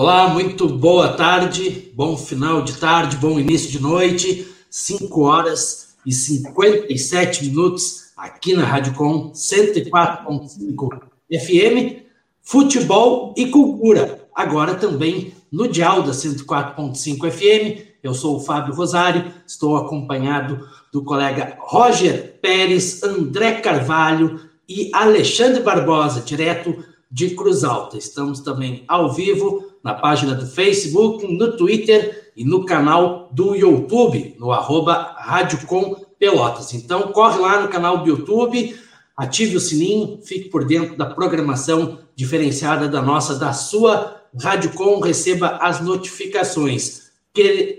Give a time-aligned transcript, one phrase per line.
[0.00, 6.12] Olá, muito boa tarde, bom final de tarde, bom início de noite, 5 horas e
[6.12, 12.04] 57 minutos aqui na Rádio Com 104.5 FM,
[12.40, 14.24] futebol e cultura.
[14.32, 17.88] Agora também no dial da 104.5 FM.
[18.00, 25.60] Eu sou o Fábio Rosário, estou acompanhado do colega Roger Pérez, André Carvalho e Alexandre
[25.60, 27.98] Barbosa, direto de Cruz Alta.
[27.98, 34.36] Estamos também ao vivo na página do Facebook, no Twitter e no canal do YouTube,
[34.38, 36.74] no arroba Rádio Com Pelotas.
[36.74, 38.78] Então, corre lá no canal do YouTube,
[39.16, 45.00] ative o sininho, fique por dentro da programação diferenciada da nossa, da sua Rádio Com,
[45.00, 47.08] receba as notificações.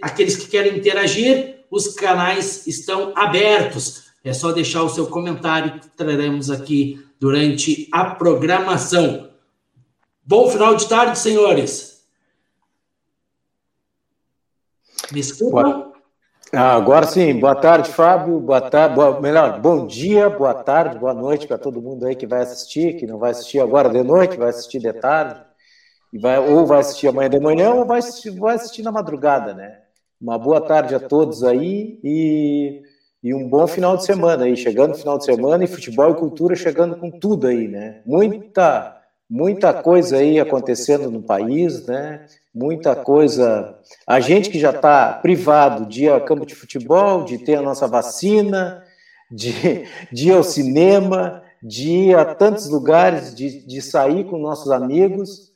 [0.01, 4.05] Aqueles que querem interagir, os canais estão abertos.
[4.23, 9.29] É só deixar o seu comentário que traremos aqui durante a programação.
[10.25, 11.88] Bom final de tarde, senhores.
[15.11, 15.91] Me escutam?
[16.53, 18.39] Ah, agora sim, boa tarde, Fábio.
[18.39, 22.25] Boa tarde, boa, melhor, bom dia, boa tarde, boa noite para todo mundo aí que
[22.27, 25.41] vai assistir, que não vai assistir agora de noite, vai assistir de tarde,
[26.11, 29.53] e vai, ou vai assistir amanhã de manhã, ou vai assistir, vai assistir na madrugada,
[29.53, 29.79] né?
[30.19, 32.81] Uma boa tarde a todos aí e,
[33.23, 36.55] e um bom final de semana aí, chegando final de semana e futebol e cultura
[36.55, 38.01] chegando com tudo aí, né?
[38.05, 38.98] Muita
[39.29, 42.25] muita coisa aí acontecendo no país, né?
[42.53, 43.77] Muita coisa.
[44.07, 47.61] A gente que já está privado de ir ao campo de futebol, de ter a
[47.61, 48.83] nossa vacina,
[49.29, 54.71] de, de ir ao cinema, de ir a tantos lugares, de, de sair com nossos
[54.71, 55.49] amigos.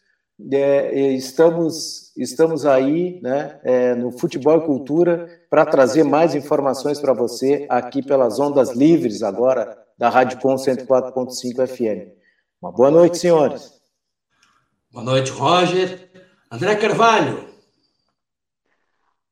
[0.51, 7.13] É, estamos, estamos aí né, é, no Futebol e Cultura para trazer mais informações para
[7.13, 12.22] você aqui pelas ondas livres agora da Rádio Com 104.5 FM.
[12.63, 13.77] Uma boa noite, senhores.
[14.89, 16.09] Boa noite, Roger.
[16.49, 17.45] André Carvalho.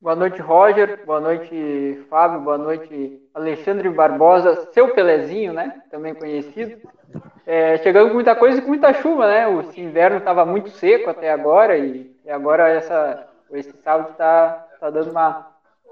[0.02, 1.06] Boa noite, Roger.
[1.06, 2.42] Boa noite, Fábio.
[2.42, 5.82] Boa noite, Alexandre Barbosa, seu Pelezinho, né?
[5.90, 6.86] Também conhecido.
[7.46, 9.48] É, chegando com muita coisa e com muita chuva, né?
[9.48, 14.90] O inverno estava muito seco até agora e, e agora essa, esse sábado está tá
[14.90, 15.48] dando uma,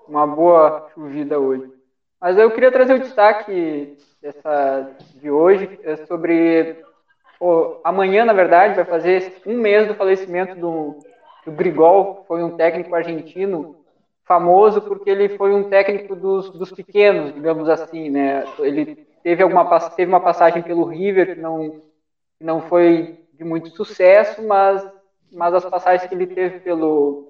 [0.09, 1.71] uma boa chovida hoje.
[2.19, 6.88] Mas eu queria trazer o destaque dessa, de hoje é sobre
[7.83, 11.00] amanhã, na verdade, vai fazer um mês do falecimento do,
[11.45, 13.75] do Grigol, foi um técnico argentino
[14.29, 18.44] famoso porque ele foi um técnico dos, dos pequenos, digamos assim, né?
[18.59, 21.81] Ele teve alguma teve uma passagem pelo River que não
[22.39, 24.85] não foi de muito sucesso, mas
[25.31, 27.29] mas as passagens que ele teve pelo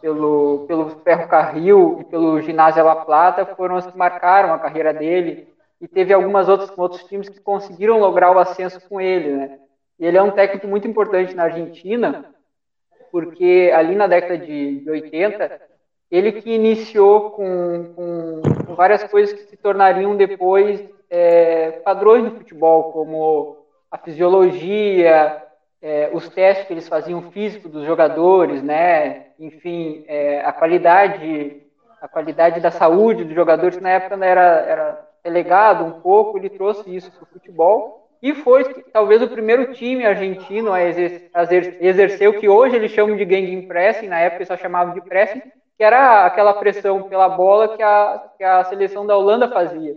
[0.00, 4.92] pelo pelo Ferro Carril e pelo Ginásio La Plata foram as que marcaram a carreira
[4.92, 5.46] dele
[5.80, 9.58] e teve algumas outras com outros times que conseguiram lograr o ascenso com ele, né?
[9.98, 12.34] E ele é um técnico muito importante na Argentina,
[13.12, 15.60] porque ali na década de, 80,
[16.10, 22.38] ele que iniciou com, com, com, várias coisas que se tornariam depois é, padrões do
[22.38, 25.42] futebol, como a fisiologia,
[25.80, 29.26] é, os testes que eles faziam físico dos jogadores, né?
[29.38, 31.62] Enfim, é, a qualidade,
[32.00, 36.94] a qualidade da saúde dos jogadores na época era, era relegado um pouco, ele trouxe
[36.94, 42.48] isso para o futebol e foi talvez o primeiro time argentino a exercer o que
[42.48, 45.42] hoje eles chamam de gang pressing, na época só chamavam de pressing,
[45.76, 49.94] que era aquela pressão pela bola que a, que a seleção da Holanda fazia.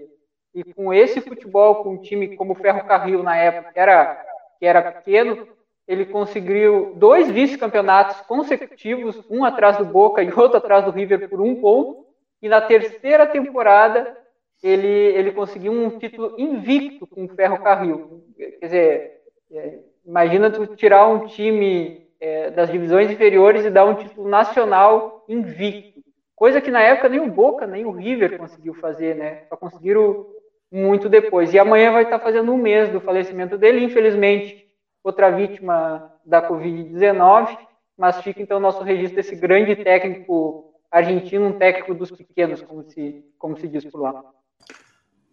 [0.53, 4.25] E com esse futebol, com um time como o Ferro Carril na época, que era,
[4.59, 5.47] que era pequeno,
[5.87, 11.39] ele conseguiu dois vice-campeonatos consecutivos, um atrás do Boca e outro atrás do River por
[11.39, 12.05] um ponto,
[12.41, 14.17] e na terceira temporada
[14.61, 18.23] ele, ele conseguiu um título invicto com o Ferro Carril.
[18.37, 23.95] Quer dizer, é, imagina tu tirar um time é, das divisões inferiores e dar um
[23.95, 26.01] título nacional invicto.
[26.35, 29.43] Coisa que na época nem o Boca, nem o River conseguiu fazer, né?
[29.49, 30.27] Só conseguiram
[30.71, 31.53] muito depois.
[31.53, 34.67] E amanhã vai estar fazendo um mês do falecimento dele, infelizmente,
[35.03, 37.57] outra vítima da Covid-19,
[37.97, 43.25] mas fica então nosso registro desse grande técnico argentino, um técnico dos pequenos, como se,
[43.37, 44.23] como se diz por lá.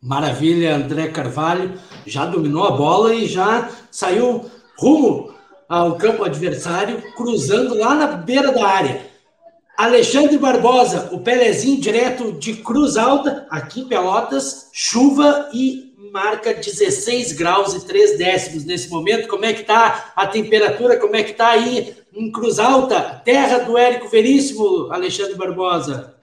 [0.04, 4.44] Maravilha, André Carvalho já dominou a bola e já saiu
[4.76, 5.32] rumo
[5.66, 9.06] ao campo adversário, cruzando lá na beira da área.
[9.78, 17.32] Alexandre Barbosa, o Pelezinho direto de Cruz Alta, aqui em Pelotas, chuva e marca 16
[17.32, 19.26] graus e 3 décimos nesse momento.
[19.26, 20.98] Como é que tá a temperatura?
[20.98, 26.13] Como é que tá aí em Cruz Alta, terra do Érico Veríssimo, Alexandre Barbosa?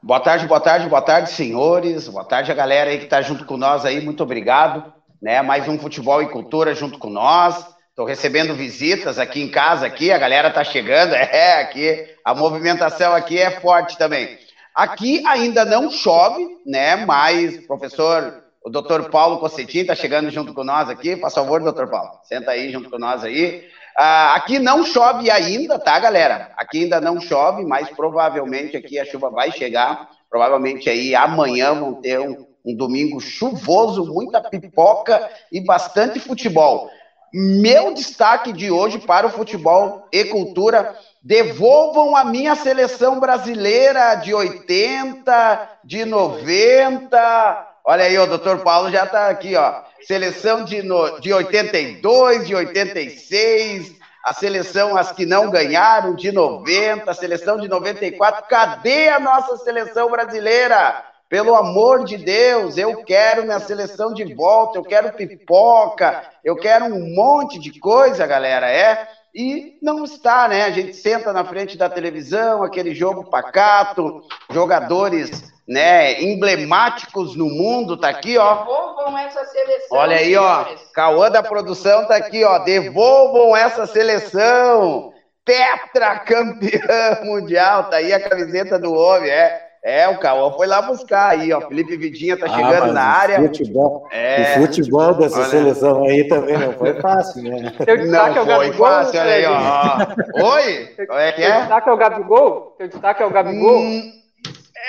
[0.00, 2.06] Boa tarde, boa tarde, boa tarde, senhores.
[2.06, 4.00] Boa tarde a galera aí que está junto com nós aí.
[4.00, 4.92] Muito obrigado.
[5.20, 5.42] Né?
[5.42, 7.66] Mais um futebol e cultura junto com nós.
[7.90, 13.12] Estou recebendo visitas aqui em casa, aqui, a galera tá chegando, é, aqui, a movimentação
[13.12, 14.38] aqui é forte também.
[14.72, 20.62] Aqui ainda não chove, né, mas professor, o doutor Paulo Cossetin está chegando junto com
[20.62, 23.64] nós aqui, por favor, doutor Paulo, senta aí junto com nós aí.
[24.00, 26.52] Ah, aqui não chove ainda, tá, galera?
[26.56, 31.94] Aqui ainda não chove, mas provavelmente aqui a chuva vai chegar, provavelmente aí amanhã vão
[31.94, 36.88] ter um, um domingo chuvoso, muita pipoca e bastante futebol.
[37.34, 44.32] Meu destaque de hoje para o futebol e cultura: devolvam a minha seleção brasileira de
[44.32, 47.66] 80, de 90.
[47.84, 49.87] Olha aí, o doutor Paulo já está aqui, ó.
[50.02, 57.10] Seleção de, no, de 82, de 86, a seleção, as que não ganharam, de 90,
[57.10, 58.44] a seleção de 94.
[58.48, 61.04] Cadê a nossa seleção brasileira?
[61.28, 66.86] Pelo amor de Deus, eu quero minha seleção de volta, eu quero pipoca, eu quero
[66.86, 69.06] um monte de coisa, galera, é?
[69.34, 70.64] E não está, né?
[70.64, 77.96] A gente senta na frente da televisão, aquele jogo pacato, jogadores, né, emblemáticos no mundo,
[77.96, 78.54] tá aqui, ó.
[78.64, 79.98] Devolvam essa seleção.
[79.98, 80.64] Olha aí, ó.
[80.94, 82.58] Cauã da produção tá aqui, ó.
[82.60, 85.12] Devolvam essa seleção.
[85.44, 89.67] Tetracampeão mundial, tá aí a camiseta do homem, é.
[89.82, 91.60] É, o Cauã foi lá buscar aí, ó.
[91.60, 93.40] Felipe Vidinha tá ah, chegando na área.
[93.40, 94.58] Futebol, é...
[94.58, 95.48] O futebol dessa olha...
[95.48, 97.72] seleção aí também não foi fácil, né?
[97.78, 100.54] Não é foi fácil, olha aí, ó.
[100.54, 100.94] Oi?
[100.98, 101.60] É que é?
[101.60, 102.74] Destaque é o Gabigol?
[102.76, 103.78] Teu destaque é o Gabigol?
[103.78, 104.12] Hum,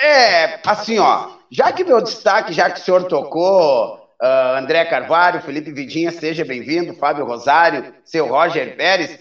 [0.02, 1.28] é, assim, ó.
[1.50, 6.44] Já que meu destaque, já que o senhor tocou, uh, André Carvalho, Felipe Vidinha, seja
[6.44, 9.18] bem-vindo, Fábio Rosário, seu Roger Pérez.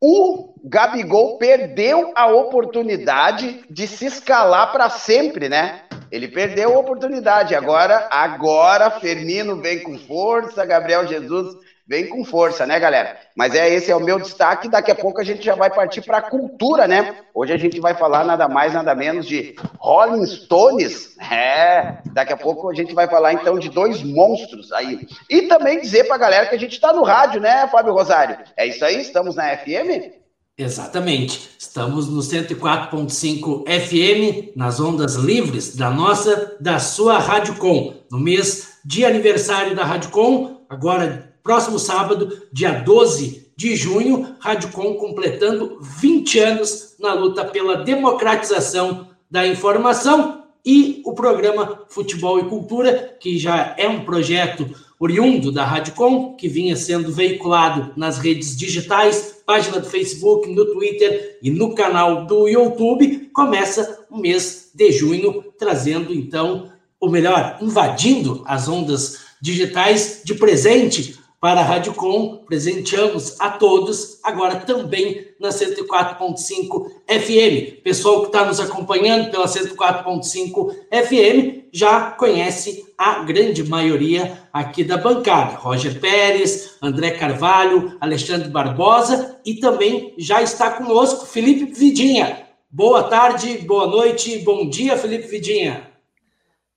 [0.00, 5.82] O Gabigol perdeu a oportunidade de se escalar para sempre, né?
[6.10, 7.54] Ele perdeu a oportunidade.
[7.54, 11.56] Agora, agora, Firmino vem com força, Gabriel Jesus
[11.90, 13.18] vem com força, né, galera?
[13.36, 14.68] Mas é esse é o meu destaque.
[14.68, 17.16] Daqui a pouco a gente já vai partir para a cultura, né?
[17.34, 21.18] Hoje a gente vai falar nada mais, nada menos de Rolling Stones.
[21.18, 25.04] É, daqui a pouco a gente vai falar então de dois monstros aí.
[25.28, 28.38] E também dizer para a galera que a gente está no rádio, né, Fábio Rosário?
[28.56, 29.00] É isso aí?
[29.00, 30.12] Estamos na FM?
[30.56, 31.50] Exatamente.
[31.58, 38.78] Estamos no 104.5 FM, nas ondas livres da nossa, da sua Rádio Com, no mês
[38.84, 46.38] de aniversário da Rádio Com, agora Próximo sábado, dia 12 de junho, Radicom completando 20
[46.38, 53.74] anos na luta pela democratização da informação e o programa Futebol e Cultura, que já
[53.76, 54.64] é um projeto
[54.96, 61.36] oriundo da Radicom, que vinha sendo veiculado nas redes digitais, página do Facebook, no Twitter
[61.42, 66.70] e no canal do YouTube, começa o mês de junho, trazendo então,
[67.00, 74.20] ou melhor, invadindo as ondas digitais de presente para a Rádio Com, presenteamos a todos,
[74.22, 77.82] agora também na 104.5 FM.
[77.82, 84.98] Pessoal que está nos acompanhando pela 104.5 FM já conhece a grande maioria aqui da
[84.98, 85.56] bancada.
[85.56, 92.48] Roger Pérez, André Carvalho, Alexandre Barbosa e também já está conosco Felipe Vidinha.
[92.68, 95.88] Boa tarde, boa noite, bom dia, Felipe Vidinha.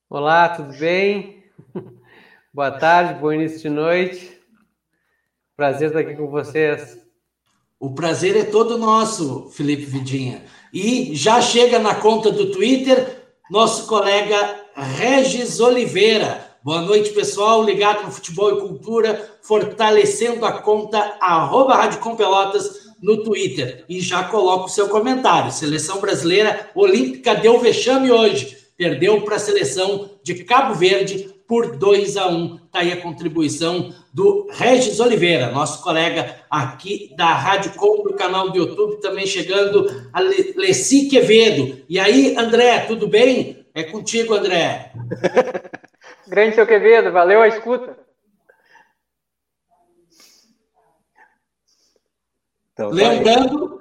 [0.10, 1.44] Olá, tudo bem?
[2.54, 4.43] boa tarde, bom início de noite.
[5.64, 6.98] Prazer estar aqui com vocês.
[7.80, 10.44] O prazer é todo nosso, Felipe Vidinha.
[10.74, 16.46] E já chega na conta do Twitter nosso colega Regis Oliveira.
[16.62, 22.90] Boa noite, pessoal, ligado no futebol e cultura, fortalecendo a conta arroba Rádio Com Pelotas
[23.02, 23.86] no Twitter.
[23.88, 25.50] E já coloca o seu comentário.
[25.50, 28.58] Seleção brasileira olímpica deu vexame hoje.
[28.76, 32.56] Perdeu para a seleção de Cabo Verde por 2 a 1.
[32.56, 38.50] Está aí a contribuição do Regis Oliveira, nosso colega aqui da Rádio Com, do canal
[38.50, 41.84] do YouTube, também chegando a Leci Quevedo.
[41.90, 43.66] E aí, André, tudo bem?
[43.74, 44.92] É contigo, André.
[46.28, 47.98] Grande seu Quevedo, valeu a escuta.
[52.74, 53.80] Então, tá lembrando,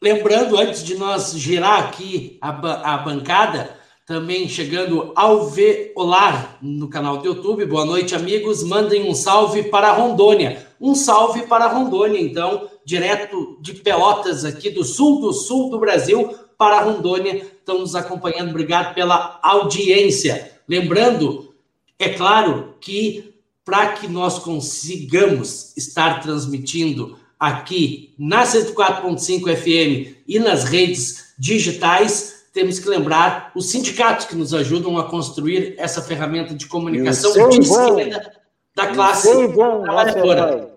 [0.00, 7.18] lembrando, antes de nós girar aqui a, a bancada, também chegando ao Veolar no canal
[7.18, 7.64] do YouTube.
[7.64, 8.62] Boa noite, amigos.
[8.62, 10.66] Mandem um salve para Rondônia.
[10.78, 16.34] Um salve para Rondônia, então, direto de Pelotas, aqui do sul do sul do Brasil,
[16.58, 17.36] para Rondônia.
[17.36, 18.50] Estão nos acompanhando.
[18.50, 20.52] Obrigado pela audiência.
[20.68, 21.54] Lembrando,
[21.98, 23.32] é claro que
[23.64, 32.78] para que nós consigamos estar transmitindo aqui na 104.5 FM e nas redes digitais, temos
[32.78, 38.32] que lembrar os sindicatos que nos ajudam a construir essa ferramenta de comunicação de esquerda
[38.74, 39.28] da classe
[39.82, 40.72] trabalhadora.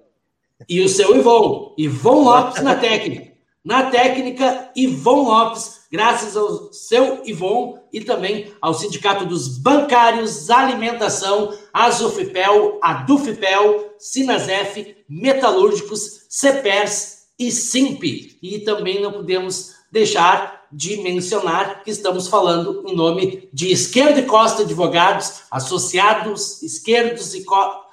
[0.68, 3.28] E o seu Ivon, Ivon Lopes na técnica.
[3.64, 11.54] Na técnica, Ivon Lopes, graças ao seu Ivon e também ao Sindicato dos Bancários, Alimentação,
[11.72, 18.02] Azufipel, Adufipel, Sinazef, Metalúrgicos, Cepers e Simp.
[18.42, 24.26] E também não podemos deixar de mencionar que estamos falando em nome de Esquerda e
[24.26, 27.46] Costa Advogados, associados esquerdos e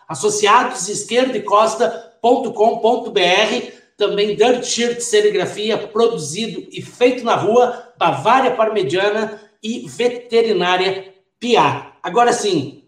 [0.08, 2.24] associados esquerda e costa.com.br
[3.96, 11.92] também Dirt Shirt Serigrafia, produzido e feito na rua, Bavária Parmegiana e Veterinária Pia.
[12.02, 12.84] Agora sim,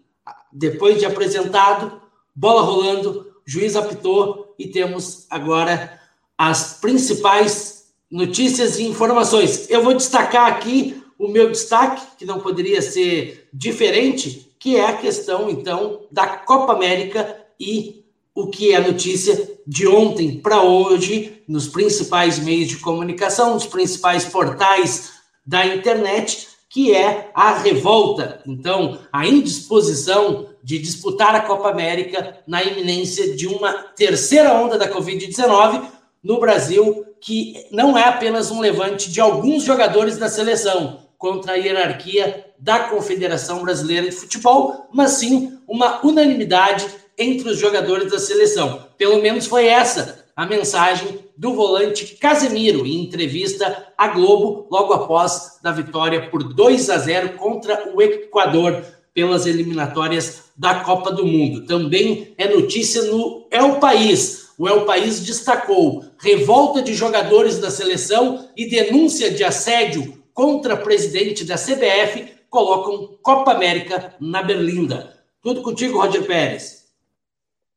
[0.52, 2.00] depois de apresentado,
[2.34, 6.00] bola rolando, juiz apitou e temos agora
[6.36, 7.75] as principais
[8.10, 9.68] notícias e informações.
[9.68, 14.96] Eu vou destacar aqui o meu destaque, que não poderia ser diferente, que é a
[14.96, 21.66] questão, então, da Copa América e o que é notícia de ontem para hoje, nos
[21.66, 25.12] principais meios de comunicação, nos principais portais
[25.44, 28.42] da internet, que é a revolta.
[28.46, 34.92] Então, a indisposição de disputar a Copa América na iminência de uma terceira onda da
[34.92, 35.95] Covid-19
[36.26, 41.56] no Brasil, que não é apenas um levante de alguns jogadores da seleção contra a
[41.56, 46.84] hierarquia da Confederação Brasileira de Futebol, mas sim uma unanimidade
[47.16, 48.86] entre os jogadores da seleção.
[48.98, 55.60] Pelo menos foi essa a mensagem do volante Casemiro em entrevista à Globo logo após
[55.62, 58.82] da vitória por 2 a 0 contra o Equador
[59.14, 61.66] pelas eliminatórias da Copa do Mundo.
[61.66, 64.45] Também é notícia no El País.
[64.58, 71.44] O El País destacou revolta de jogadores da seleção e denúncia de assédio contra presidente
[71.44, 75.14] da CBF colocam Copa América na Berlinda.
[75.42, 76.86] Tudo contigo, Roger Pérez.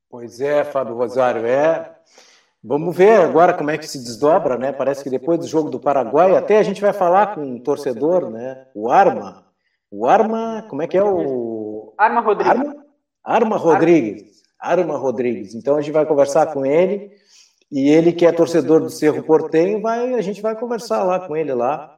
[0.09, 1.95] Pois é, Fábio Rosário, é.
[2.63, 4.71] Vamos ver agora como é que se desdobra, né?
[4.71, 8.29] Parece que depois do jogo do Paraguai, até a gente vai falar com um torcedor,
[8.29, 8.65] né?
[8.73, 9.45] O Arma.
[9.91, 11.93] O Arma, como é que é o.
[11.97, 12.51] Arma Rodrigues.
[12.51, 12.85] Arma,
[13.23, 14.38] Arma Rodrigues.
[14.59, 15.55] Arma Rodrigues.
[15.55, 17.11] Então a gente vai conversar com ele.
[17.71, 21.37] E ele que é torcedor do Cerro Portenho, vai, a gente vai conversar lá com
[21.37, 21.95] ele lá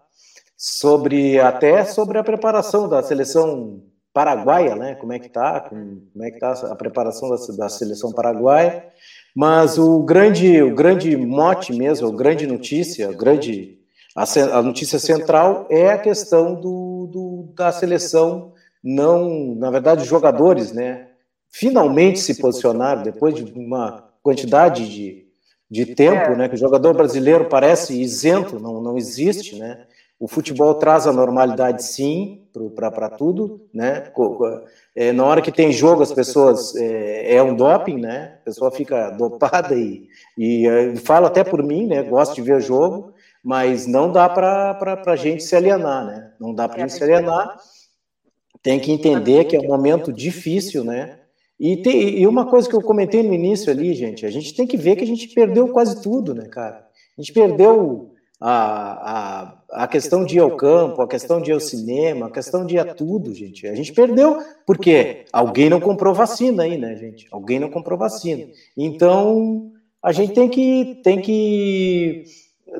[0.57, 3.81] sobre até sobre a preparação da seleção
[4.13, 4.95] paraguaia, né?
[4.95, 5.61] Como é que tá?
[5.61, 8.85] Como é que tá a preparação da, da seleção paraguaia?
[9.33, 13.79] Mas o grande, o grande mote mesmo, a grande notícia, a grande
[14.15, 14.23] a,
[14.57, 18.51] a notícia central é a questão do, do, da seleção
[18.83, 21.10] não, na verdade, jogadores, né?
[21.51, 25.27] Finalmente se posicionaram depois de uma quantidade de,
[25.70, 26.48] de tempo, né?
[26.48, 29.86] Que o jogador brasileiro parece isento, não, não existe, né?
[30.22, 34.12] O futebol traz a normalidade, sim, para tudo, né?
[34.96, 38.38] É, na hora que tem jogo, as pessoas é, é, um doping, né?
[38.41, 42.03] A pessoa fica dopada e, e é, fala até por mim, né?
[42.03, 46.31] Gosto de ver jogo, mas não dá para a gente se alienar, né?
[46.39, 47.58] Não dá para a gente se alienar.
[48.62, 51.20] Tem que entender que é um momento difícil, né?
[51.61, 54.65] E, tem, e uma coisa que eu comentei no início ali, gente, a gente tem
[54.65, 56.87] que ver que a gente perdeu quase tudo, né, cara?
[57.15, 61.53] A gente perdeu a, a, a questão de ir ao campo, a questão de ir
[61.53, 63.67] ao cinema, a questão de ir a tudo, gente.
[63.67, 67.27] A gente perdeu porque alguém não comprou vacina aí, né, gente?
[67.31, 68.47] Alguém não comprou vacina.
[68.75, 72.23] Então, a gente tem que, tem que,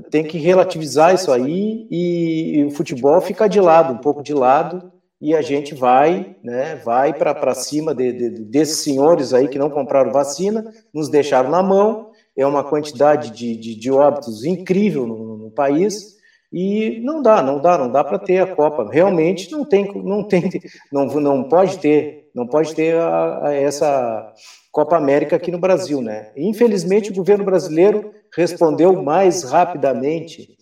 [0.10, 4.34] tem que relativizar isso aí e, e o futebol fica de lado, um pouco de
[4.34, 4.91] lado,
[5.22, 9.70] e a gente vai, né, vai para cima de, de, desses senhores aí que não
[9.70, 15.52] compraram vacina, nos deixaram na mão, é uma quantidade de, de, de óbitos incrível no,
[15.52, 16.16] país
[16.52, 18.90] e não dá, não dá, não dá para ter a Copa.
[18.90, 20.50] Realmente não tem, não tem,
[20.92, 24.34] não, não pode ter, não pode ter a, a essa
[24.72, 26.32] Copa América aqui no Brasil, né?
[26.38, 30.56] Infelizmente o governo brasileiro respondeu mais rapidamente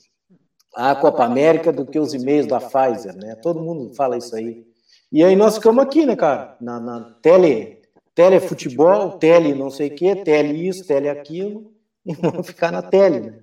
[0.75, 3.35] à Copa América do que os e-mails da Pfizer, né?
[3.35, 4.65] Todo mundo fala isso aí.
[5.11, 6.55] E aí nós ficamos aqui, né, cara?
[6.61, 7.81] Na, na tele,
[8.13, 11.71] telefutebol, tele não sei o quê, tele isso, tele aquilo,
[12.05, 13.39] e vamos ficar na tele, né?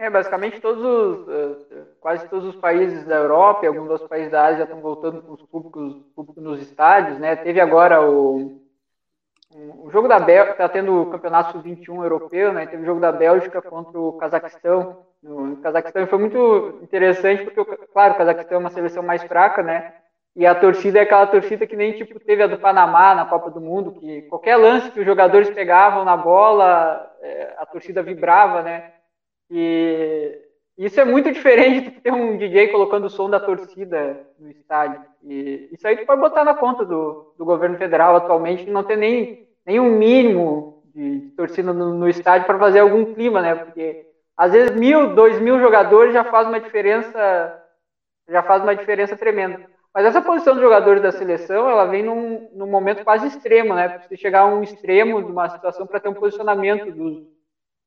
[0.00, 4.30] É, basicamente todos os, eh, quase todos os países da Europa e alguns dos países
[4.30, 7.36] da Ásia já estão voltando com os públicos, públicos nos estádios, né?
[7.36, 8.62] Teve agora o,
[9.54, 12.66] o jogo da Bélgica, está tendo o campeonato sub-21 europeu, né?
[12.66, 15.04] Teve o jogo da Bélgica contra o Cazaquistão.
[15.22, 19.94] No Cazaquistão foi muito interessante porque, claro, o Cazaquistão é uma seleção mais fraca, né?
[20.34, 23.50] E a torcida é aquela torcida que nem tipo teve a do Panamá na Copa
[23.50, 28.62] do Mundo, que qualquer lance que os jogadores pegavam na bola, eh, a torcida vibrava,
[28.62, 28.92] né?
[29.50, 30.38] E
[30.78, 35.02] isso é muito diferente de ter um DJ colocando o som da torcida no estádio.
[35.22, 38.96] E isso aí tu pode botar na conta do, do governo federal atualmente, não tem
[38.96, 43.56] nem, nem um mínimo de, de torcida no, no estádio para fazer algum clima, né?
[43.56, 44.06] Porque
[44.40, 47.62] às vezes mil, dois mil jogadores já faz uma diferença,
[48.26, 49.60] já faz uma diferença tremenda.
[49.92, 53.98] Mas essa posição dos jogadores da seleção, ela vem num, num momento quase extremo, né?
[53.98, 57.22] Você chegar a um extremo de uma situação para ter um posicionamento dos,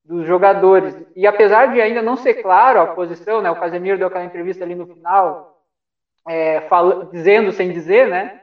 [0.06, 0.96] dos jogadores.
[1.16, 3.50] E apesar de ainda não ser claro a posição, né?
[3.50, 5.60] O Casemiro deu aquela entrevista ali no final,
[6.28, 8.42] é, fala, dizendo sem dizer, né?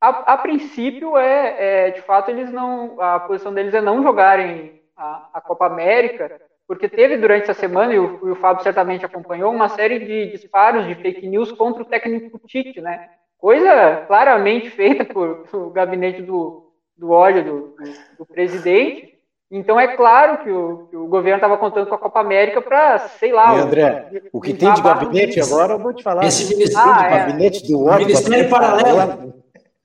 [0.00, 4.80] A, a princípio é, é, de fato eles não, a posição deles é não jogarem
[4.96, 9.04] a, a Copa América porque teve durante essa semana, e o, e o Fábio certamente
[9.04, 13.08] acompanhou, uma série de disparos de fake news contra o técnico Tite, né?
[13.38, 19.14] Coisa claramente feita por, o gabinete do, do ódio do, do, do presidente.
[19.48, 22.98] Então é claro que o, que o governo estava contando com a Copa América para,
[22.98, 23.56] sei lá.
[23.56, 26.24] E André, o, o que tem de gabinete agora, eu vou te falar.
[26.24, 27.10] Esse ministério ah, de é.
[27.10, 28.06] gabinete do ódio.
[28.06, 29.34] Ministério paralelo.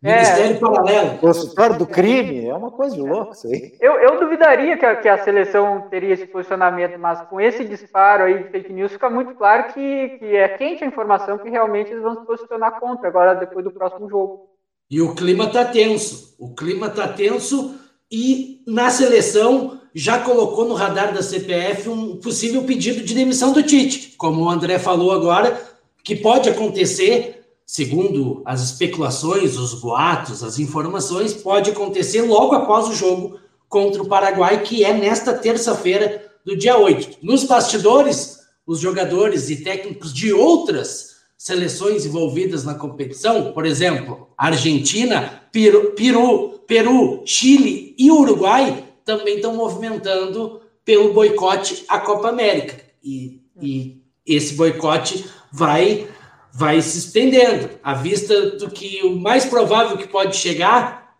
[0.01, 1.17] Ministério é, Paralelo.
[1.20, 3.77] Consultório do crime, é uma coisa de louco isso aí.
[3.79, 8.24] Eu, eu duvidaria que a, que a, seleção teria esse posicionamento, mas com esse disparo
[8.24, 11.91] aí de fake news fica muito claro que, que é quente a informação que realmente
[11.91, 14.50] eles vão se posicionar contra agora depois do próximo jogo.
[14.89, 16.36] E o clima está tenso.
[16.39, 17.79] O clima está tenso
[18.12, 23.62] e na seleção já colocou no radar da CPF um possível pedido de demissão do
[23.62, 25.62] Tite, como o André falou agora,
[26.03, 27.40] que pode acontecer
[27.72, 34.10] segundo as especulações, os boatos, as informações, pode acontecer logo após o jogo contra o
[34.10, 37.20] Paraguai, que é nesta terça-feira do dia 8.
[37.22, 45.42] Nos bastidores, os jogadores e técnicos de outras seleções envolvidas na competição, por exemplo, Argentina,
[45.50, 52.75] Peru, Peru, Peru Chile e Uruguai, também estão movimentando pelo boicote à Copa América.
[53.01, 56.10] E, e esse boicote vai
[56.53, 61.15] vai se estendendo, à vista do que o mais provável que pode chegar,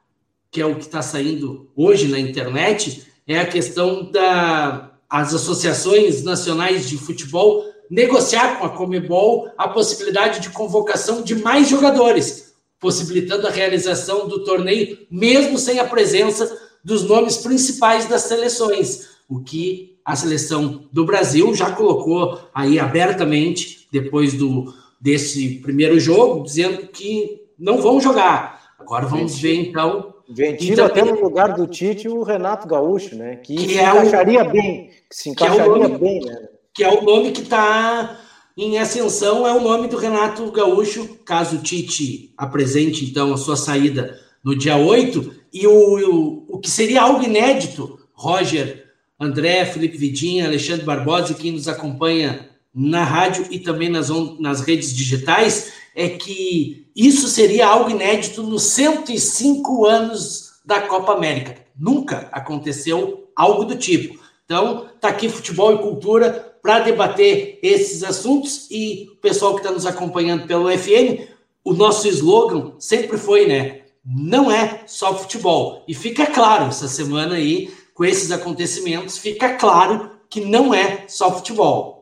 [0.51, 6.89] que é o que está saindo hoje na internet, é a questão das associações nacionais
[6.89, 13.51] de futebol negociar com a Comebol a possibilidade de convocação de mais jogadores, possibilitando a
[13.51, 20.15] realização do torneio, mesmo sem a presença dos nomes principais das seleções, o que a
[20.15, 27.81] seleção do Brasil já colocou aí abertamente depois do, desse primeiro jogo, dizendo que não
[27.81, 28.61] vão jogar.
[28.79, 30.13] Agora vamos ver, então.
[30.29, 33.35] Ventila até no lugar do Tite o Renato Gaúcho, né?
[33.37, 34.89] Que, que se é encaixaria o, bem.
[35.09, 36.47] Que se encaixaria que é nome, bem, né?
[36.73, 38.17] Que é o nome que está
[38.55, 43.57] em ascensão, é o nome do Renato Gaúcho, caso o Tite apresente, então, a sua
[43.57, 45.41] saída no dia 8.
[45.51, 48.85] E o, o, o que seria algo inédito, Roger,
[49.19, 54.62] André, Felipe Vidinha, Alexandre Barbosa e quem nos acompanha na rádio e também nas, nas
[54.62, 61.57] redes digitais, é que isso seria algo inédito nos 105 anos da Copa América.
[61.77, 64.19] Nunca aconteceu algo do tipo.
[64.45, 69.71] Então, tá aqui futebol e cultura para debater esses assuntos e o pessoal que está
[69.71, 71.27] nos acompanhando pelo FM,
[71.63, 73.81] o nosso slogan sempre foi, né?
[74.05, 75.84] Não é só futebol.
[75.88, 81.36] E fica claro essa semana aí, com esses acontecimentos, fica claro que não é só
[81.36, 82.00] futebol.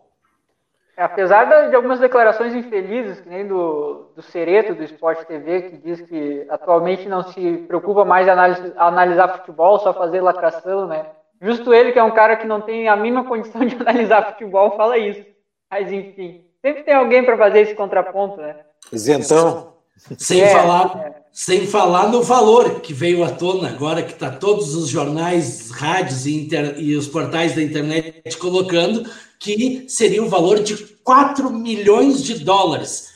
[1.00, 5.78] É, apesar de algumas declarações infelizes, que nem do, do Cereto, do Esporte TV, que
[5.78, 11.06] diz que atualmente não se preocupa mais em analisar, analisar futebol, só fazer lacração, né?
[11.42, 14.76] Justo ele, que é um cara que não tem a mínima condição de analisar futebol,
[14.76, 15.26] fala isso.
[15.72, 18.58] Mas, enfim, sempre tem alguém para fazer esse contraponto, né?
[18.92, 19.76] Isentão.
[19.96, 21.19] Sem, é, falar, é.
[21.32, 26.26] Sem falar no valor que veio à tona agora, que está todos os jornais, rádios
[26.26, 32.24] e, inter, e os portais da internet colocando, que seria o valor de 4 milhões
[32.24, 33.10] de dólares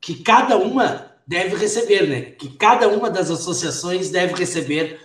[0.00, 2.20] que cada uma deve receber, né?
[2.22, 5.00] Que cada uma das associações deve receber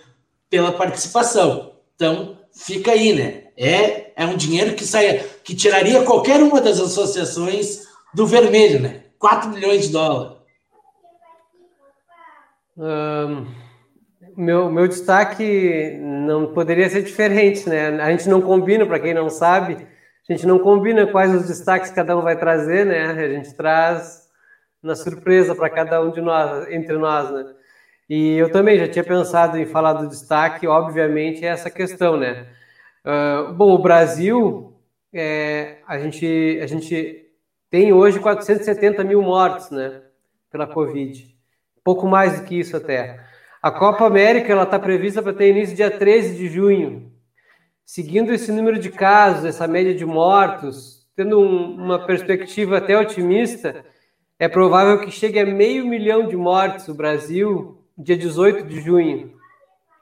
[0.48, 1.72] pela participação.
[1.94, 3.44] Então, fica aí, né?
[3.56, 9.04] É, é um dinheiro que saia, que tiraria qualquer uma das associações do vermelho, né?
[9.18, 10.35] 4 milhões de dólares.
[14.36, 17.88] Meu, meu destaque não poderia ser diferente, né?
[18.02, 19.86] A gente não combina, para quem não sabe,
[20.28, 23.06] a gente não combina quais os destaques cada um vai trazer, né?
[23.12, 24.28] A gente traz
[24.82, 27.54] na surpresa para cada um de nós, entre nós, né?
[28.08, 32.46] E eu também já tinha pensado em falar do destaque, obviamente, é essa questão, né?
[33.04, 34.76] Uh, bom, o Brasil,
[35.12, 37.26] é, a, gente, a gente
[37.70, 40.02] tem hoje 470 mil mortos, né?
[40.50, 41.35] Pela Covid.
[41.86, 43.20] Pouco mais do que isso até.
[43.62, 47.16] A Copa América, ela está prevista para ter início dia 13 de junho
[47.86, 53.84] seguindo esse número de casos, essa média de mortos, tendo um, uma perspectiva até otimista,
[54.40, 59.32] é provável que chegue a meio milhão de mortes no Brasil dia 18 de junho.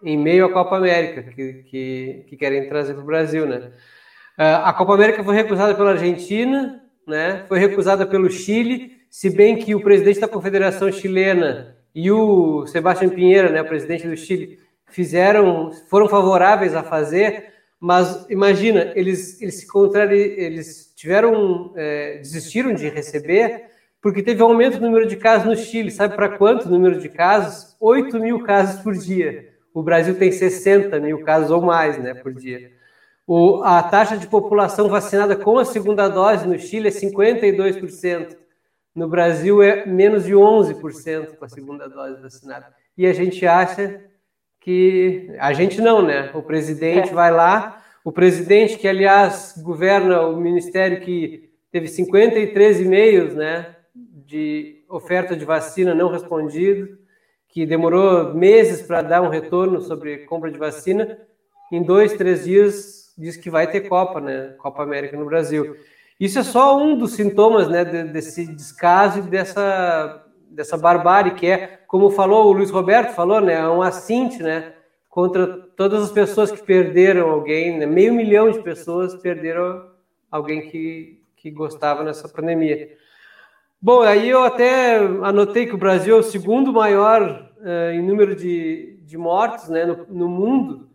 [0.03, 3.71] em meio à Copa América, que, que, que querem trazer para o Brasil, né?
[4.39, 7.45] Uh, a Copa América foi recusada pela Argentina, né?
[7.47, 13.11] Foi recusada pelo Chile, se bem que o presidente da Confederação Chilena e o Sebastião
[13.11, 19.67] Pinheira, né, presidente do Chile, fizeram, foram favoráveis a fazer, mas imagina, eles eles se
[19.67, 23.65] contrari, eles tiveram é, desistiram de receber
[24.05, 25.91] porque teve um aumento do número de casos no Chile.
[25.91, 27.75] Sabe para quanto número de casos?
[27.81, 29.49] 8 mil casos por dia.
[29.73, 32.71] O Brasil tem 60 mil casos ou mais, né, por dia.
[33.27, 38.37] O, a taxa de população vacinada com a segunda dose no Chile é 52%.
[38.95, 42.73] No Brasil é menos de 11% com a segunda dose vacinada.
[42.97, 44.01] E a gente acha
[44.61, 45.35] que.
[45.39, 46.31] A gente não, né?
[46.35, 47.13] O presidente é.
[47.13, 54.85] vai lá, o presidente, que aliás governa o ministério que teve 53 e-mails né, de
[54.89, 56.97] oferta de vacina não respondido,
[57.49, 61.19] que demorou meses para dar um retorno sobre compra de vacina,
[61.73, 64.55] em dois, três dias diz que vai ter Copa, né?
[64.59, 65.77] Copa América no Brasil.
[66.19, 71.81] Isso é só um dos sintomas né, desse descaso e dessa, dessa barbárie que é,
[71.89, 74.75] como falou o Luiz Roberto, falou, né, é um assinte né,
[75.09, 75.47] contra
[75.77, 79.87] todas as pessoas que perderam alguém, né, meio milhão de pessoas perderam
[80.31, 82.97] alguém que, que gostava nessa pandemia.
[83.81, 88.35] Bom, aí eu até anotei que o Brasil é o segundo maior uh, em número
[88.35, 90.89] de, de mortes né, no, no mundo,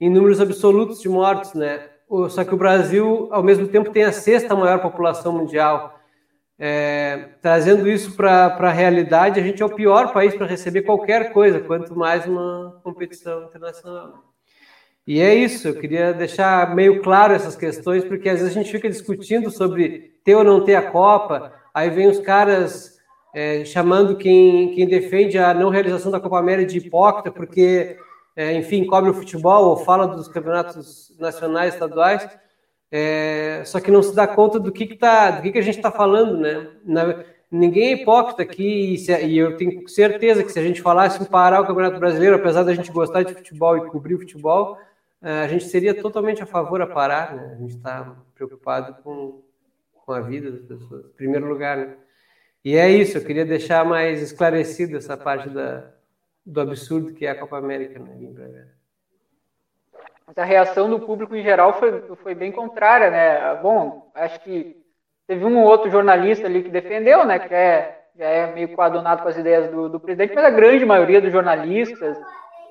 [0.00, 1.88] em números absolutos de mortes, né?
[2.30, 5.98] Só que o Brasil, ao mesmo tempo, tem a sexta maior população mundial.
[6.58, 11.32] É, trazendo isso para a realidade, a gente é o pior país para receber qualquer
[11.32, 14.24] coisa, quanto mais uma competição internacional.
[15.06, 18.72] E é isso, eu queria deixar meio claro essas questões, porque às vezes a gente
[18.72, 22.98] fica discutindo sobre ter ou não ter a Copa, aí vem os caras
[23.34, 27.96] é, chamando quem, quem defende a não realização da Copa América de hipócrita, porque
[28.38, 32.24] é, enfim, cobre o futebol ou fala dos campeonatos nacionais, estaduais,
[32.88, 35.62] é, só que não se dá conta do que, que, tá, do que, que a
[35.62, 36.70] gente está falando, né?
[36.84, 40.80] Na, ninguém é hipócrita aqui, e, se, e, eu tenho certeza que se a gente
[40.80, 44.20] falasse em parar o Campeonato Brasileiro, apesar da gente gostar de futebol e cobrir o
[44.20, 44.78] futebol,
[45.20, 47.56] é, a gente seria totalmente a favor a parar, né?
[47.56, 49.42] A gente está preocupado com,
[50.06, 51.96] com a vida das pessoas, em primeiro lugar, né?
[52.64, 55.97] E é isso, eu queria deixar mais esclarecido essa parte da,
[56.48, 58.66] do absurdo que é a Copa América, né?
[60.26, 63.54] Mas a reação do público em geral foi, foi bem contrária, né?
[63.56, 64.76] Bom, acho que
[65.26, 67.38] teve um ou outro jornalista ali que defendeu, né?
[67.38, 70.86] Que é, já é meio coadunado com as ideias do, do presidente, mas a grande
[70.86, 72.18] maioria dos jornalistas,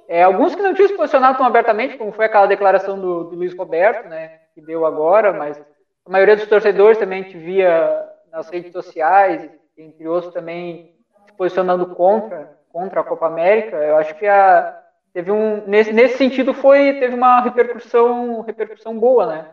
[0.07, 3.35] é, alguns que não tinham se posicionado tão abertamente, como foi aquela declaração do, do
[3.35, 4.39] Luiz Roberto, né?
[4.55, 5.61] Que deu agora, mas
[6.03, 10.95] a maioria dos torcedores também te via nas redes sociais, entre outros também
[11.27, 14.77] se posicionando contra contra a Copa América, eu acho que a,
[15.11, 19.45] teve um nesse, nesse sentido foi teve uma repercussão repercussão boa, né?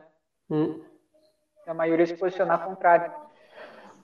[0.51, 0.83] Hum.
[1.67, 3.11] A maioria se posicionar contrário.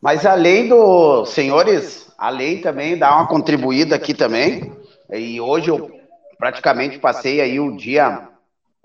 [0.00, 4.72] Mas além dos senhores, a lei também dá uma contribuída aqui também.
[5.10, 5.90] E hoje eu
[6.38, 8.26] praticamente passei aí o dia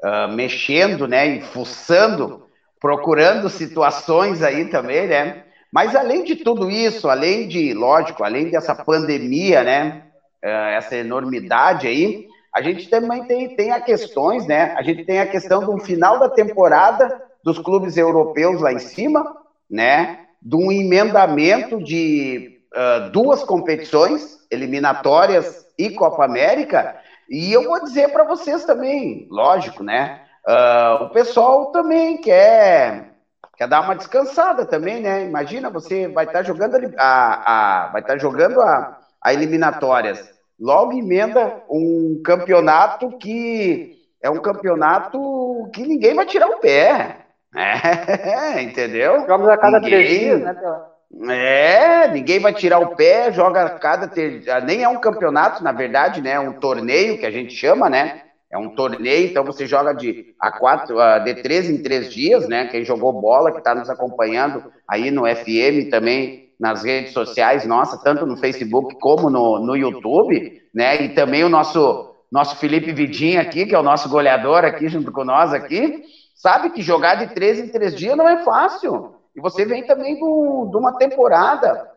[0.03, 2.45] uh, mexendo, né, e fuçando,
[2.81, 5.43] procurando situações aí também, né?
[5.71, 10.04] Mas além de tudo isso, além de, lógico, além dessa pandemia, né,
[10.49, 12.15] essa enormidade aí,
[12.55, 14.71] a gente também tem, tem a questões, né?
[14.75, 17.11] A gente tem a questão do final da temporada
[17.43, 19.25] dos clubes europeus lá em cima,
[19.69, 20.09] né?
[20.41, 22.41] De um emendamento de
[22.73, 26.87] uh, duas competições, eliminatórias e Copa América.
[27.29, 30.11] E eu vou dizer para vocês também, lógico, né?
[30.47, 33.03] Uh, o pessoal também quer
[33.57, 35.23] quer dar uma descansada também, né?
[35.23, 38.87] Imagina você vai estar tá jogando a, a vai estar tá jogando a,
[39.21, 46.59] a eliminatórias logo emenda um campeonato que é um campeonato que ninguém vai tirar o
[46.59, 47.17] pé.
[47.57, 49.25] É, entendeu?
[49.25, 50.55] Jogos a cada ninguém, três dias, né?
[51.29, 54.09] É, ninguém vai tirar o pé, joga a cada.
[54.09, 54.43] Ter...
[54.65, 56.31] Nem é um campeonato, na verdade, né?
[56.31, 58.23] É um torneio que a gente chama, né?
[58.51, 62.67] É um torneio, então você joga de a quatro, de três em três dias, né?
[62.67, 67.97] Quem jogou bola, que está nos acompanhando aí no FM também nas redes sociais, nossa,
[67.97, 71.03] tanto no Facebook como no, no YouTube, né?
[71.03, 75.11] E também o nosso nosso Felipe Vidinho aqui, que é o nosso goleador aqui junto
[75.11, 76.03] com nós aqui,
[76.35, 79.15] sabe que jogar de três em três dias não é fácil.
[79.35, 80.23] E você vem também de
[80.77, 81.89] uma temporada.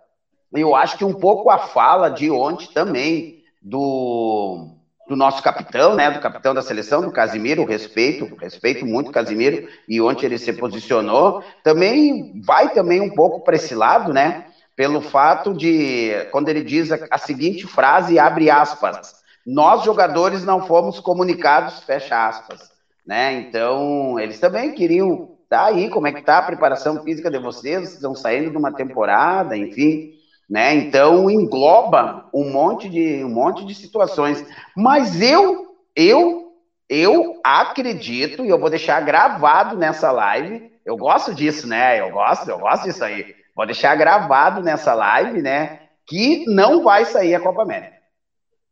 [0.53, 4.75] Eu acho que um pouco a fala de ontem também do
[5.09, 9.66] do nosso capitão, né, do capitão da seleção, do Casimiro, respeito, respeito muito o Casimiro,
[9.88, 14.44] e ontem ele se posicionou, também vai também um pouco para esse lado, né,
[14.79, 19.12] pelo fato de, quando ele diz a, a seguinte frase, abre aspas,
[19.45, 22.71] nós jogadores não fomos comunicados, fecha aspas,
[23.05, 23.33] né?
[23.41, 27.95] Então, eles também queriam tá aí, como é que tá a preparação física de vocês,
[27.95, 30.12] estão saindo de uma temporada, enfim,
[30.49, 30.77] né?
[30.77, 34.47] Então engloba um monte de um monte de situações.
[34.77, 36.53] Mas eu eu
[36.88, 40.71] eu acredito e eu vou deixar gravado nessa live.
[40.87, 42.01] Eu gosto disso, né?
[42.01, 43.38] Eu gosto, eu gosto disso aí.
[43.59, 45.81] Vou deixar gravado nessa live, né?
[46.07, 47.97] Que não vai sair a Copa América.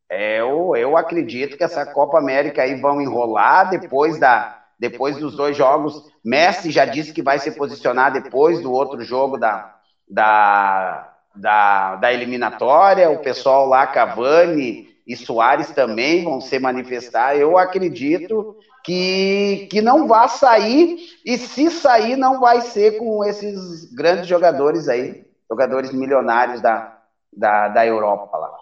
[0.09, 5.57] Eu, eu acredito que essa Copa América aí vão enrolar depois da depois dos dois
[5.57, 6.05] jogos.
[6.25, 9.75] Messi já disse que vai se posicionar depois do outro jogo da,
[10.09, 13.11] da, da, da eliminatória.
[13.11, 17.37] O pessoal lá, Cavani e Soares também vão se manifestar.
[17.37, 23.93] Eu acredito que, que não vai sair, e se sair, não vai ser com esses
[23.93, 26.97] grandes jogadores aí, jogadores milionários da,
[27.33, 28.57] da, da Europa lá.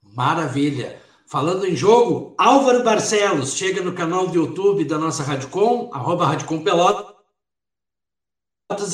[0.00, 1.02] Maravilha.
[1.26, 6.62] Falando em jogo, Álvaro Barcelos chega no canal do YouTube da nossa Radicom, arroba Radicom
[6.62, 7.16] Pelotas,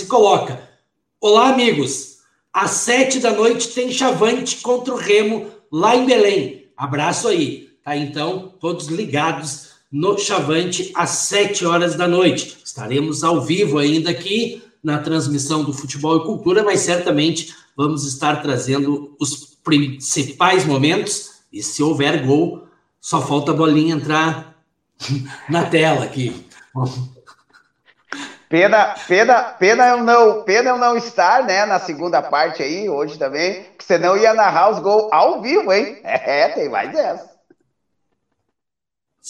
[0.01, 0.67] e coloca:
[1.21, 2.21] Olá, amigos.
[2.51, 6.73] Às sete da noite tem Chavante contra o Remo lá em Belém.
[6.77, 7.68] Abraço aí.
[7.89, 12.59] Tá então, todos ligados no Chavante às sete horas da noite.
[12.63, 18.43] Estaremos ao vivo ainda aqui na transmissão do Futebol e Cultura, mas certamente vamos estar
[18.43, 22.69] trazendo os principais momentos e se houver gol,
[23.01, 24.55] só falta a bolinha entrar
[25.49, 26.47] na tela aqui.
[28.51, 33.19] Pena, pena, pena eu não, pena eu não estar, né, na segunda parte aí, hoje
[33.19, 35.99] também, porque senão ia narrar os gols ao vivo, hein?
[36.05, 37.38] É, tem mais essa.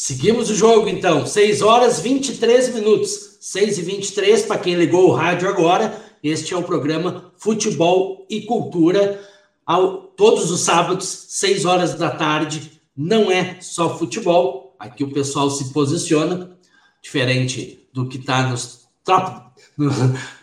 [0.00, 1.26] Seguimos o jogo, então.
[1.26, 3.36] 6 horas 23 minutos.
[3.40, 6.00] 6 e 23 para quem ligou o rádio agora.
[6.22, 9.20] Este é o programa Futebol e Cultura
[9.66, 12.80] ao, todos os sábados, 6 horas da tarde.
[12.96, 16.56] Não é só futebol, aqui o pessoal se posiciona,
[17.02, 19.50] diferente do que está nos top,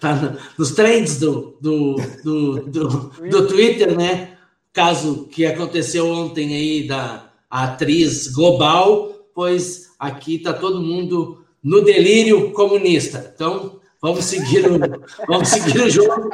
[0.01, 2.89] tá nos trends do, do, do, do,
[3.29, 4.37] do Twitter, né?
[4.73, 12.51] Caso que aconteceu ontem aí da atriz global, pois aqui está todo mundo no delírio
[12.51, 13.31] comunista.
[13.35, 14.79] Então, vamos seguir o,
[15.27, 16.29] vamos seguir o jogo.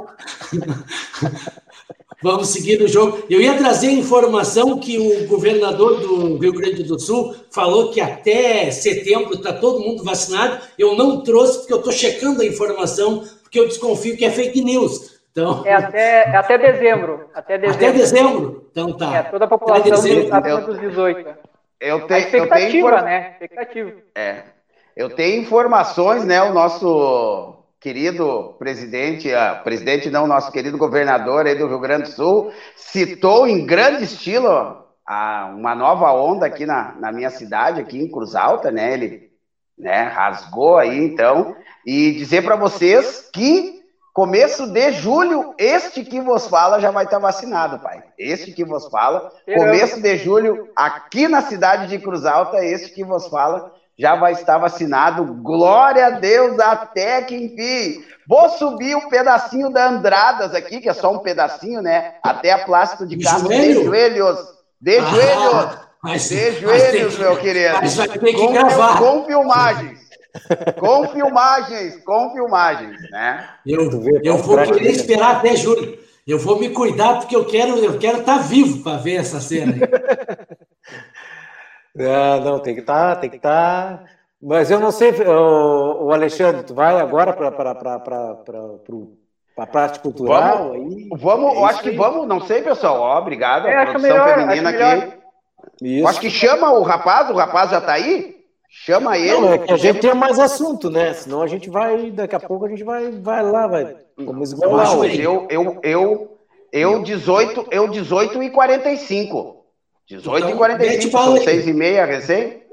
[2.23, 3.23] Vamos seguir no jogo.
[3.27, 7.99] Eu ia trazer a informação que o governador do Rio Grande do Sul falou que
[7.99, 10.59] até setembro está todo mundo vacinado.
[10.77, 14.61] Eu não trouxe porque eu estou checando a informação, porque eu desconfio que é fake
[14.61, 15.19] news.
[15.31, 17.21] Então, é até, é até dezembro.
[17.33, 17.87] Até dezembro.
[17.87, 18.67] Até dezembro?
[18.71, 19.15] Então tá.
[19.15, 21.50] É, toda a população acima dos 18.
[21.81, 23.31] Eu tenho, a expectativa, eu tenho, né?
[23.31, 23.93] Expectativa.
[24.13, 24.43] É.
[24.95, 26.39] Eu tenho informações, né?
[26.43, 32.09] O nosso querido presidente, a, presidente não, nosso querido governador aí do Rio Grande do
[32.09, 37.97] Sul, citou em grande estilo a, uma nova onda aqui na, na minha cidade, aqui
[37.97, 38.93] em Cruz Alta, né?
[38.93, 39.31] Ele
[39.75, 43.80] né, rasgou aí, então, e dizer para vocês que
[44.13, 48.03] começo de julho, este que vos fala já vai estar vacinado, pai.
[48.17, 53.03] Este que vos fala, começo de julho, aqui na cidade de Cruz Alta, este que
[53.03, 55.23] vos fala já vai estar vacinado.
[55.41, 58.03] Glória a Deus, até que enfim.
[58.27, 62.15] Vou subir um pedacinho da Andradas aqui, que é só um pedacinho, né?
[62.23, 64.39] Até a plástico de carro de joelhos.
[64.79, 65.77] De ah, joelhos.
[66.01, 67.75] Mas, de joelhos, meu querido.
[67.79, 68.97] Mas vai ter que com, gravar.
[68.97, 70.00] Com filmagens.
[70.79, 73.49] Com filmagens, com filmagens, né?
[73.65, 73.89] Eu,
[74.23, 75.99] eu vou querer esperar até julho.
[76.27, 79.39] Eu vou me cuidar porque eu quero eu quero estar tá vivo para ver essa
[79.39, 79.73] cena.
[81.95, 83.97] Não, não, tem que estar, tá, tem que estar.
[83.97, 84.03] Tá...
[84.41, 87.51] Mas eu não sei, o, o Alexandre, tu vai agora para
[89.57, 90.69] a parte cultural?
[90.69, 92.99] Vamos, aí, vamos é eu acho que vamos, não sei, pessoal.
[92.99, 95.13] Ó, obrigado, é, a produção melhor, feminina aqui.
[95.81, 96.07] Isso.
[96.07, 98.40] Acho que chama o rapaz, o rapaz já está aí?
[98.73, 99.33] Chama ele.
[99.33, 101.13] Não, é que a gente tem mais assunto, né?
[101.13, 103.97] Senão a gente vai, daqui a pouco a gente vai, vai lá, vai.
[104.15, 104.41] Como
[105.11, 106.37] eu, eu, eu,
[106.71, 109.65] eu, 18, eu 18 e 45.
[110.07, 112.63] 18 então, e 45, são 6 e meia recém?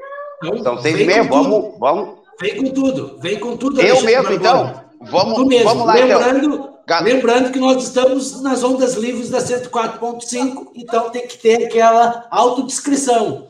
[0.43, 2.19] Então, são 6 e meia, vamos, vamos.
[2.41, 3.81] Vem com tudo, vem com tudo.
[3.81, 4.81] Eu mesmo, então?
[5.03, 5.69] Vamos, mesmo.
[5.69, 6.21] vamos lá, então.
[6.21, 7.03] lembrando, então.
[7.03, 13.49] Lembrando que nós estamos nas ondas livres da 104.5, então tem que ter aquela autodescrição.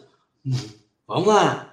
[1.06, 1.67] Vamos lá.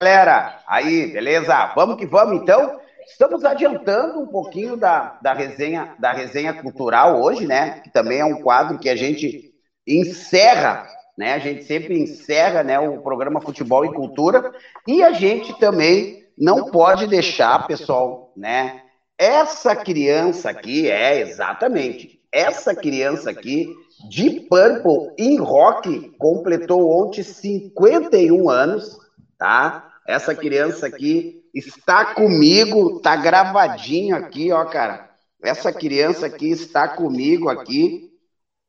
[0.00, 1.72] Galera, aí, beleza?
[1.74, 2.80] Vamos que vamos, então.
[3.04, 7.80] Estamos adiantando um pouquinho da, da, resenha, da resenha cultural hoje, né?
[7.80, 9.52] Que também é um quadro que a gente
[9.84, 11.34] encerra, né?
[11.34, 14.52] A gente sempre encerra, né, o programa Futebol e Cultura
[14.86, 18.82] e a gente também não pode deixar, pessoal, né?
[19.18, 23.74] Essa criança aqui é exatamente essa criança aqui
[24.08, 28.96] de Purple em rock completou ontem 51 anos,
[29.36, 29.87] tá?
[30.08, 35.10] Essa criança aqui está comigo, tá gravadinho aqui, ó, cara.
[35.42, 38.08] Essa criança aqui está comigo aqui.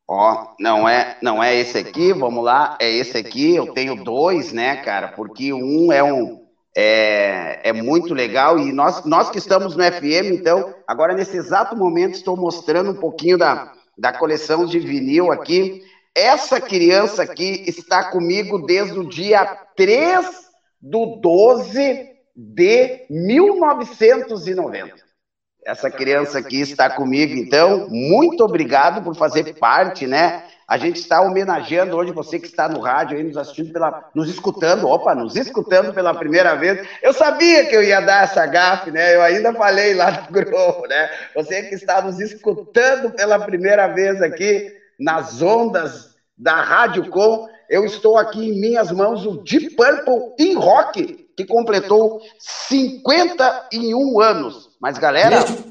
[0.06, 3.56] Ó, não é, não é esse aqui, vamos lá, é esse aqui.
[3.56, 5.08] Eu tenho dois, né, cara?
[5.08, 6.44] Porque um é um
[6.76, 11.74] é, é muito legal e nós, nós que estamos no FM, então, agora nesse exato
[11.74, 15.82] momento estou mostrando um pouquinho da, da coleção de vinil aqui.
[16.14, 20.49] Essa criança aqui está comigo desde o dia 3
[20.80, 24.94] do 12 de 1990.
[25.64, 30.44] Essa criança aqui está comigo, então, muito obrigado por fazer parte, né?
[30.66, 34.30] A gente está homenageando hoje você que está no rádio aí, nos assistindo, pela, nos
[34.30, 36.86] escutando, opa, nos escutando pela primeira vez.
[37.02, 39.16] Eu sabia que eu ia dar essa gafe, né?
[39.16, 41.10] Eu ainda falei lá no grupo, né?
[41.34, 47.84] Você que está nos escutando pela primeira vez aqui nas ondas da Rádio Com, eu
[47.84, 54.70] estou aqui em minhas mãos o Deep Purple in Rock, que completou 51 anos.
[54.80, 55.44] Mas, galera.
[55.44, 55.64] Desde,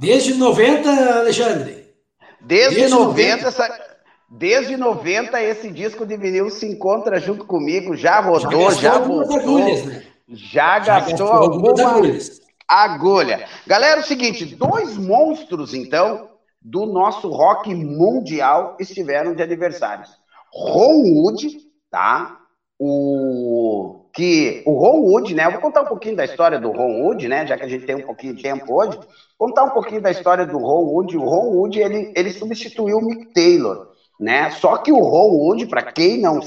[0.00, 0.90] desde 90,
[1.20, 1.94] Alexandre.
[2.40, 3.48] Desde, desde 90, 90.
[3.48, 3.80] Essa,
[4.28, 9.38] desde 90, esse disco de vinil se encontra junto comigo, já rodou, já, já voltou.
[9.38, 10.02] Agulhas, né?
[10.26, 12.40] Já, já gastou, gastou algumas agulhas.
[12.68, 13.46] agulha.
[13.64, 20.23] Galera, é o seguinte: dois monstros, então, do nosso rock mundial estiveram de aniversários.
[20.54, 21.58] Ron Wood,
[21.90, 22.40] tá?
[22.78, 25.46] O que o Ron Wood, né?
[25.46, 27.44] Eu vou contar um pouquinho da história do Ron Wood, né?
[27.46, 28.98] Já que a gente tem um pouquinho de tempo hoje,
[29.36, 31.16] contar um pouquinho da história do Ron Wood.
[31.16, 33.88] O Ron Wood ele, ele substituiu o Mick Taylor,
[34.20, 34.50] né?
[34.52, 36.40] Só que o Ron Wood, para quem não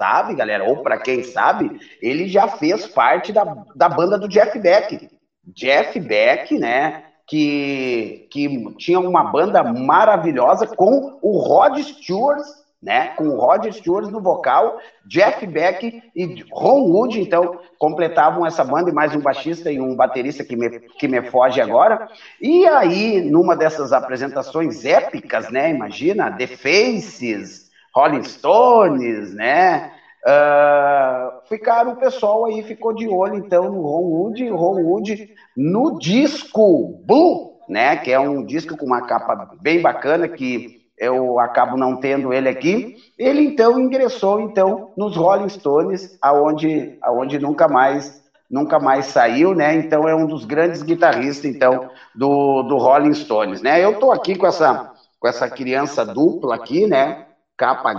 [0.00, 3.44] sabe, galera, ou para quem sabe, ele já fez parte da,
[3.74, 5.08] da banda do Jeff Beck.
[5.46, 7.04] Jeff Beck, né?
[7.26, 12.44] Que, que tinha uma banda maravilhosa com o Rod Stewart
[12.84, 13.08] né?
[13.16, 18.90] Com o Roger Stewart no vocal, Jeff Beck e Ron Wood, então, completavam essa banda,
[18.90, 20.68] e mais um baixista e um baterista que me,
[20.98, 21.98] que me foge agora.
[22.38, 25.70] E aí, numa dessas apresentações épicas, né?
[25.70, 29.90] Imagina, The Faces, Rolling Stones, né?
[30.26, 35.98] Uh, ficaram, o pessoal aí ficou de olho, então, no Ron Wood, Ron Wood no
[35.98, 37.96] disco Blue, né?
[37.96, 42.48] Que é um disco com uma capa bem bacana que eu acabo não tendo ele
[42.48, 42.96] aqui.
[43.18, 49.74] Ele então ingressou então nos Rolling Stones, aonde, aonde nunca mais nunca mais saiu, né?
[49.74, 53.82] Então é um dos grandes guitarristas então do, do Rolling Stones, né?
[53.84, 57.26] Eu tô aqui com essa com essa criança dupla aqui, né?
[57.56, 57.94] Capa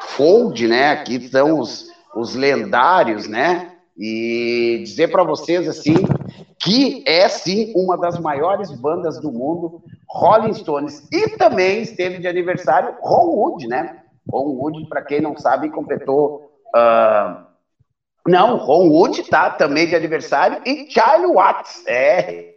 [0.00, 0.90] Fold, né?
[0.90, 3.72] Aqui estão os, os lendários, né?
[3.96, 5.94] E dizer para vocês assim
[6.62, 11.06] que é sim uma das maiores bandas do mundo, Rolling Stones.
[11.10, 14.02] E também esteve de aniversário Ron Wood, né?
[14.30, 16.52] Ron Wood, para quem não sabe, completou.
[16.74, 17.44] Uh...
[18.26, 22.52] Não, Ron Wood tá também de aniversário e Charlie Watts, é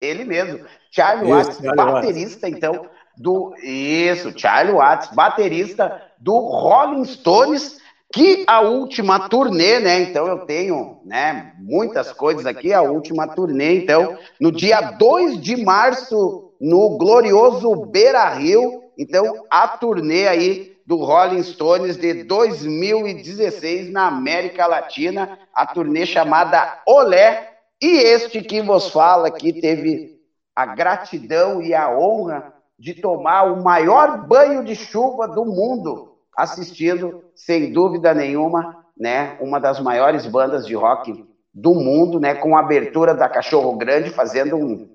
[0.00, 2.56] ele mesmo, Charlie isso, Watts, Charlie baterista Watts.
[2.56, 2.86] então
[3.16, 7.81] do isso, Charlie Watts, baterista do Rolling Stones
[8.12, 10.02] que a última turnê, né?
[10.02, 15.64] Então eu tenho, né, muitas coisas aqui, a última turnê, então, no dia 2 de
[15.64, 24.08] março, no glorioso Beira Rio, então a turnê aí do Rolling Stones de 2016 na
[24.08, 30.20] América Latina, a turnê chamada Olé, e este que vos fala aqui teve
[30.54, 37.24] a gratidão e a honra de tomar o maior banho de chuva do mundo assistindo,
[37.34, 42.60] sem dúvida nenhuma, né, uma das maiores bandas de rock do mundo, né, com a
[42.60, 44.88] abertura da Cachorro Grande, fazendo um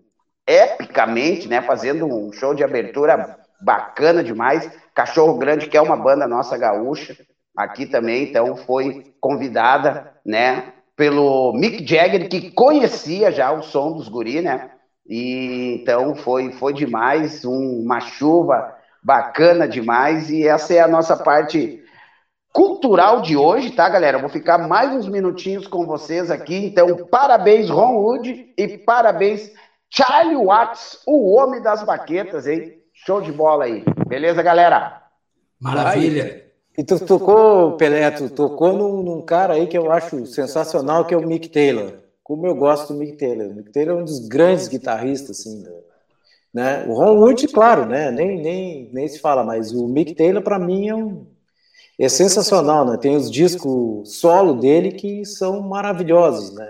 [0.47, 4.69] epicamente, né, fazendo um show de abertura bacana demais.
[4.95, 7.17] Cachorro Grande, que é uma banda nossa gaúcha,
[7.55, 14.07] aqui também, então foi convidada, né, pelo Mick Jagger, que conhecia já o som dos
[14.07, 14.71] guri, né?
[15.07, 20.29] E então foi foi demais, um, uma chuva bacana demais.
[20.29, 21.83] E essa é a nossa parte
[22.51, 24.17] cultural de hoje, tá, galera?
[24.17, 26.55] vou ficar mais uns minutinhos com vocês aqui.
[26.55, 29.51] Então, parabéns, Ron Wood, e parabéns,
[29.89, 32.73] Charlie Watts, o homem das baquetas, hein?
[33.05, 33.83] Show de bola aí.
[34.07, 35.03] Beleza, galera?
[35.59, 36.45] Maravilha.
[36.77, 41.13] E tu tocou, Pelé, tu tocou num, num, cara aí que eu acho sensacional, que
[41.13, 41.93] é o Mick Taylor.
[42.23, 43.47] Como eu gosto do Mick Taylor.
[43.47, 45.63] O Mick Taylor é um dos grandes guitarristas, assim,
[46.57, 46.85] né?
[46.87, 48.09] O Ron Wood, claro, né?
[48.09, 51.27] nem, nem, nem se fala, mas o Mick Taylor, para mim, é, um,
[51.99, 52.83] é sensacional.
[52.83, 52.97] Né?
[52.97, 56.55] Tem os discos solo dele que são maravilhosos.
[56.55, 56.67] Né?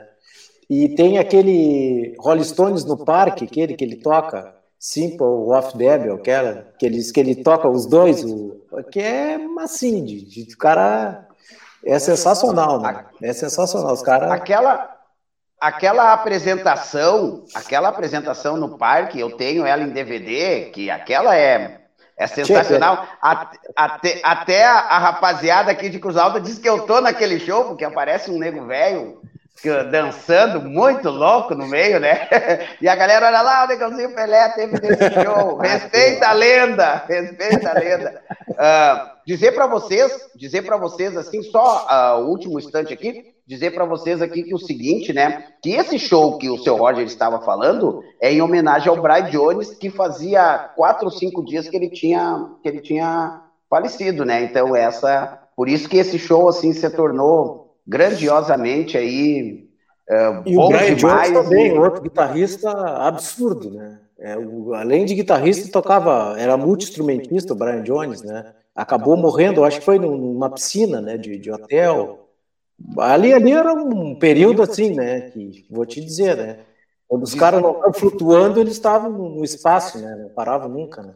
[0.69, 6.67] E tem aquele Rolling Stones no Parque, aquele que ele toca, Simple of Devil, aquela,
[6.77, 8.61] que ele, que ele toca os dois, o,
[8.91, 11.29] que é assim, de, de, o cara
[11.85, 13.05] é sensacional, né?
[13.21, 13.93] É sensacional.
[13.93, 14.29] Os caras.
[14.31, 14.96] Aquela,
[15.59, 21.81] aquela apresentação, aquela apresentação no parque, eu tenho ela em DVD, que aquela é
[22.17, 23.07] é sensacional.
[23.75, 27.65] Até, até a, a, rapaziada aqui de Cruz Alta diz que eu tô naquele show,
[27.65, 29.21] porque aparece um nego velho
[29.91, 32.27] dançando muito louco no meio, né?
[32.81, 35.57] E a galera, olha lá, o Negãozinho Pelé teve nesse show.
[35.61, 38.21] Respeita a lenda, respeita a lenda.
[38.49, 43.71] Uh, dizer para vocês, dizer para vocês assim, só uh, o último instante aqui, dizer
[43.71, 45.45] para vocês aqui que o seguinte, né?
[45.63, 49.73] Que esse show que o seu Roger estava falando é em homenagem ao Brian Jones,
[49.73, 54.43] que fazia quatro ou cinco dias que ele tinha, que ele tinha falecido, né?
[54.43, 59.65] Então essa, por isso que esse show assim se tornou grandiosamente aí
[60.09, 61.79] é, e o Brian demais, Jones também, e...
[61.79, 63.99] outro guitarrista absurdo, né?
[64.19, 68.53] É, o, além de guitarrista, tocava, era multi-instrumentista, o Brian Jones, né?
[68.75, 72.26] Acabou morrendo, acho que foi numa piscina, né, de, de hotel.
[72.99, 76.59] Ali, ali era um período assim, né, que vou te dizer, né?
[77.07, 80.15] Quando os caras não estavam flutuando, eles estavam no espaço, né?
[80.15, 81.13] Não paravam nunca, né?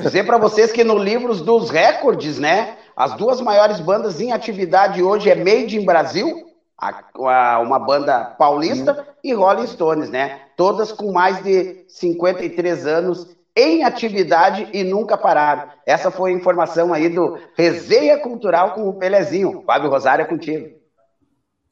[0.00, 2.76] Dizer para vocês que no livros dos recordes, né?
[2.96, 6.46] As duas maiores bandas em atividade hoje é Made in Brasil,
[6.78, 9.04] a, a, uma banda paulista, uhum.
[9.24, 10.42] e Rolling Stones, né?
[10.56, 15.68] Todas com mais de 53 anos em atividade e nunca pararam.
[15.86, 19.62] Essa foi a informação aí do Resenha Cultural com o Pelezinho.
[19.64, 20.68] Fábio Rosário é contigo.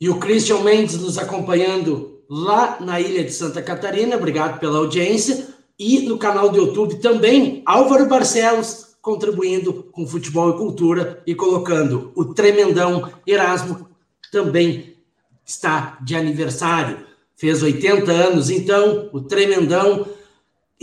[0.01, 4.17] E o Christian Mendes nos acompanhando lá na ilha de Santa Catarina.
[4.17, 5.49] Obrigado pela audiência.
[5.79, 12.13] E no canal do YouTube também, Álvaro Barcelos contribuindo com futebol e cultura e colocando
[12.15, 13.89] o tremendão Erasmo
[14.31, 14.97] também
[15.45, 17.05] está de aniversário.
[17.35, 20.07] Fez 80 anos, então, o tremendão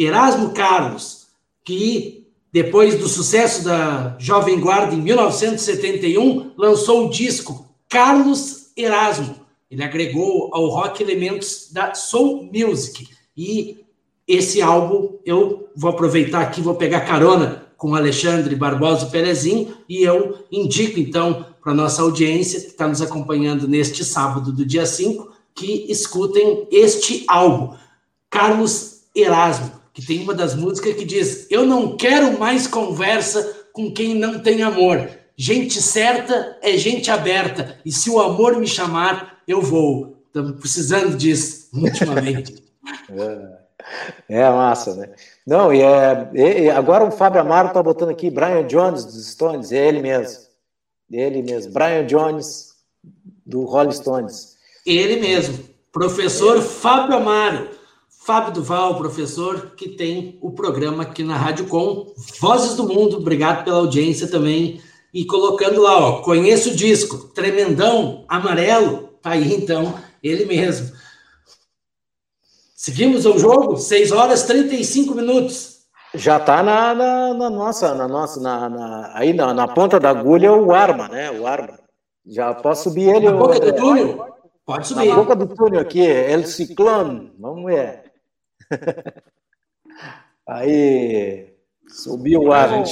[0.01, 1.27] Erasmo Carlos,
[1.63, 9.35] que depois do sucesso da Jovem Guarda em 1971, lançou o disco Carlos Erasmo.
[9.69, 13.07] Ele agregou ao rock elementos da soul music.
[13.37, 13.85] E
[14.27, 20.45] esse álbum eu vou aproveitar aqui, vou pegar carona com Alexandre Barbosa Perezinho e eu
[20.51, 25.85] indico então para nossa audiência que está nos acompanhando neste sábado do dia 5 que
[25.89, 27.75] escutem este álbum,
[28.29, 33.91] Carlos Erasmo, que tem uma das músicas que diz: Eu não quero mais conversa com
[33.91, 35.09] quem não tem amor.
[35.35, 40.23] Gente certa é gente aberta, e se o amor me chamar, eu vou.
[40.27, 42.67] Estamos precisando disso ultimamente.
[44.27, 45.09] É, é massa, né?
[45.45, 49.71] Não, e, é, e agora o Fábio Amaro está botando aqui Brian Jones dos Stones,
[49.71, 50.39] é ele mesmo.
[51.11, 52.73] Ele mesmo, Brian Jones
[53.45, 54.57] do Rolling Stones.
[54.85, 57.78] Ele mesmo, professor Fábio Amaro.
[58.30, 63.17] Fábio Duval, professor, que tem o programa aqui na Rádio Com, Vozes do Mundo.
[63.17, 64.80] Obrigado pela audiência também.
[65.11, 69.09] E colocando lá, ó, conheço o disco, tremendão, amarelo.
[69.19, 70.95] Tá aí então, ele mesmo.
[72.75, 75.80] Seguimos o jogo, 6 horas 35 minutos.
[76.13, 80.11] Já está na, na, na, nossa, na nossa, na, na aí na, na, ponta da
[80.11, 81.32] agulha o arma, né?
[81.32, 81.80] O arma.
[82.27, 83.25] Já posso subir ele.
[83.25, 84.23] Na boca do túnel?
[84.67, 85.07] Pode subir.
[85.07, 87.34] Na boca do túnel aqui, El Ciclone.
[87.39, 88.09] Vamos ver.
[90.47, 91.53] aí,
[91.88, 92.84] subiu o arma.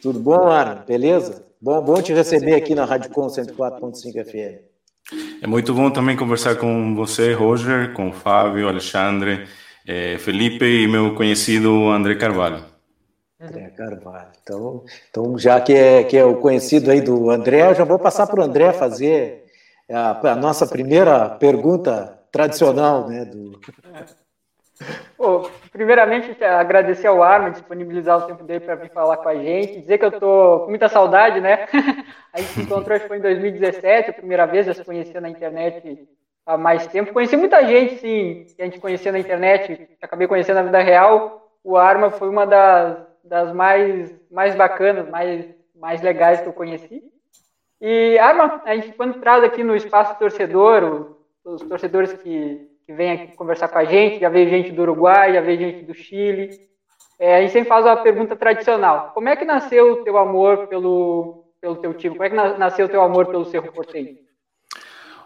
[0.00, 0.84] Tudo bom, Arma?
[0.86, 1.44] Beleza?
[1.60, 4.68] Bom, bom te receber aqui na Rádio Com 104.5 FM.
[5.42, 9.48] É muito bom também conversar com você, Roger, com o Fábio, Alexandre,
[9.86, 12.64] eh, Felipe e meu conhecido André Carvalho.
[13.40, 14.28] André Carvalho.
[14.42, 17.98] Então, então já que é, que é o conhecido aí do André, eu já vou
[17.98, 19.46] passar para o André fazer
[19.90, 23.24] a, a, nossa primeira pergunta tradicional, né?
[23.24, 23.58] Do...
[25.72, 29.98] Primeiramente, agradecer ao Arma disponibilizar o tempo dele para vir falar com a gente, dizer
[29.98, 31.66] que eu tô com muita saudade, né?
[32.32, 35.20] A gente se encontrou, acho que foi em 2017, a primeira vez, já se conhecia
[35.20, 36.08] na internet
[36.46, 37.12] há mais tempo.
[37.12, 41.50] Conheci muita gente, sim, que a gente conhecia na internet, acabei conhecendo na vida real.
[41.64, 47.02] O Arma foi uma das, das mais, mais bacanas, mais, mais legais que eu conheci.
[47.80, 53.12] E, Arma, a gente, quando traz aqui no espaço torcedor, os torcedores que que vem
[53.12, 56.48] aqui conversar com a gente, já veio gente do Uruguai, já veio gente do Chile.
[57.20, 59.10] É, a gente sempre faz uma pergunta tradicional.
[59.12, 62.16] Como é que nasceu o teu amor pelo, pelo teu time?
[62.16, 64.16] Como é que nasceu o teu amor pelo Cerro Porteño?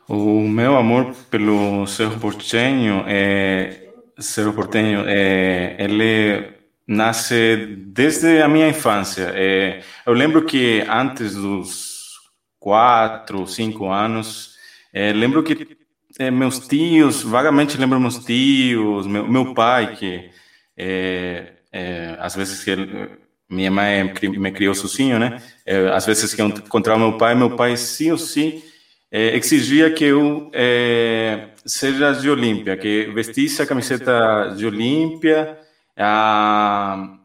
[0.09, 6.55] O meu amor pelo Cerro Porteño é Cerro Porteño é ele
[6.85, 9.31] nasce desde a minha infância.
[9.37, 12.19] É, eu lembro que antes dos
[12.59, 14.57] quatro, cinco anos,
[14.93, 15.81] é, lembro que
[16.19, 20.31] é, meus tios, vagamente lembro meus tios, meu, meu pai, que
[20.77, 23.11] É, é, às vezes que ele,
[23.49, 25.41] minha mãe me criou sozinho, né?
[25.67, 28.63] É, às vezes que eu encontrava meu pai, meu pai sim ou sim
[29.11, 35.59] é, exigia que eu é, seja de Olímpia, que vestisse a camiseta de Olímpia.
[35.97, 37.19] A,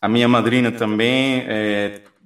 [0.00, 1.46] a minha madrinha também,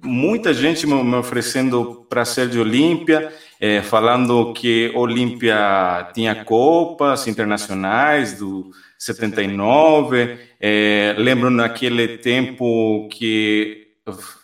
[0.03, 7.27] muita gente me, me oferecendo para ser de Olímpia, é, falando que Olímpia tinha copas
[7.27, 10.37] internacionais do 79.
[10.59, 13.87] É, lembro naquele tempo que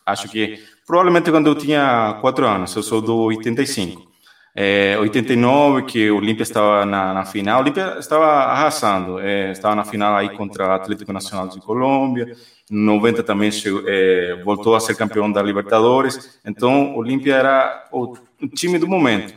[0.05, 4.13] acho que provavelmente quando eu tinha quatro anos, eu sou do 85.
[4.55, 9.73] É, 89, que o Olímpia estava na, na final, o Olímpia estava arrasando, é, estava
[9.73, 12.35] na final aí contra o Atlético Nacional de Colômbia,
[12.69, 17.89] em 90 também chegou, é, voltou a ser campeão da Libertadores, então o Olímpia era
[17.91, 18.15] o,
[18.47, 19.33] time do momento.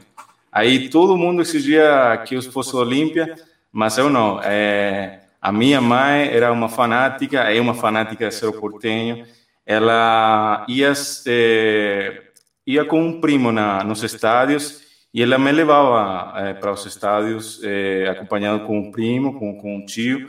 [0.51, 3.35] Aí todo mundo exigia que eu fosse o Olímpia,
[3.71, 4.41] mas eu não.
[4.43, 9.27] É, a minha mãe era uma fanática, é uma fanática de ser portenho,
[9.67, 10.93] ela ia,
[11.27, 12.23] é,
[12.67, 14.83] ia com um primo na, nos estádios,
[15.13, 19.77] e ela me levava é, para os estádios, é, acompanhado com um primo, com, com
[19.77, 20.29] um tio,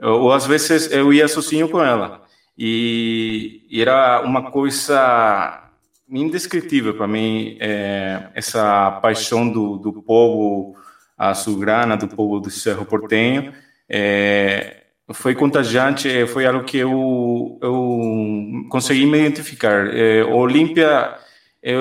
[0.00, 2.22] ou às vezes eu ia sozinho com ela.
[2.56, 5.65] E, e era uma coisa
[6.08, 10.76] indescritível para mim, é, essa paixão do, do povo
[11.16, 13.52] azulgrana, do povo do Cerro Portenho.
[13.88, 14.82] É,
[15.12, 19.86] foi contagiante, foi algo que eu, eu consegui me identificar.
[19.94, 21.16] É, Olímpia,
[21.62, 21.80] eu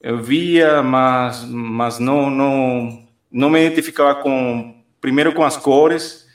[0.00, 6.26] eu via, mas, mas não, não, não me identificava com, primeiro com as cores,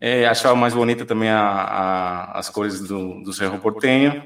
[0.00, 4.22] é, achava mais bonita também a, a, as cores do, do Cerro Portenho.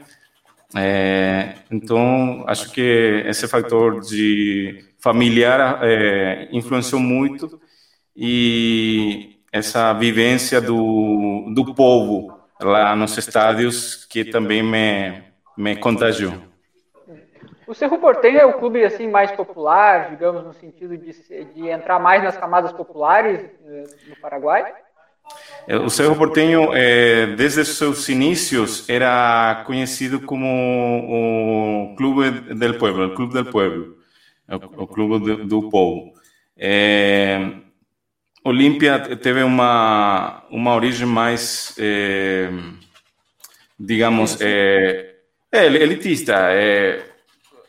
[0.77, 7.61] É, então, acho que esse fator de familiar é, influenciou muito
[8.15, 15.23] e essa vivência do, do povo lá nos estádios que também me,
[15.57, 16.35] me contagiou.
[17.67, 21.13] O Cerro Porteño é o clube assim mais popular, digamos, no sentido de,
[21.55, 24.75] de entrar mais nas camadas populares eh, no Paraguai?
[25.67, 33.07] É, o Cerro Porteño, é, desde seus inícios, era conhecido como o Clube del Pueblo,
[33.07, 33.97] o Clube del Pueblo,
[34.49, 36.13] o, Clube do, Povo.
[36.57, 37.53] É,
[38.45, 42.51] Olímpia teve uma, uma origem mais, é,
[43.79, 45.17] digamos, é,
[45.53, 46.35] é elitista.
[46.53, 47.05] É,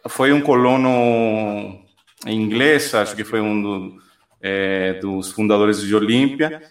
[0.08, 1.80] foi um colono
[2.26, 4.02] inglês, acho que foi um do,
[4.42, 6.62] é, dos fundadores de Olímpia,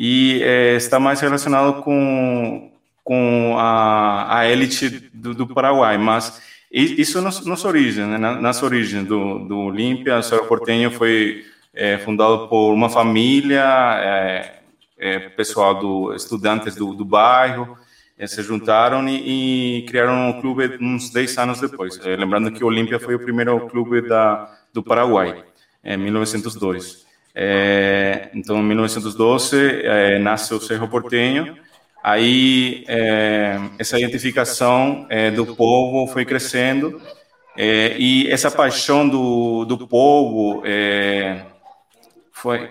[0.00, 2.70] e é, está mais relacionado com,
[3.02, 6.40] com a, a elite do, do Paraguai, mas
[6.70, 8.16] isso nas, nas origens, né?
[8.16, 11.44] nas origens do, do Olímpia, Cerro Porteño foi
[11.74, 13.64] é, fundado por uma família,
[14.00, 14.60] é,
[14.96, 17.76] é, pessoal do estudantes do, do bairro,
[18.24, 21.98] se juntaram e, e, criaram um clube uns 10 anos depois.
[22.04, 25.44] É, lembrando que o Olímpia foi o primeiro clube da, do Paraguai,
[25.82, 27.07] em 1902.
[27.40, 31.56] É, então, em 1912, é, nasce o Cerro Porteño.
[32.02, 37.00] Aí, é, essa identificação é, do povo foi crescendo
[37.56, 40.62] é, e essa paixão do, do povo
[42.32, 42.70] foi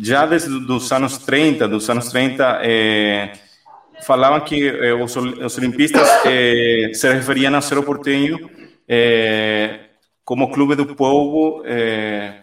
[0.00, 3.32] já desde os anos 30, dos anos 30, é,
[4.02, 8.50] falavam que é, os, os, olimpistas é, se referiam ao Cerro Porteño
[8.88, 9.80] é,
[10.24, 12.37] como clube do povo, é,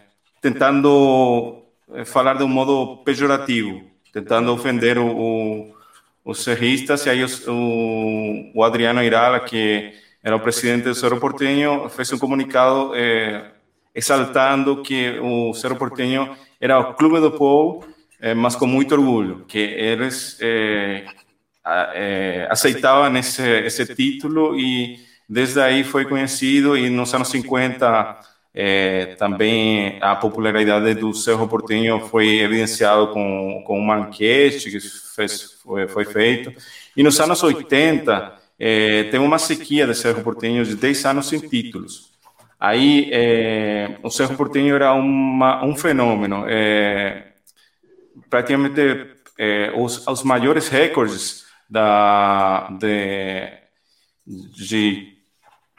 [0.46, 3.82] tentando é, falar de um modo pejorativo,
[4.12, 5.74] tentando ofender o, o,
[6.24, 9.92] os serristas, e aí os, o, o, Adriano Irala, que
[10.22, 12.92] era o presidente do Cerro Porteño, fez um comunicado
[13.92, 17.84] exaltando que o Cerro Porteño era o Clube do Povo,
[18.20, 21.06] é, mas com muito orgulho, que eles é,
[21.64, 28.35] é, aceitavam esse, esse título e desde aí foi conhecido e nos anos 50
[29.18, 35.86] também a popularidade do Cerro Porteño foi evidenciado com, com uma enquete que fez, foi,
[35.86, 36.52] foi feito
[36.96, 42.16] e nos anos 80 teve uma sequia de Cerro Porteño de 10 anos sem títulos.
[42.58, 46.44] Aí é, o Cerro Porteño era uma, um fenômeno.
[46.48, 47.32] É,
[48.30, 48.80] praticamente
[49.38, 53.52] é, os, os maiores recordes da, de,
[54.26, 55.15] de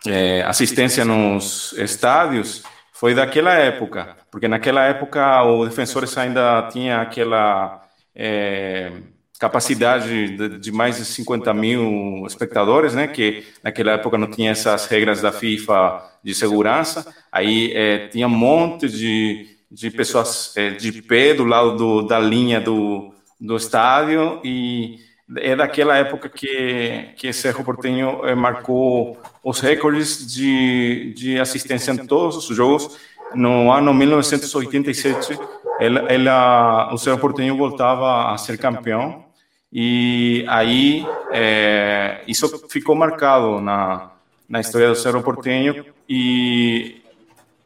[0.05, 7.83] é, assistência nos estádios foi daquela época, porque naquela época o Defensores ainda tinha aquela
[8.15, 8.91] é,
[9.39, 13.07] capacidade de, de, mais de 50 mil espectadores, né?
[13.07, 17.05] Que naquela época não tinha essas regras da FIFA de segurança.
[17.31, 22.19] Aí é, tinha um monte de, de pessoas é, de pé do lado do, da
[22.19, 24.99] linha do, do estádio e
[25.35, 29.17] é daquela época que, que Cerro Porteño eh, marcou
[29.49, 32.99] os recordes de, de assistência em todos os jogos.
[33.33, 35.39] No ano 1987,
[35.79, 39.23] ela, ela, o Cerro Porteño voltava a ser campeão
[39.71, 44.11] e aí é, isso ficou marcado na,
[44.49, 47.01] na história do Cerro Porteño e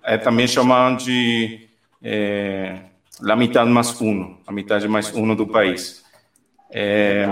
[0.04, 1.68] é também chamado de
[2.04, 2.78] é,
[3.28, 6.04] a metade mais uno, a metade mais uno do país.
[6.70, 7.26] É,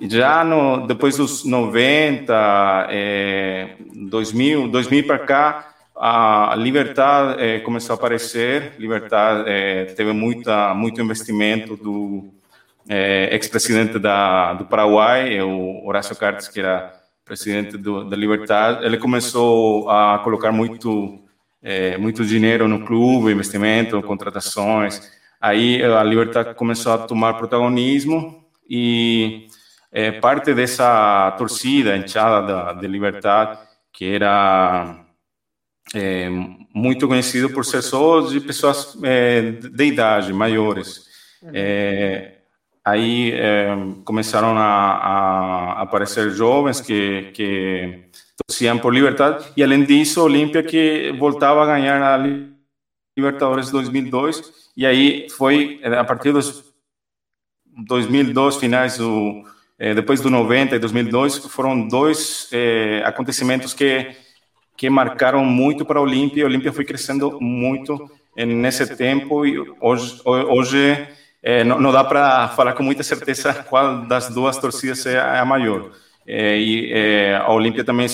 [0.00, 7.96] já no, depois dos 90, é, 2000, 2000 para cá, a Libertad é, começou a
[7.96, 8.72] aparecer.
[8.78, 12.32] Libertad é, teve muita, muito investimento do
[12.88, 16.92] é, ex-presidente do Paraguai, o Horácio Cartes, que era
[17.24, 18.84] presidente do, da Libertad.
[18.84, 21.20] Ele começou a colocar muito,
[21.62, 25.00] é, muito dinheiro no clube, investimento, contratações.
[25.40, 29.46] Aí a Libertad começou a tomar protagonismo e
[29.94, 33.56] é, parte dessa torcida, enxada da, de Libertad,
[33.92, 35.06] que era
[35.94, 36.28] é,
[36.74, 41.06] muito conhecido por ser só de pessoas é, de idade, maiores.
[41.52, 42.38] É,
[42.84, 43.68] aí é,
[44.04, 48.00] começaram a, a, aparecer jovens que, que
[48.48, 52.20] torciam por Libertad, e além disso, Olímpia que voltava a ganhar a
[53.16, 56.64] Libertadores 2002, e aí foi, a partir dos
[57.86, 59.44] 2002, finais do,
[59.78, 64.14] eh, depois do 90 e 2002, foram dois eh, acontecimentos que,
[64.76, 66.44] que marcaram muito para a Olímpia.
[66.44, 71.06] A Olímpia foi crescendo muito nesse tempo e hoje, hoje
[71.64, 75.92] não, não, dá para falar com muita certeza qual das duas torcidas é a maior.
[76.26, 78.08] e a Olímpia também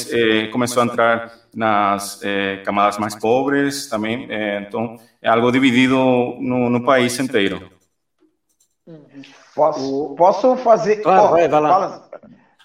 [0.53, 2.21] começou a entrar nas
[2.67, 4.29] camadas mais pobres também,
[4.61, 5.97] então é algo dividido
[6.39, 7.71] no, no país inteiro.
[9.61, 10.97] Posso, posso fazer.
[10.97, 12.03] Claro, vai, vai lá.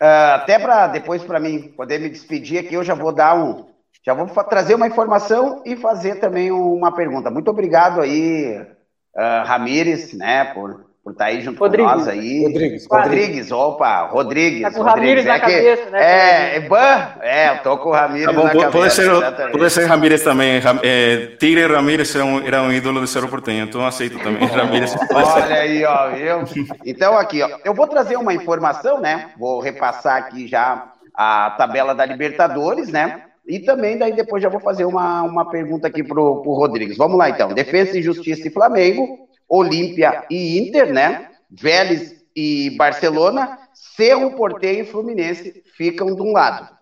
[0.01, 3.65] Uh, até para depois para mim poder me despedir aqui, eu já vou dar um,
[4.05, 7.29] já vou trazer uma informação e fazer também uma pergunta.
[7.29, 11.91] Muito obrigado aí, uh, Ramires, né, por por estar tá aí junto Rodrigues.
[11.91, 12.43] com nós aí.
[12.43, 12.87] Rodrigues.
[12.89, 14.61] Rodrigues, opa, Rodrigues.
[14.63, 15.99] Tá com o Ramires na é cabeça, que, né?
[16.01, 19.03] É, é, ban, é, eu tô com o Ramires tá bom, na pode cabeça.
[19.03, 20.59] Ser, pode ser Ramires também.
[20.81, 24.47] É, Tigre Ramires era um, era um ídolo do Cerro Porteño, então eu aceito também.
[24.47, 24.95] Ramires.
[25.13, 26.65] Olha aí, ó, viu?
[26.83, 29.29] Então aqui, ó, eu vou trazer uma informação, né?
[29.37, 33.21] Vou repassar aqui já a tabela da Libertadores, né?
[33.47, 36.97] E também daí depois já vou fazer uma, uma pergunta aqui pro, pro Rodrigues.
[36.97, 37.53] Vamos lá então.
[37.53, 41.29] Defesa e Justiça e Flamengo Olímpia e Inter, né?
[41.49, 46.75] Vélez e Barcelona, Cerro Porteio e Fluminense ficam de um lado.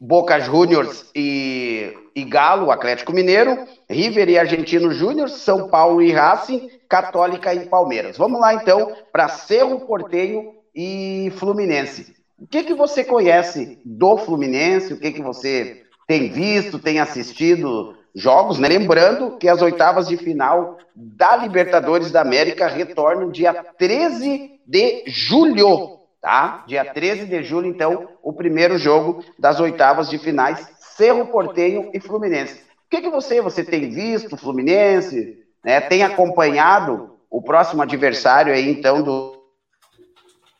[0.00, 6.70] Boca Juniors e, e Galo, Atlético Mineiro, River e Argentino Júnior, São Paulo e Racing,
[6.88, 8.16] Católica e Palmeiras.
[8.16, 12.14] Vamos lá então para Cerro Porteio e Fluminense.
[12.38, 14.94] O que, que você conhece do Fluminense?
[14.94, 18.68] O que, que você tem visto, tem assistido jogos, né?
[18.68, 26.00] Lembrando que as oitavas de final da Libertadores da América retornam dia 13 de julho,
[26.20, 26.64] tá?
[26.66, 32.00] Dia 13 de julho, então, o primeiro jogo das oitavas de finais, Cerro Portenho e
[32.00, 32.62] Fluminense.
[32.86, 35.80] O que, que você, você tem visto, Fluminense, né?
[35.80, 39.40] Tem acompanhado o próximo adversário aí, então, do,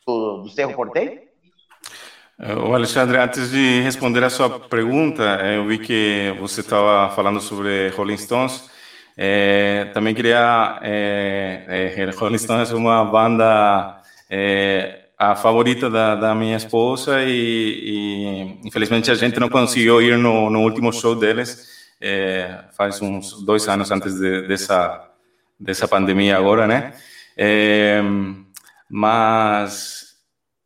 [0.07, 1.30] do, do Cerro Portenho?
[2.43, 7.89] O Alexandre, antes de responder a sua pergunta, eu vi que você estava falando sobre
[7.89, 8.67] Rolling Stones.
[9.15, 10.79] É, também queria.
[10.81, 17.29] É, é, Rolling Stones é uma banda é, a favorita da, da minha esposa e,
[17.29, 21.69] e, infelizmente a gente não conseguiu ir no, no último show deles.
[22.01, 25.07] É, faz uns dois anos antes de, dessa
[25.59, 26.93] dessa pandemia agora, né?
[27.37, 28.01] É,
[28.89, 30.10] mas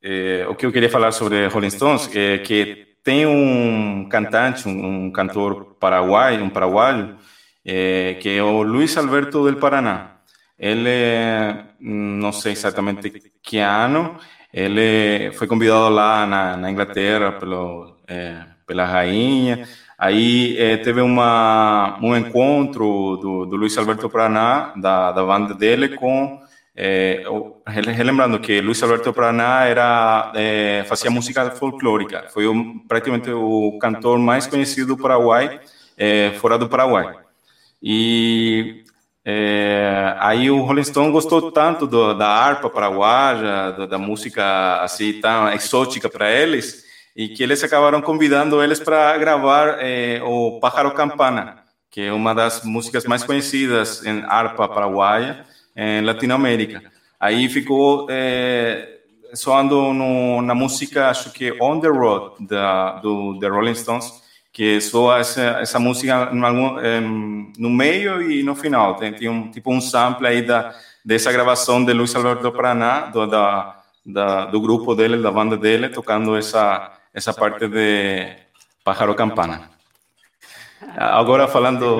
[0.07, 5.05] é, o que eu queria falar sobre Rolling Stones é que tem um cantante, um,
[5.05, 7.15] um cantor paraguaio, um paraguaio,
[7.65, 10.17] é, que é o Luiz Alberto del Paraná.
[10.59, 10.89] Ele,
[11.79, 14.15] não sei exatamente que ano,
[14.53, 19.67] ele foi convidado lá na, na Inglaterra pelo, é, pela rainha.
[19.97, 25.89] Aí é, teve uma, um encontro do, do Luiz Alberto Paraná, da, da banda dele,
[25.89, 26.44] com
[26.75, 27.23] é,
[27.65, 32.45] relembrando que Luiz Alberto Praná era é, fazia música folclórica, foi
[32.85, 35.61] praticamente o cantor mais conhecido do Paraguai,
[35.97, 37.15] é, fora do Paraguai.
[37.81, 38.83] E
[39.23, 45.49] é, aí o Rolling Stone gostou tanto do, da harpa paraguaia, da música assim tão
[45.53, 46.83] exótica para eles,
[47.15, 51.59] e que eles acabaram convidando eles para gravar é, o Pájaro Campana,
[51.89, 55.45] que é uma das músicas mais conhecidas em harpa paraguaia
[55.75, 56.81] em Latinoamérica.
[57.19, 58.99] aí ficou é,
[59.33, 64.79] soando no, na música, acho que On the Road, da, do The Rolling Stones, que
[64.79, 66.77] soa essa, essa música no, algum,
[67.57, 68.95] no meio e no final.
[68.95, 70.73] Tem, tem um, tipo um sample aí da,
[71.03, 75.89] dessa gravação de Luiz Alberto Paraná, do, da, da, do grupo dele, da banda dele,
[75.89, 78.33] tocando essa, essa parte de
[78.83, 79.69] Pájaro Campana.
[80.95, 81.97] Agora falando...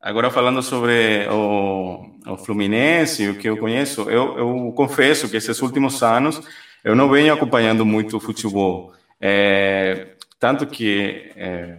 [0.00, 5.60] Agora falando sobre o, o Fluminense, o que eu conheço, eu, eu confesso que esses
[5.62, 6.40] últimos anos
[6.84, 8.92] eu não venho acompanhando muito o futebol.
[9.20, 10.08] É,
[10.38, 11.78] tanto que é,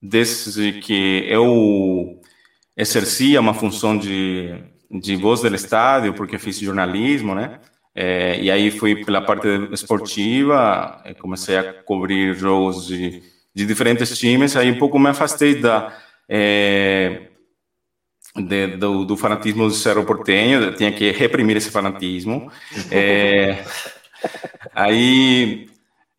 [0.00, 2.20] desde que eu
[2.76, 4.54] exercia uma função de,
[4.90, 7.60] de voz do estádio, porque fiz jornalismo, né?
[7.94, 13.22] É, e aí fui pela parte esportiva, comecei a cobrir jogos de,
[13.54, 15.94] de diferentes times, aí um pouco me afastei da
[16.26, 17.31] é,
[18.36, 22.50] de, do, do, fanatismo do Cerro Portenho, tinha que reprimir esse fanatismo.
[22.90, 23.64] É,
[24.74, 25.68] aí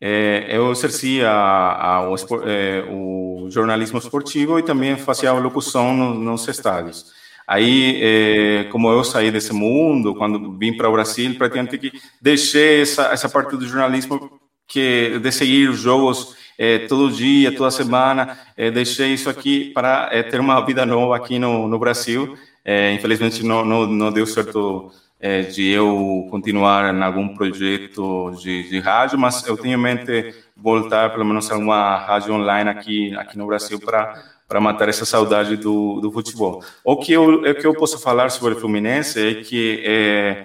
[0.00, 6.14] é, eu exercia a, a, o, é, o, jornalismo esportivo e também fazia locução no,
[6.14, 7.12] nos estádios.
[7.46, 12.82] Aí, é, como eu saí desse mundo, quando vim para o Brasil, praticamente que deixei
[12.82, 18.38] essa, essa parte do jornalismo que de seguir os jogos é, todo dia, toda semana.
[18.56, 22.36] É, deixei isso aqui para é, ter uma vida nova aqui no, no Brasil.
[22.64, 24.90] É, infelizmente, não, não, não, deu certo
[25.20, 30.34] é, de eu continuar em algum projeto de, de, rádio, mas eu tenho em mente
[30.56, 35.06] voltar, pelo menos, a uma rádio online aqui, aqui no Brasil para para matar essa
[35.06, 36.62] saudade do, do futebol.
[36.84, 40.44] O que eu, o que eu posso falar sobre o Fluminense é que é,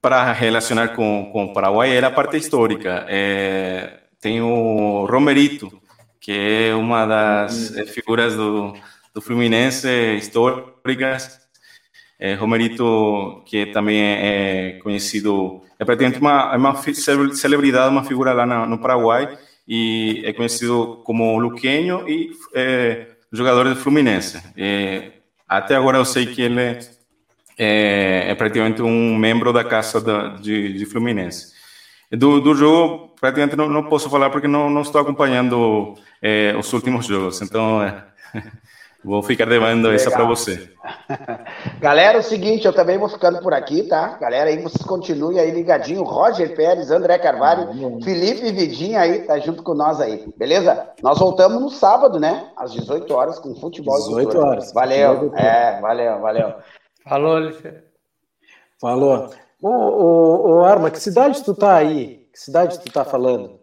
[0.00, 3.04] para relacionar com, com o Paraguai é a parte histórica.
[3.08, 5.70] É, tem o Romerito,
[6.18, 7.86] que é uma das uhum.
[7.86, 8.72] figuras do,
[9.12, 11.38] do Fluminense históricas.
[12.18, 16.74] É, Romerito, que também é conhecido, é praticamente uma, é uma
[17.34, 19.36] celebridade, uma figura lá no, no Paraguai,
[19.68, 24.42] e é conhecido como Luquenho e é, jogador do Fluminense.
[24.56, 25.10] É,
[25.46, 26.78] até agora eu sei que ele é,
[27.58, 31.53] é, é praticamente um membro da casa da, de, de Fluminense.
[32.12, 36.72] Do, do jogo, praticamente não, não, posso falar porque não, não estou acompanhando é, os
[36.72, 38.04] últimos jogos, então é,
[39.02, 40.70] vou ficar devendo essa para você.
[41.80, 44.16] Galera, é o seguinte, eu também vou ficando por aqui, tá?
[44.20, 46.02] Galera, aí vocês continuem aí ligadinho.
[46.02, 50.90] Roger Pérez, André Carvalho, Felipe Vidinha aí, tá junto com nós aí, beleza?
[51.02, 52.50] Nós voltamos no sábado, né?
[52.56, 53.96] Às 18 horas com futebol.
[53.96, 54.72] 18 horas.
[54.72, 56.54] Valeu, é, valeu, valeu.
[57.02, 57.82] Falou, Alexandre.
[58.80, 59.30] Falou.
[59.64, 62.28] Ô, ô, ô, Arma, que cidade tu tá aí?
[62.30, 63.58] Que cidade tu tá falando?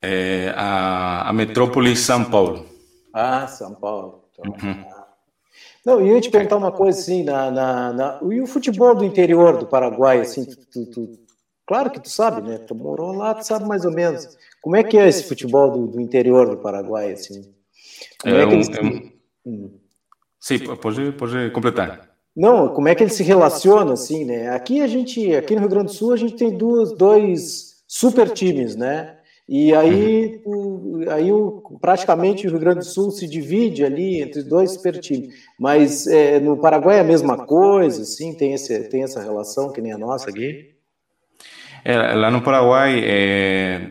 [0.00, 2.64] É a, a metrópole São Paulo.
[3.12, 4.24] Ah, São Paulo.
[4.32, 4.84] Então, uhum.
[5.84, 8.94] Não, e eu ia te perguntar uma coisa assim, na, na, na, e o futebol
[8.94, 11.18] do interior do Paraguai, assim, tu, tu, tu,
[11.66, 12.56] claro que tu sabe, né?
[12.56, 14.26] Tu morou lá, tu sabe mais ou menos.
[14.62, 17.52] Como é que é esse futebol do, do interior do Paraguai, assim?
[18.22, 18.68] Como é, é que eles...
[18.70, 19.12] é um...
[19.44, 19.78] hum.
[20.40, 22.11] Sim, pode, pode completar.
[22.34, 24.48] Não, como é que ele se relaciona, assim, né?
[24.50, 28.30] Aqui a gente, aqui no Rio Grande do Sul, a gente tem duas, dois super
[28.30, 29.18] times, né?
[29.46, 34.42] E aí, o, aí o, praticamente o Rio Grande do Sul se divide ali entre
[34.42, 35.34] dois super times.
[35.58, 39.82] Mas é, no Paraguai é a mesma coisa, assim, tem, esse, tem essa relação que
[39.82, 40.71] nem a nossa aqui?
[41.84, 43.90] É, lá no Paraguai é,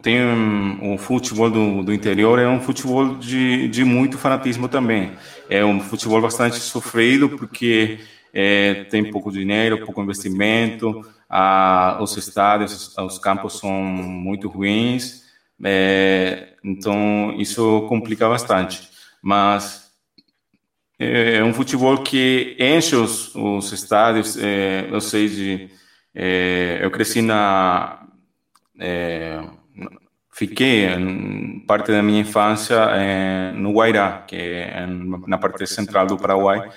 [0.00, 5.12] tem um, o futebol do, do, interior é um futebol de, de muito fanatismo também.
[5.50, 8.00] É um futebol bastante sofrido porque
[8.32, 15.24] é, tem pouco dinheiro, pouco investimento, a, os estádios, os campos são muito ruins,
[15.62, 18.88] é, então isso complica bastante.
[19.20, 19.90] Mas
[20.98, 25.77] é, é um futebol que enche os, os estádios, é, eu sei de
[26.20, 28.00] é, eu cresci na.
[28.80, 29.40] É,
[30.34, 30.88] fiquei
[31.64, 34.84] parte da minha infância é, no Guairá, que é
[35.28, 36.68] na parte central do Paraguai.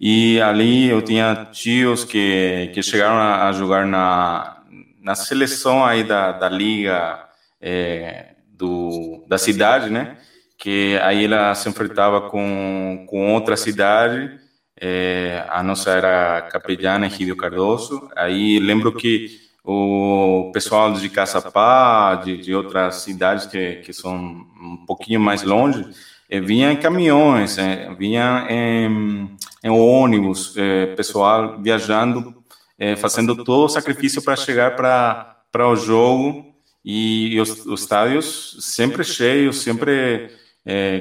[0.00, 4.60] E ali eu tinha tios que, que chegaram a, jogar na,
[5.00, 7.24] na seleção aí da, da liga
[7.60, 10.16] é, do, da cidade, né?
[10.58, 14.41] Que aí ela se enfrentava com, com outra cidade
[14.80, 18.08] é, a nossa era capelana Egidio Cardoso.
[18.16, 24.84] Aí lembro que o pessoal de Caçapá, de, de outras cidades que, que são um
[24.86, 25.88] pouquinho mais longe,
[26.28, 32.42] é, vinha em caminhões, é, vinha em, em ônibus, é, pessoal viajando,
[32.78, 36.52] é, fazendo todo o sacrifício para chegar para o jogo
[36.84, 40.30] e os, os estádios sempre cheios, sempre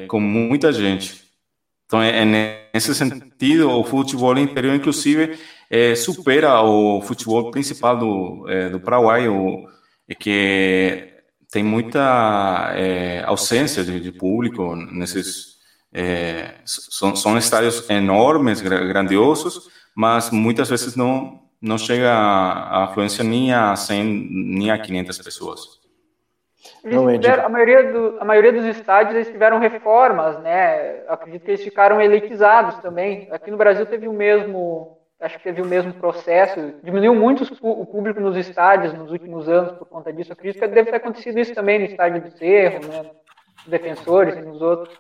[0.08, 1.22] com muita gente.
[1.86, 5.38] Então, é, é nesse sentido, o futebol interior, inclusive,
[5.70, 9.68] é, supera o futebol principal do, é, do Paraguai, o,
[10.20, 11.12] que
[11.52, 15.60] tem muita é, ausência de, de, público nesses.
[15.94, 23.54] É, são, são estádios enormes, grandiosos, mas muitas vezes não, não chega a afluência nem
[23.54, 25.81] a 100, nem a 500 pessoas.
[26.82, 31.04] Tiveram, a, maioria do, a maioria dos estádios eles tiveram reformas, né?
[31.08, 33.28] Acredito que eles ficaram elitizados também.
[33.32, 36.74] Aqui no Brasil teve o mesmo, acho que teve o mesmo processo.
[36.84, 40.34] Diminuiu muito o público nos estádios nos últimos anos por conta disso.
[40.34, 43.12] Acredito que deve ter acontecido isso também no estádio do Cerro, né?
[43.58, 44.98] Nos defensores e nos outros.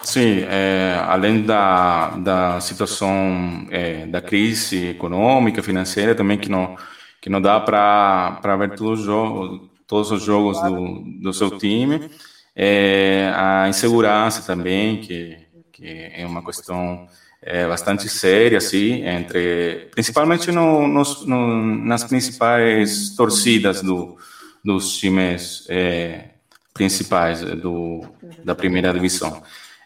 [0.00, 6.76] Sim, é, além da, da situação é, da crise econômica, financeira também que não
[7.20, 12.10] que não dá para ver todos os jogos todos os jogos do, do seu time.
[12.56, 15.38] É, a insegurança também, que,
[15.72, 17.08] que é uma questão
[17.42, 24.16] é, bastante séria, assim, entre, principalmente no, nos, no, nas principais torcidas do,
[24.64, 26.30] dos times é,
[26.72, 28.00] principais do,
[28.42, 29.42] da primeira divisão.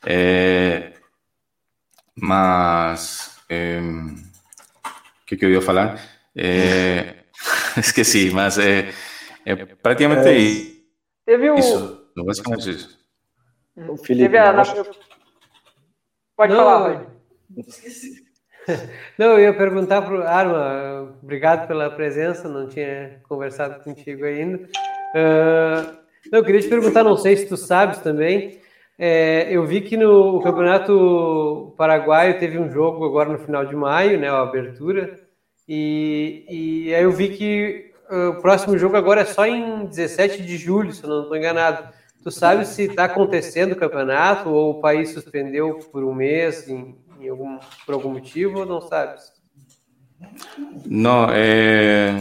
[0.06, 0.92] É,
[2.14, 6.00] mas, é, o que, que eu ia falar?
[6.36, 7.14] É,
[7.76, 8.92] esqueci, mas é,
[9.52, 10.80] é praticamente é,
[11.24, 11.58] teve o...
[11.58, 12.10] isso.
[12.16, 12.98] Basicamente isso.
[13.76, 14.24] O Felipe.
[14.24, 14.52] Teve a...
[16.36, 17.06] Pode não, falar,
[19.18, 24.58] Não, eu ia perguntar para o Arma, obrigado pela presença, não tinha conversado contigo ainda.
[24.58, 25.96] Uh,
[26.30, 28.60] não, eu queria te perguntar, não sei se tu sabes também,
[28.98, 34.18] é, eu vi que no Campeonato Paraguaio teve um jogo agora no final de maio,
[34.18, 35.18] né, a abertura,
[35.66, 40.56] e, e aí eu vi que o próximo jogo agora é só em 17 de
[40.56, 41.88] julho, se não estou enganado.
[42.22, 46.96] Tu sabe se está acontecendo o campeonato ou o país suspendeu por um mês em,
[47.20, 49.32] em algum, por algum motivo ou não sabes?
[50.84, 52.20] Não, é,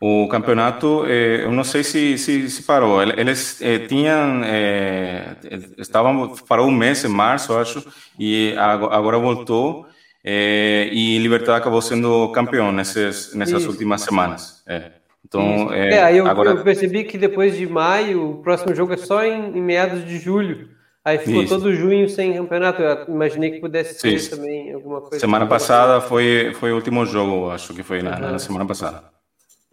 [0.00, 3.02] o campeonato, é, eu não sei se, se, se parou.
[3.02, 5.36] Eles é, tinham, é,
[5.78, 7.84] estavam parou um mês em março, acho,
[8.18, 9.86] e agora voltou.
[10.24, 14.62] É, e Libertad acabou sendo campeão nessas, nessas últimas semanas.
[14.66, 14.92] É.
[15.24, 16.50] Então, é, é, aí eu, agora...
[16.50, 20.18] eu, percebi que depois de maio, o próximo jogo é só em, em meados de
[20.18, 20.68] julho.
[21.04, 21.54] Aí ficou Isso.
[21.54, 22.80] todo junho sem campeonato.
[22.80, 24.36] Eu imaginei que pudesse ser Isso.
[24.36, 25.18] também alguma coisa.
[25.18, 28.32] Semana passada foi, foi o último jogo, acho que foi na, uhum.
[28.32, 29.04] na semana passada.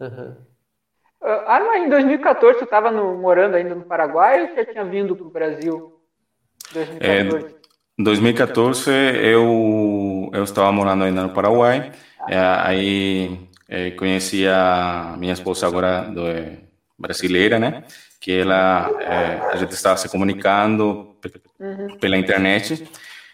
[0.00, 0.34] Uhum.
[1.22, 5.26] Uh, ah, em 2014 você estava morando ainda no Paraguai ou você tinha vindo para
[5.26, 6.00] o Brasil?
[6.72, 7.59] 2014?
[8.00, 8.90] Em 2014
[9.22, 11.92] eu eu estava morando ainda no Paraguai,
[12.30, 13.38] é, aí
[13.68, 16.60] é, conheci a minha esposa agora do, é,
[16.98, 17.84] brasileira, né?
[18.18, 18.90] Que ela
[19.52, 21.14] a gente estava se comunicando
[22.00, 22.88] pela internet.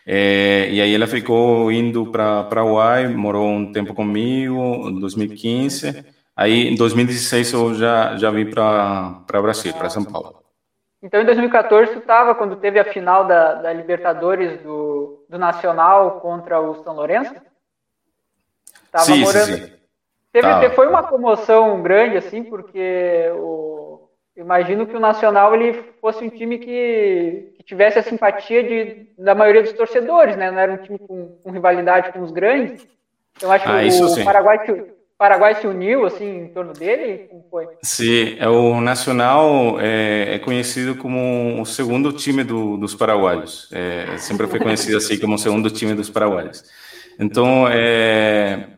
[0.05, 6.05] É, e aí ela ficou indo para Paraguai, morou um tempo comigo, em 2015.
[6.35, 10.46] Aí em 2016 eu já já vim para Brasil, para São Paulo.
[11.07, 16.21] Então, em 2014, tu estava quando teve a final da, da Libertadores do, do, Nacional
[16.21, 17.33] contra o São Lourenço?
[18.91, 19.47] Tava sim, morando.
[19.47, 19.73] Sim, sim.
[20.33, 26.29] Teve, foi uma comoção grande, assim, porque o, imagino que o Nacional ele fosse um
[26.29, 30.51] time que, que tivesse a simpatia de, da maioria dos torcedores, né?
[30.51, 32.85] Não era um time com, com rivalidade com os grandes.
[33.37, 34.59] Então, acho ah, que o, o Paraguai
[35.19, 37.27] Paraguai se uniu assim em torno dele?
[37.31, 37.67] Como foi?
[37.83, 43.69] Sim, é o Nacional é, é conhecido como o segundo time do, dos paraguaios.
[43.73, 46.63] É, sempre foi conhecido assim como o segundo time dos paraguaios.
[47.19, 48.69] Então, é,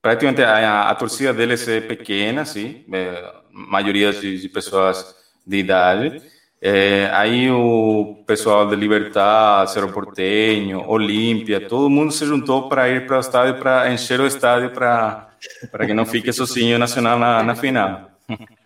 [0.00, 6.22] praticamente a, a, torcida deles é pequena, sim, é, maioria de, de pessoas de idade.
[6.60, 13.04] É, aí o pessoal de Libertad, Cerro Porteño, Olímpia, todo mundo se juntou para ir
[13.04, 15.31] para o estádio, para encher o estádio, para
[15.70, 18.10] para que não fique sozinho Nacional na, na final.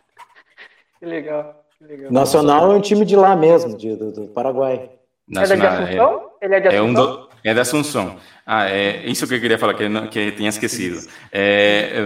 [0.99, 2.11] Que legal, que legal.
[2.11, 4.91] Nacional é um time de lá mesmo, de, do, do Paraguai.
[5.29, 6.31] Nacional, é de Assunção?
[6.41, 6.87] É, Ele é de Assunção?
[6.87, 8.17] É, um do, é da Assunção.
[8.47, 11.07] Ah, é isso que eu queria falar, que, não, que tinha esquecido.
[11.31, 12.03] É, é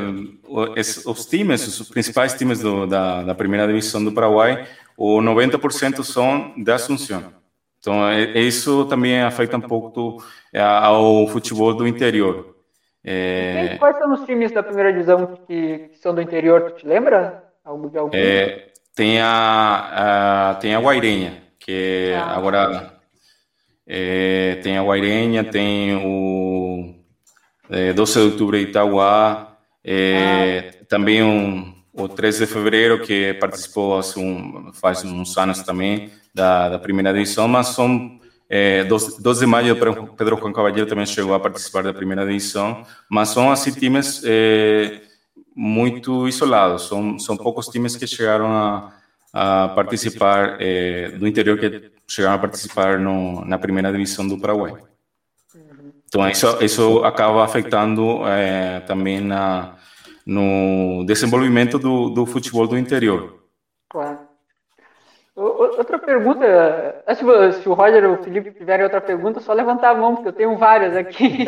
[0.49, 4.67] os, os times, os principais times do, da, da primeira divisão do Paraguai,
[4.97, 7.33] o 90% são da Assunção.
[7.79, 10.25] Então, é, isso também afeta um pouco do,
[10.59, 12.57] ao futebol do interior.
[13.05, 13.77] É...
[13.79, 17.45] Quais são os times da primeira divisão que, que são do interior, tu te lembra?
[17.65, 18.11] Algo de algum?
[18.15, 22.37] É, tem a, a, tem a Guairenha, que ah.
[22.37, 22.93] agora
[23.87, 26.95] é, tem a Guairenha, tem o
[27.71, 30.85] é, 12 de outubro de Itauá, é, ah.
[30.89, 36.79] também um, o 13 de fevereiro, que participou assim, faz uns anos também da, da
[36.79, 38.20] primeira divisão, mas são
[38.53, 43.29] É, 12 de maio, Pedro Juan Cavalheiro também chegou a participar da primeira divisão, mas
[43.29, 45.03] são assim times é,
[45.55, 48.93] muito isolados, são, são poucos times que chegaram a,
[49.33, 54.75] a participar é, do interior que chegaram a participar no, na primeira divisão do Paraguai.
[56.09, 59.21] Então isso isso acaba afetando é, também
[60.27, 63.40] no desenvolvimento do, do futebol do interior.
[65.61, 67.05] Outra pergunta,
[67.53, 70.33] se o Roger ou o Felipe tiverem outra pergunta, só levantar a mão, porque eu
[70.33, 71.45] tenho várias aqui.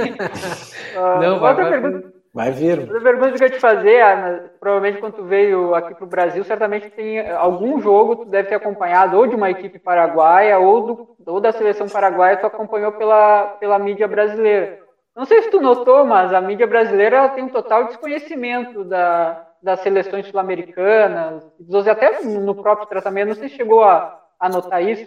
[1.19, 2.13] Não, outra vai, pergunta.
[2.35, 2.81] Vai vir.
[2.81, 6.45] Outra pergunta que eu te fazer, Ana, provavelmente quando tu veio aqui para o Brasil,
[6.45, 11.17] certamente tem algum jogo tu deve ter acompanhado, ou de uma equipe paraguaia, ou, do,
[11.27, 14.79] ou da seleção paraguaia, tu acompanhou pela, pela mídia brasileira.
[15.17, 19.81] Não sei se tu notou, mas a mídia brasileira tem um total desconhecimento da, das
[19.81, 21.45] seleções sul-americanas,
[21.89, 25.07] até no próprio tratamento, não sei se chegou a, a notar isso.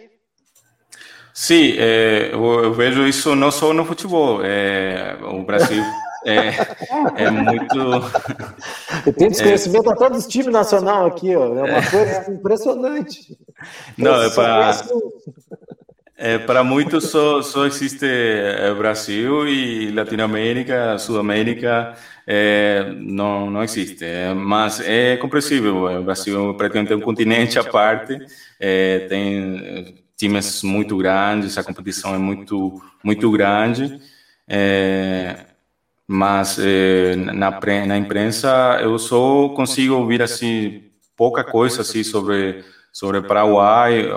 [1.34, 4.40] Sim, é, eu, eu, vejo isso não só no futebol.
[4.42, 5.84] É, o Brasil
[6.26, 6.48] é,
[7.22, 8.02] é muito.
[9.18, 11.44] Tem desconhecimento é, até dos times nacional aqui, ó.
[11.44, 11.92] É uma é.
[11.92, 13.38] coisa impressionante.
[13.98, 14.72] Não, é para.
[16.18, 21.94] É, para muitos só, só existe é, Brasil e Latinoamérica, Sudamérica
[22.26, 24.06] é, não, não existe.
[24.06, 26.00] É, mas é compreensível.
[26.00, 28.18] O Brasil pretende um continente à parte,
[28.58, 34.00] é, tem times muito grandes, a competição é muito, muito grande.
[34.48, 35.36] É,
[36.08, 36.58] mas
[37.34, 40.84] na, na imprensa eu só consigo ouvir assim
[41.18, 42.64] pouca coisa assim sobre
[42.94, 44.08] sobre Paraguai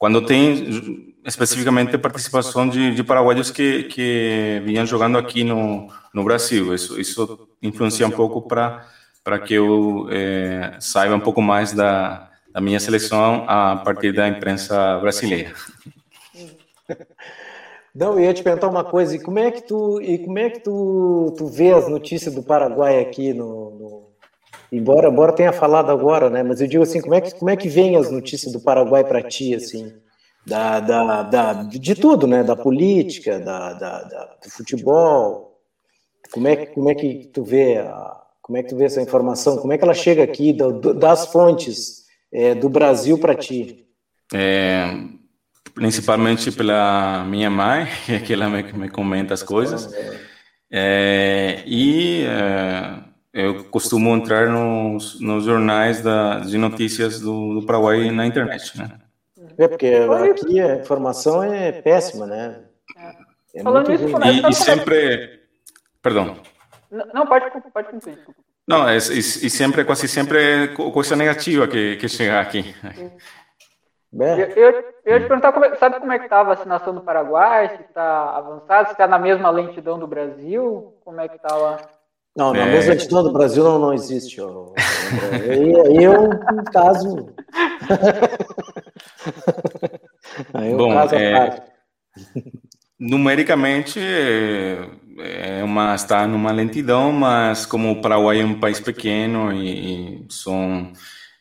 [0.00, 6.74] quando tem especificamente participação de, de paraguaios que, que vinham jogando aqui no, no Brasil.
[6.74, 8.86] Isso, isso influencia um pouco para
[9.22, 14.26] para que eu é, saiba um pouco mais da, da minha seleção a partir da
[14.26, 15.52] imprensa brasileira.
[17.94, 20.48] Não, eu ia te perguntar uma coisa, e como é que tu, e como é
[20.48, 24.09] que tu, tu vê as notícias do Paraguai aqui no, no,
[24.72, 26.42] embora, embora tenha falado agora, né?
[26.42, 29.04] Mas eu digo assim, como é que, como é que vem as notícias do Paraguai
[29.04, 29.92] para ti, assim?
[30.46, 32.42] Da, da, da, de tudo, né?
[32.42, 35.58] Da política, da, da, da, do futebol.
[36.32, 39.58] Como é, como é que tu vê a, como é que tu vê essa informação?
[39.58, 43.86] Como é que ela chega aqui do, das fontes é, do Brasil para ti?
[44.34, 44.92] É,
[45.72, 47.86] principalmente pela minha mãe,
[48.26, 49.88] que ela me, me comenta as coisas.
[50.68, 52.98] É, e é,
[53.32, 58.90] eu costumo entrar nos, nos jornais da, de notícias do, do Paraguai na internet, né?
[59.56, 59.92] É, porque
[60.30, 62.60] aqui a informação é péssima, né?
[63.54, 65.40] É Falando isso, e, e sempre...
[66.02, 66.36] Perdão.
[67.12, 68.18] Não, pode, pode concluir.
[68.66, 72.74] Não, é, e, e, sempre, quase sempre, coisa negativa que, que chega aqui.
[74.12, 76.92] Eu, eu, eu ia te perguntar, como, é, sabe como é que está a vacinação
[76.92, 77.68] no Paraguai?
[77.68, 80.94] Se está avançado, se está na mesma lentidão do Brasil?
[81.04, 81.78] Como é que está lá?
[82.36, 82.72] Não, na é...
[82.72, 84.40] mesma lentidão do Brasil não, não existe.
[84.40, 86.30] Aí, aí é um
[86.72, 87.34] caso.
[90.54, 91.62] aí é Bom, caso é...
[92.98, 93.98] Numericamente,
[95.18, 100.26] é uma, está numa lentidão, mas como o Paraguai é um país pequeno e, e
[100.28, 100.92] são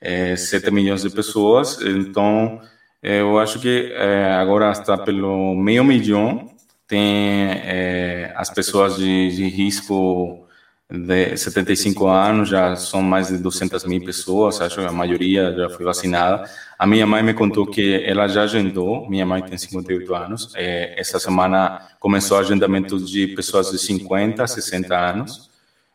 [0.02, 2.62] é, 7 milhões de pessoas, então
[3.04, 6.50] é, eu acho que é, agora está pelo meio milhão,
[6.88, 10.48] tem é, as pessoas de, de risco
[10.92, 15.70] de 75 anos, já são mais de 200 mil pessoas, acho que a maioria já
[15.70, 16.50] foi vacinada.
[16.80, 21.00] A minha mãe me contou que ela já agendou, minha mãe tem 58 anos, é,
[21.00, 25.52] essa semana começou o agendamento de pessoas de 50, 60 anos.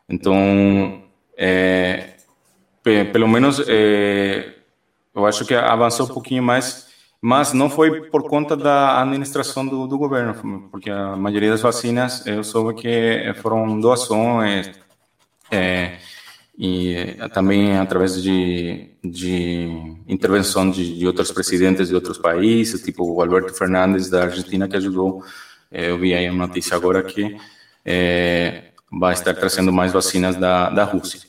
[0.07, 1.03] Então,
[1.37, 2.11] é,
[3.11, 4.53] pelo menos, é,
[5.13, 6.87] eu acho que avançou um pouquinho mais,
[7.21, 12.25] mas não foi por conta da administração do, do governo, porque a maioria das vacinas
[12.25, 14.84] eu soube que foram doações,
[15.51, 15.97] é,
[16.57, 23.21] e também através de, de intervenção de, de, outros presidentes de outros países, tipo o
[23.21, 25.23] Alberto Fernandes da Argentina, que ajudou.
[25.71, 27.37] É, eu vi aí uma notícia agora que
[27.83, 31.19] é, vai estar trazendo mais vacinas da, da Rússia.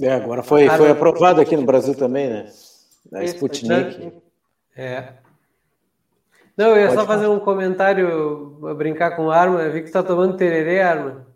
[0.00, 2.50] É, agora foi, foi aprovado aqui no Brasil também, né?
[3.10, 4.12] Da Sputnik.
[4.76, 5.12] É.
[6.56, 9.62] Não, eu ia Pode só fazer um comentário, brincar com arma.
[9.62, 11.26] Eu vi que está tomando tererê, arma.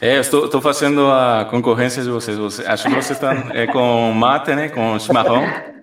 [0.00, 2.36] É, estou, estou fazendo a concorrência de vocês.
[2.36, 4.68] Você, acho que vocês estão é, com mate, né?
[4.68, 5.42] Com chimarrão.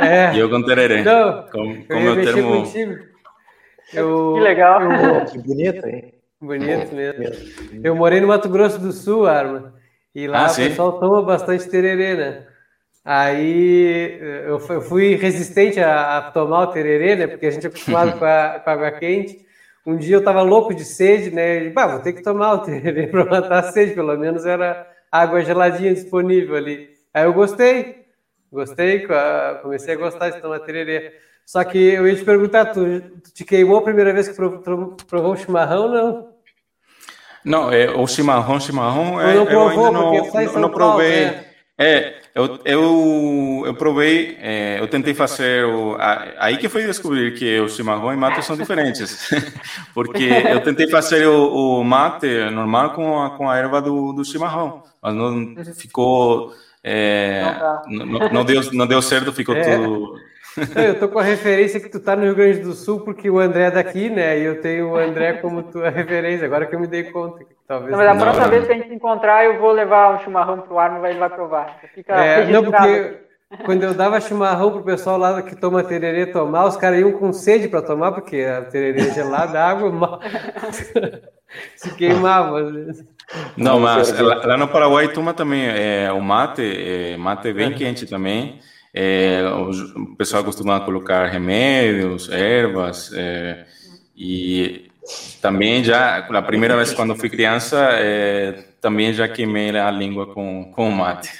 [0.00, 0.32] É.
[0.34, 1.02] E eu com tererê.
[1.02, 2.64] Não, com, com meu termo.
[3.92, 4.80] Eu, que legal.
[4.80, 6.14] Eu, que bonito, hein?
[6.40, 7.24] Bonito mesmo.
[7.84, 9.74] Eu morei no Mato Grosso do Sul, Arma.
[10.14, 12.46] E lá ah, o pessoal toma bastante tererê, né?
[13.04, 17.26] Aí eu fui resistente a, a, tomar o tererê, né?
[17.26, 19.38] Porque a gente é acostumado com, a, com a água quente.
[19.86, 21.64] Um dia eu tava louco de sede, né?
[21.64, 24.86] E, bah, vou ter que tomar o tererê para matar a sede, pelo menos era
[25.10, 26.90] água geladinha disponível ali.
[27.12, 28.04] Aí eu gostei,
[28.52, 29.06] gostei,
[29.62, 31.12] comecei a gostar de tomar tererê.
[31.46, 34.96] Só que eu ia te perguntar, tu, tu te queimou a primeira vez que provou,
[35.08, 36.30] provou o chimarrão, não?
[37.44, 41.24] Não, é, o chimarrão, chimarrão, é, eu, não provou, eu ainda não, não, não provei.
[41.24, 41.49] Paulo, né?
[41.82, 45.96] É, eu, eu, eu provei, é, eu tentei fazer, o,
[46.38, 49.30] aí que foi descobrir que o chimarrão e mate são diferentes,
[49.94, 54.22] porque eu tentei fazer o, o, mate normal com a, com a erva do, do
[54.26, 56.52] chimarrão, mas não ficou,
[56.84, 57.42] é,
[57.88, 59.78] não, não, deu, não deu certo, ficou é.
[59.78, 60.29] tudo
[60.76, 63.38] eu tô com a referência que tu tá no Rio Grande do Sul, porque o
[63.38, 64.38] André é daqui, né?
[64.38, 67.44] E eu tenho o André como tua referência, agora que eu me dei conta.
[67.44, 70.14] Que talvez não, mas a próxima vez que a gente se encontrar, eu vou levar
[70.14, 71.78] um chimarrão pro Arno, vai ele vai provar.
[71.94, 73.18] Fica é, não, porque
[73.64, 77.32] quando eu dava chimarrão pro pessoal lá que toma tererê tomar, os caras iam com
[77.32, 80.20] sede para tomar, porque a tererê é gelada, a água mal...
[81.76, 82.60] se queimava.
[83.56, 88.06] Não, mas lá, lá, no Paraguai toma também é, o mate, é, mate bem quente
[88.06, 88.60] também.
[88.92, 93.66] É, o pessoal costuma colocar remédios, ervas, é,
[94.16, 94.90] e
[95.40, 100.72] também já, a primeira vez quando fui criança, é, também já queimei a língua com,
[100.72, 101.30] com mate.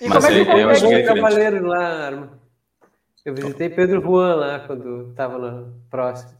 [0.00, 2.28] E Mas como é que eu, eu acho que é cavaleiro lá,
[3.24, 6.32] Eu visitei Pedro Juan lá quando estava próximo.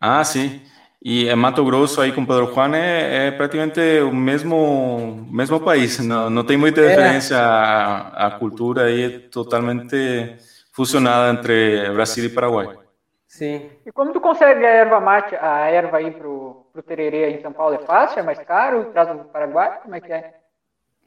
[0.00, 0.62] Ah, sim.
[1.04, 5.98] E é Mato Grosso aí com Pedro Juan é, é praticamente o mesmo mesmo país,
[5.98, 6.88] não, não tem muita é.
[6.88, 7.38] diferença.
[7.38, 10.34] A, a cultura aí é totalmente
[10.72, 12.78] fusionada entre Brasil e Paraguai.
[13.28, 13.68] Sim.
[13.84, 17.42] E como tu consegue a erva mate, a erva aí pro, pro tererê aí em
[17.42, 17.74] São Paulo?
[17.74, 18.20] É fácil?
[18.20, 18.86] É mais caro?
[18.86, 19.80] Traz do Paraguai?
[19.82, 20.34] Como é que é?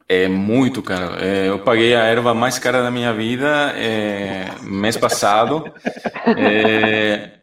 [0.07, 1.15] É muito caro.
[1.19, 5.73] É, eu paguei a erva mais cara da minha vida é, mês passado.
[6.37, 7.36] É,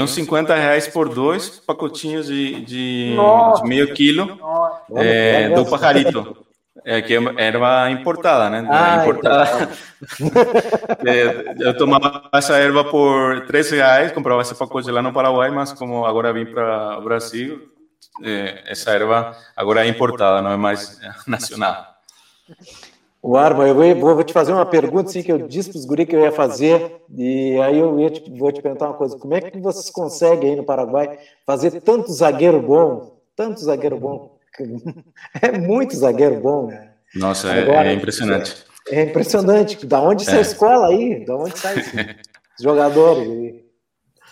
[0.00, 4.38] Uns 50 reais por dois pacotinhos de, de, de meio quilo
[4.96, 6.44] é, do pajarito.
[6.84, 8.68] É, que erva importada, né?
[8.70, 9.70] Ah, importada.
[11.06, 15.72] é, eu tomava essa erva por 3 reais, comprava esse pacote lá no Paraguai, mas
[15.72, 17.70] como agora vim para o Brasil,
[18.22, 21.86] é, essa erva agora é importada, não é mais nacional.
[23.26, 25.86] O Arma, eu vou, vou, te fazer uma pergunta assim, que eu disse para os
[25.86, 29.16] guri que eu ia fazer, e aí eu ia te, vou te perguntar uma coisa:
[29.16, 33.16] como é que vocês conseguem aí no Paraguai fazer tanto zagueiro bom?
[33.34, 34.36] Tanto zagueiro bom.
[35.40, 36.66] É muito zagueiro bom.
[36.66, 36.90] Né?
[37.14, 38.62] Nossa, é, Agora, é, impressionante.
[38.90, 39.86] É, é, impressionante.
[39.86, 41.24] Da onde sai a escola aí?
[41.24, 42.16] Da onde sai esse
[42.60, 43.54] jogadores?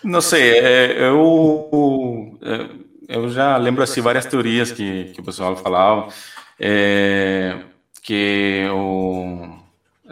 [0.05, 2.39] Não sei, é, eu,
[3.09, 6.09] eu já lembro assim várias teorias que, que o pessoal falava.
[6.61, 7.59] É,
[8.03, 9.57] que o,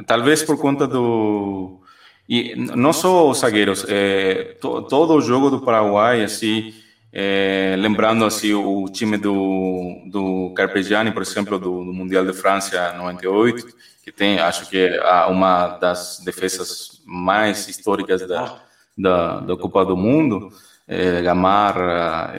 [0.06, 1.80] talvez por conta do
[2.28, 6.72] e não só os zagueiros, é, to, todo o jogo do Paraguai, assim,
[7.12, 12.92] é, lembrando assim o time do do Carpegiani, por exemplo, do, do, Mundial de França
[12.92, 13.66] 98,
[14.04, 18.60] que tem, acho que é uma das defesas mais históricas da
[18.96, 20.52] da, da Copa do Mundo,
[20.86, 22.34] é, Gamarra,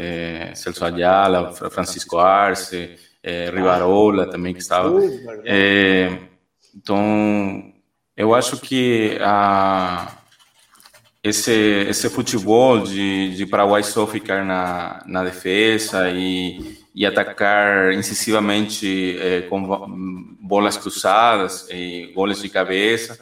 [0.55, 4.99] Celso Ayala, Francisco Arce, é, Rivarola também que estava.
[5.45, 6.17] É,
[6.75, 7.71] então,
[8.15, 10.17] eu acho que a,
[11.23, 19.17] esse, esse futebol de, de Paraguai só ficar na, na defesa e, e atacar incisivamente
[19.19, 19.61] é, com
[20.41, 23.19] bolas cruzadas e goles de cabeça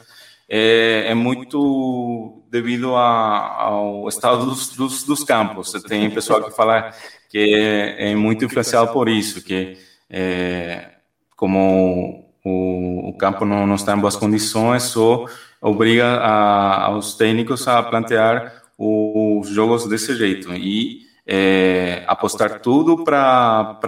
[0.48, 5.70] é, é muito devido a, ao estado dos, dos, dos campos.
[5.86, 6.92] Tem pessoal que fala
[7.28, 9.78] que é, é muito influenciado por isso, que
[10.10, 10.90] é,
[11.36, 15.24] como o, o, campo não, não está em boas condições, só
[15.60, 23.78] obriga a, aos técnicos a plantear os jogos desse jeito e é, apostar tudo para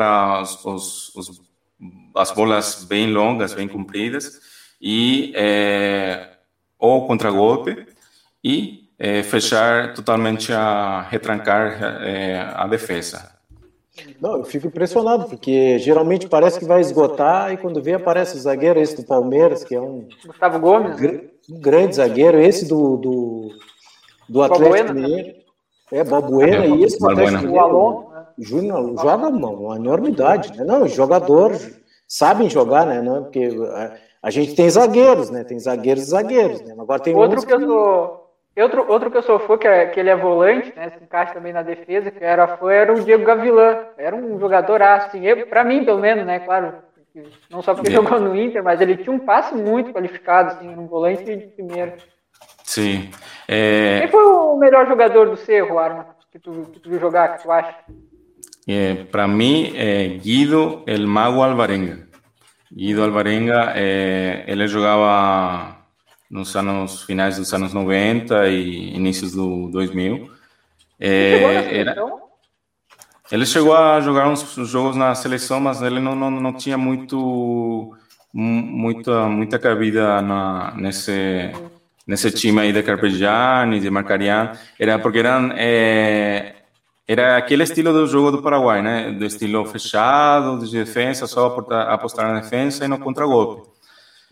[2.14, 4.40] as bolas bem longas, bem compridas
[4.80, 6.28] e é,
[6.78, 7.86] ou contra-golpe
[8.44, 13.31] e é, fechar totalmente a retrancar é, a defesa.
[14.20, 18.40] Não, eu fico impressionado, porque geralmente parece que vai esgotar e quando vê aparece o
[18.40, 20.08] zagueiro, esse do Palmeiras, que é um.
[20.26, 20.98] Gustavo Gomes.
[20.98, 21.20] Né?
[21.50, 23.48] Um grande zagueiro, esse do, do,
[24.28, 25.42] do Atlético Mineiro.
[25.90, 27.56] É, Balbuena, é, e esse do Atlético Mineiro.
[27.56, 28.12] O Alon.
[28.38, 30.64] Júnior joga uma, uma enormidade, né?
[30.64, 31.52] Não, jogador
[32.08, 33.02] sabem jogar, né?
[33.02, 35.44] Não, é porque a, a, gente tem zagueiros, né?
[35.44, 36.74] Tem zagueiros e zagueiros, né?
[36.78, 38.21] Agora tem outro que eu sou
[38.56, 40.90] Outro, outro que eu sou fã, que, é, que ele é volante, né?
[40.90, 43.86] Se encaixa também na defesa, que era fã, era o Diego Gavilan.
[43.96, 46.40] Era um jogador assim, para mim, pelo menos, né?
[46.40, 46.74] Claro,
[47.50, 47.94] Não só porque é.
[47.94, 51.92] jogou no Inter, mas ele tinha um passe muito qualificado, assim, um volante de primeiro.
[52.62, 53.10] Sim.
[53.48, 54.00] É...
[54.00, 57.42] Quem foi o melhor jogador do Cerro, Arma, que tu, que tu viu jogar, que
[57.42, 57.74] tu acha?
[58.68, 62.06] É, Para mim, é Guido El Mago Alvarenga.
[62.70, 65.81] Guido Alvarenga, é, ele jogava
[66.32, 70.30] nos anos finais dos anos 90 e inícios do 2000.
[70.98, 71.94] É, era,
[73.30, 77.94] ele chegou a jogar uns jogos na seleção, mas ele não, não, não tinha muito
[78.32, 81.52] muita muita cabida na, nesse
[82.06, 86.54] nesse time aí de Carpegiani, de Marcarian, era porque eram é,
[87.06, 89.12] era aquele estilo do jogo do Paraguai, né?
[89.12, 93.71] Do estilo fechado, de defesa, só apostar, apostar na defesa e no contragolpe.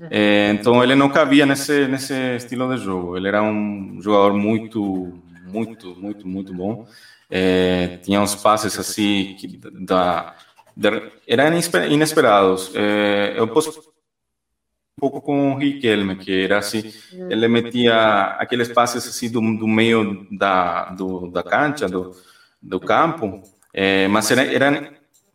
[0.08, 3.16] É, então ele não cabia nesse nesse estilo de jogo.
[3.16, 6.86] Ele era um jogador muito, muito, muito, muito bom.
[7.28, 10.34] É, tinha uns passes assim que da,
[10.76, 11.58] da eram
[11.88, 12.72] inesperados.
[12.74, 16.92] É, eu posso um pouco com o Riquelme, que era assim,
[17.30, 22.14] ele metia aqueles passes assim do, do meio da do, da cancha, do
[22.62, 24.88] do campo, é, mas eram, eram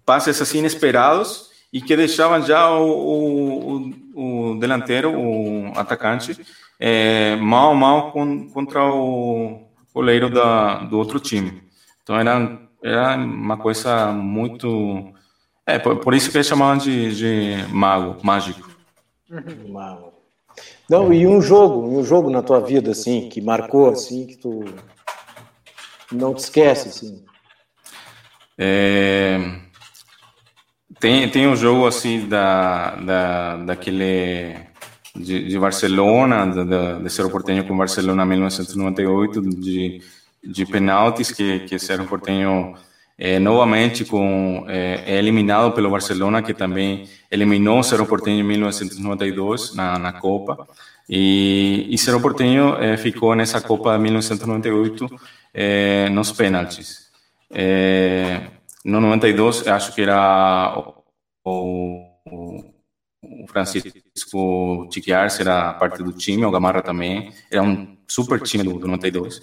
[0.06, 6.40] passes assim inesperados e que deixavam já o, o, o delanteiro, o atacante,
[6.80, 11.62] é, mal mal com, contra o goleiro da, do outro time.
[12.02, 15.14] Então era, era uma coisa muito.
[15.66, 18.70] É, por, por isso que eles chamavam de, de mago, mágico.
[19.68, 20.14] Mago.
[20.90, 24.64] Não, e um jogo, um jogo na tua vida, assim, que marcou, assim, que tu
[26.10, 27.26] não te esquece, assim.
[28.58, 29.66] É,
[31.00, 34.56] tem, tem um jogo assim da, da, daquele
[35.16, 40.02] de, de Barcelona, da, de Cerro Porteño com Barcelona em 1998, de,
[40.44, 42.76] de penaltis que, que Cerro Porteño
[43.18, 49.74] é, novamente com, é, é, eliminado pelo Barcelona, que também eliminou Cerro Porteño em 1992
[49.74, 50.68] na, na Copa.
[51.10, 55.08] E, e Cerro Porteño é, ficou nessa Copa de 1998
[55.54, 57.06] é, nos pênaltis.
[58.86, 60.78] No 92, acho que era
[61.44, 62.64] o, o,
[63.24, 68.78] o Francisco Chiquiarce era parte do time, o Gamarra também, era um super time do,
[68.78, 69.42] do 92.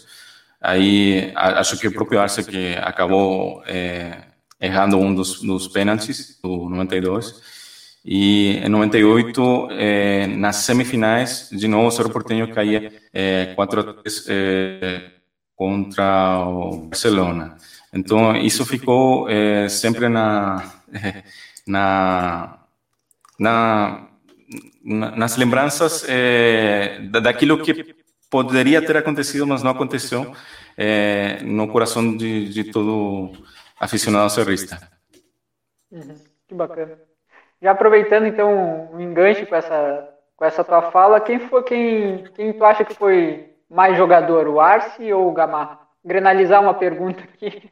[0.60, 4.26] Aí acho que o próprio Arce que acabou é,
[4.60, 7.42] errando um dos, dos pênaltis do 92.
[8.04, 13.94] E em 98, é, nas semifinais, de novo o Cerro Porteño caía é, 4 a
[13.94, 15.10] 3 é,
[15.56, 17.56] contra o Barcelona.
[17.92, 20.72] Então, isso ficou é, sempre na,
[21.66, 22.58] na,
[23.38, 24.08] na,
[24.82, 27.94] nas lembranças é, daquilo que
[28.30, 30.34] poderia ter acontecido, mas não aconteceu
[30.76, 33.32] é, no coração de, de todo
[33.78, 34.78] aficionado serrista.
[35.90, 36.14] Uhum,
[36.48, 36.98] que bacana.
[37.60, 42.24] Já aproveitando então o um enganche com essa com essa tua fala, quem foi quem
[42.34, 45.81] quem tu acha que foi mais jogador, o Arce ou o Gamarra?
[46.04, 47.62] Grenalizar uma pergunta aqui.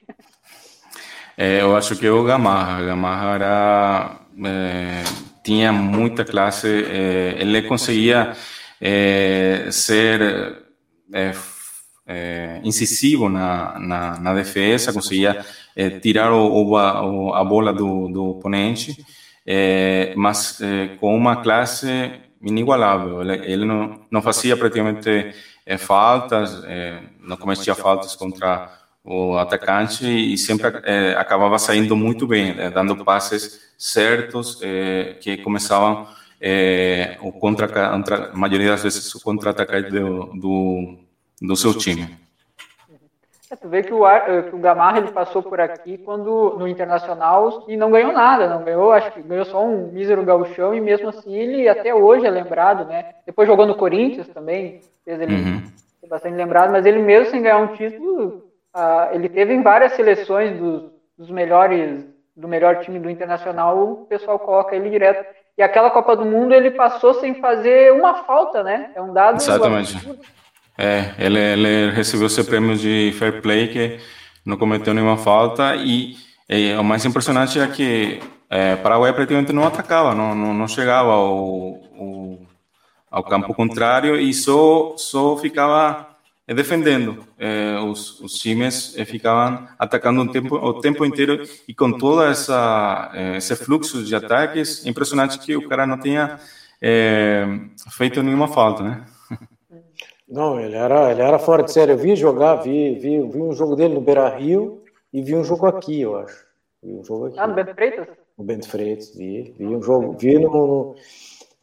[1.36, 5.02] É, eu acho que o Gamarra, Gamarra era é,
[5.42, 8.32] tinha muita classe, é, ele conseguia
[8.80, 10.20] é, ser
[11.12, 11.32] é,
[12.06, 15.44] é, incisivo na, na, na, defesa, conseguia
[16.02, 19.02] tirar o, o, a bola do, do oponente,
[20.14, 20.60] mas
[20.98, 22.12] com uma classe
[22.42, 23.22] inigualável.
[23.22, 25.34] Ele, ele não, não fazia praticamente
[25.78, 26.62] faltas,
[27.20, 28.70] não cometia faltas contra
[29.04, 35.38] o atacante e sempre é, acabava saindo muito bem, é, dando passes certos é, que
[35.38, 36.06] começavam
[37.20, 40.98] o contra, contra, a maioria das vezes o contra-ataque do, do,
[41.40, 42.08] do, seu time.
[43.50, 44.04] É, tu vê que o,
[44.48, 48.62] que o Gamarra ele passou por aqui quando no Internacional e não ganhou nada, não
[48.62, 52.30] ganhou, acho que ganhou só um mísero gauchão e mesmo assim ele até hoje é
[52.30, 53.14] lembrado, né?
[53.26, 55.62] Depois jogou no Corinthians também, fez ele uhum.
[56.08, 60.56] bastante lembrado, mas ele mesmo sem ganhar um título Uh, ele teve em várias seleções
[60.58, 60.84] dos,
[61.18, 62.06] dos, melhores,
[62.36, 65.26] do melhor time do Internacional, o pessoal coloca ele direto.
[65.58, 68.92] E aquela Copa do Mundo ele passou sem fazer uma falta, né?
[68.94, 69.36] É um dado.
[69.36, 69.96] Exatamente.
[70.80, 73.98] É, ele, ele recebeu seu prêmio de fair play, que
[74.46, 75.76] não cometeu nenhuma falta.
[75.76, 76.16] E,
[76.48, 81.12] e o mais impressionante é que é, Paraguai praticamente não atacava, não, não, não chegava
[81.12, 82.38] ao, ao,
[83.10, 86.08] ao campo contrário e só, só ficava
[86.48, 87.26] defendendo.
[87.38, 92.22] É, os, os, times é, ficavam atacando o tempo, o tempo inteiro e com todo
[92.22, 96.40] é, esse fluxo de ataques, impressionante que o cara não tenha
[96.80, 97.46] é,
[97.90, 99.04] feito nenhuma falta, né?
[100.30, 101.92] Não, ele era, ele era fora de série.
[101.92, 104.82] Eu vi jogar, vi, vi, vi um jogo dele no Beira Rio
[105.12, 106.46] e vi um jogo aqui, eu acho.
[106.82, 107.38] Vi um jogo aqui.
[107.38, 108.06] Ah, no Beto Freitas?
[108.36, 110.94] O Bento Freitas, vi, vi um jogo, vi no, no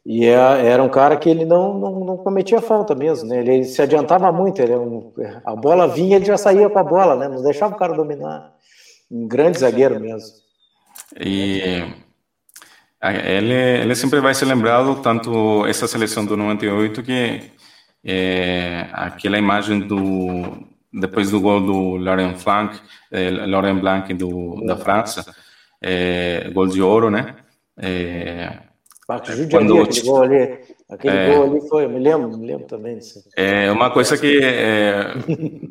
[0.06, 3.40] e é, era um cara que ele não, não, não, cometia falta mesmo, né?
[3.40, 7.16] Ele se adiantava muito, ele, é a bola vinha, ele já saía com a bola,
[7.16, 7.28] né?
[7.28, 8.54] Não deixava o cara dominar.
[9.10, 10.34] Um grande zagueiro mesmo.
[11.20, 11.84] E
[13.02, 17.50] ele, ele sempre vai ser lembrado, tanto essa seleção do 98, que
[18.10, 22.80] é, aquela imagem do depois do gol do Laurent Blanc,
[23.12, 25.34] é, Laurent Blanc do, da França,
[25.82, 27.36] é, gol de ouro, né?
[27.76, 28.60] É,
[29.50, 30.58] quando aquele gol ali,
[30.90, 33.22] aquele é, gol ali foi, me lembro, me lembro também disso.
[33.36, 35.12] É uma coisa que é,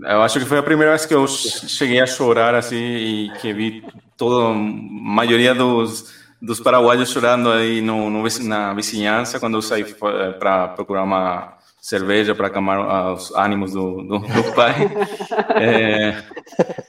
[0.08, 3.52] eu acho que foi a primeira vez que eu cheguei a chorar assim e que
[3.52, 3.84] vi
[4.16, 9.84] toda a maioria dos dos paraguaios chorando aí no, no na vizinhança quando eu saí
[9.84, 11.57] para procurar uma
[11.88, 14.76] cerveja para acalmar os ânimos do, do, do pai.
[15.56, 16.24] é,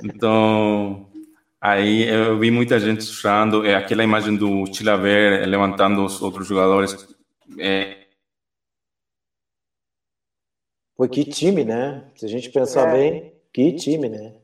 [0.02, 1.08] então
[1.60, 6.96] Aí eu vi muita gente chorando, é aquela imagem do Chilaver levantando os outros jogadores.
[7.58, 8.06] É...
[10.96, 12.08] Pô, que time, né?
[12.14, 12.92] Se a gente pensar é.
[12.92, 14.36] bem, que time, né?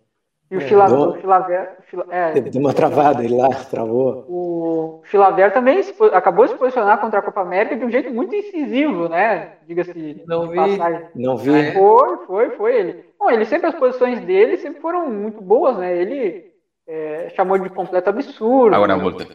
[0.54, 1.76] E o é, Chilaver.
[2.10, 4.24] É, Deu uma travada, ele lá travou.
[4.28, 8.14] O Chilaver também se, acabou de se posicionar contra a Copa América de um jeito
[8.14, 9.54] muito incisivo, né?
[9.66, 10.22] Diga-se.
[10.28, 10.54] Não vi.
[10.54, 11.08] Passagem.
[11.16, 11.72] Não vi.
[11.72, 13.04] Foi, foi, foi ele.
[13.18, 15.96] Bom, ele sempre, as posições dele sempre foram muito boas, né?
[15.96, 16.52] Ele
[16.86, 18.76] é, chamou de completo absurdo.
[18.76, 19.26] Agora volta.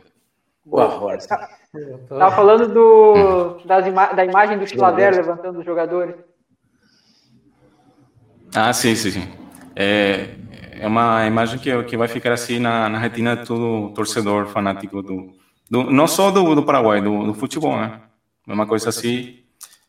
[0.65, 6.15] Boa, Estava falando do, das ima da imagem do Chilaver levantando os jogadores.
[8.55, 9.27] Ah, sim, sim, sim.
[9.75, 10.38] É,
[10.79, 15.01] é uma imagem que, que vai ficar assim na, na retina de todo torcedor fanático
[15.01, 15.33] do,
[15.69, 18.01] do não só do, do Paraguai, do, do futebol, né?
[18.47, 19.43] É uma coisa assim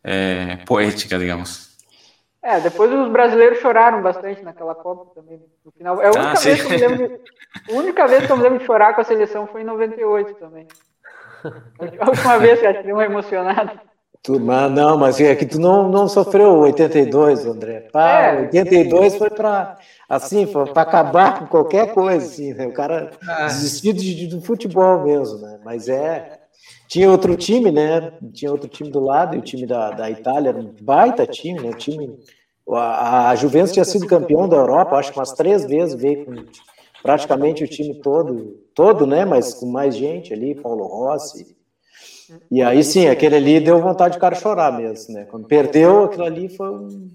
[0.04, 1.70] é, poética, digamos.
[2.42, 5.40] É, depois os brasileiros choraram bastante naquela Copa também.
[5.64, 7.20] No final, é a única, ah, vez, que eu me lembro,
[7.68, 10.34] a única vez que eu me lembro de chorar com a seleção foi em 98
[10.34, 10.66] também.
[12.00, 13.80] A última vez que eu deu emocionado.
[14.22, 17.88] Tu, mas não, mas é que tu não, não sofreu 82, André.
[17.90, 18.40] Pá, é.
[18.42, 19.78] 82 foi para
[20.10, 22.66] assim, para acabar com qualquer coisa, assim, né?
[22.66, 23.46] O cara ah.
[23.46, 25.60] desistiu de, do futebol mesmo, né?
[25.64, 26.40] Mas é.
[26.88, 28.12] Tinha outro time, né?
[28.32, 31.60] Tinha outro time do lado, e o time da, da Itália era um baita time,
[31.60, 31.70] né?
[31.70, 32.18] O time,
[32.68, 36.34] a, a Juventus tinha sido campeão da Europa, acho que umas três vezes, veio com
[37.00, 39.24] praticamente o time todo, todo, né?
[39.24, 41.56] Mas com mais gente ali, Paulo Rossi.
[42.50, 45.24] E aí sim, aquele ali deu vontade de cara chorar mesmo, né?
[45.30, 47.08] Quando perdeu, aquilo ali foi um.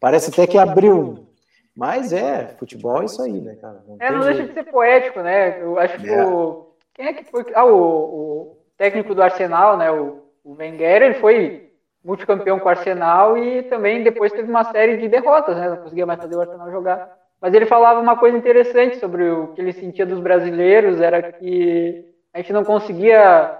[0.00, 1.31] Parece até que abriu.
[1.76, 3.82] Mas é, futebol é isso aí, né, cara?
[3.86, 5.62] Não é, não deixa de ser poético, né?
[5.62, 6.24] Eu acho que é.
[6.24, 6.74] o.
[6.94, 7.44] Quem é que foi.
[7.54, 11.70] Ah, o, o técnico do Arsenal, né, o, o Wenger, ele foi
[12.04, 16.04] multicampeão com o Arsenal e também depois teve uma série de derrotas, né, não conseguia
[16.04, 17.16] mais fazer o Arsenal jogar.
[17.40, 22.04] Mas ele falava uma coisa interessante sobre o que ele sentia dos brasileiros, era que
[22.34, 23.56] a gente não conseguia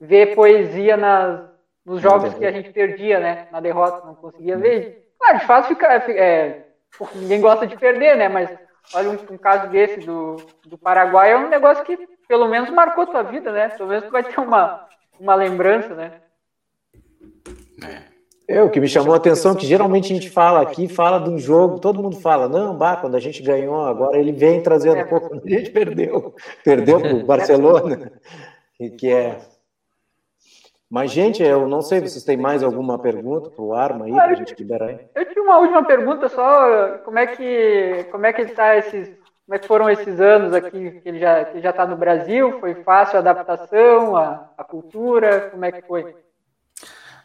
[0.00, 1.40] ver poesia nas,
[1.84, 5.12] nos jogos que a gente perdia, né, na derrota, não conseguia ver.
[5.18, 6.66] Claro, de fato, fica, é,
[7.14, 8.50] ninguém gosta de perder, né, mas
[8.94, 10.36] olha um, um caso desse do,
[10.66, 11.96] do Paraguai, é um negócio que
[12.30, 13.70] pelo menos marcou tua vida, né?
[13.70, 14.86] Pelo menos tu vai ter uma,
[15.18, 16.12] uma lembrança, né?
[18.46, 21.18] É, o que me chamou a atenção é que geralmente a gente fala aqui, fala
[21.18, 24.62] de um jogo, todo mundo fala, não, bah, quando a gente ganhou, agora ele vem
[24.62, 25.04] trazendo, é.
[25.04, 26.34] pô, quando a gente perdeu,
[26.64, 28.12] perdeu para o Barcelona,
[28.98, 29.38] que é...
[30.90, 34.24] Mas, gente, eu não sei, vocês têm mais alguma pergunta para o Arma aí, para
[34.24, 34.98] a gente liberar aí?
[35.14, 39.56] Eu tinha uma última pergunta só, como é que, como é que está esses como
[39.56, 42.60] é que foram esses anos aqui que ele já que já está no Brasil?
[42.60, 45.48] Foi fácil a adaptação, a, a cultura?
[45.50, 46.14] Como é que foi?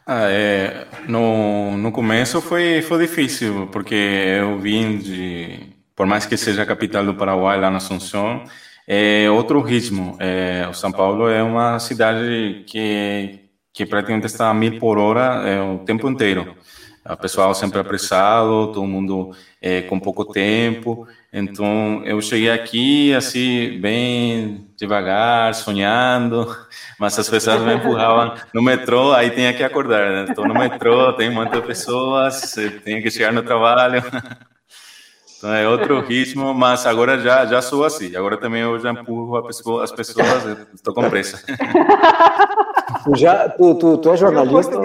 [0.04, 6.36] Ah, é, no, no começo foi, foi difícil, porque eu vim de, por mais que
[6.36, 8.42] seja a capital do Paraguai, lá na Assunção,
[8.86, 10.16] é outro ritmo.
[10.20, 13.45] É, o São Paulo é uma cidade que,
[13.76, 16.56] que praticamente está a mil por hora é, o tempo inteiro.
[17.04, 21.06] O pessoal sempre apressado, todo mundo é, com pouco tempo.
[21.30, 26.56] Então, eu cheguei aqui, assim, bem devagar, sonhando,
[26.98, 30.24] mas as pessoas me empurravam no metrô, aí tinha que acordar, né?
[30.30, 34.02] Estou no metrô, tem muitas pessoas, tenho que chegar no trabalho.
[35.38, 38.14] Então, é outro ritmo, mas agora já, já sou assim.
[38.16, 40.44] Agora também eu já empurro pessoa, as pessoas,
[40.74, 41.42] estou com pressa.
[43.04, 44.76] Tu, já, tu, tu, tu é jornalista?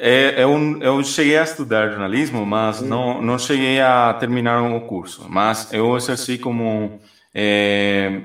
[0.00, 0.50] É, eu,
[0.80, 5.26] eu cheguei a estudar jornalismo, mas não, não cheguei a terminar o curso.
[5.28, 7.00] Mas eu exerci como
[7.34, 8.22] é,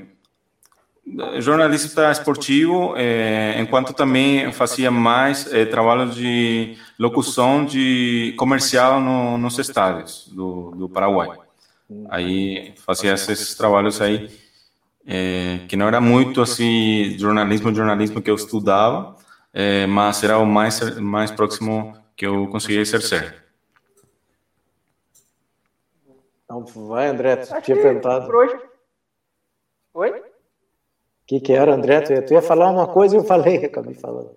[1.39, 9.59] jornalista esportivo, é, enquanto também fazia mais é, trabalho de locução de comercial no, nos
[9.59, 11.37] estádios do, do Paraguai.
[12.09, 14.29] Aí fazia esses trabalhos aí.
[15.05, 19.15] é, que não era muito assim jornalismo, jornalismo que eu estudava,
[19.53, 23.43] é, mas era o mais mais próximo que eu conseguia exercer.
[26.45, 28.31] Então, vai, André, tu tinha perguntado.
[29.93, 30.32] Oi?
[31.23, 32.01] O que, que era, André?
[32.01, 34.35] Tu ia, tu ia falar uma coisa e eu falei, acabei falando.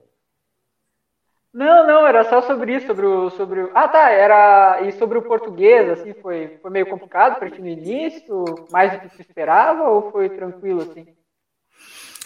[1.52, 3.70] Não, não, era só sobre isso, sobre o, sobre o...
[3.74, 4.82] Ah, tá, era...
[4.82, 8.44] E sobre o português, assim, foi, foi meio complicado para ti no início?
[8.70, 11.06] Mais do que se esperava ou foi tranquilo, assim?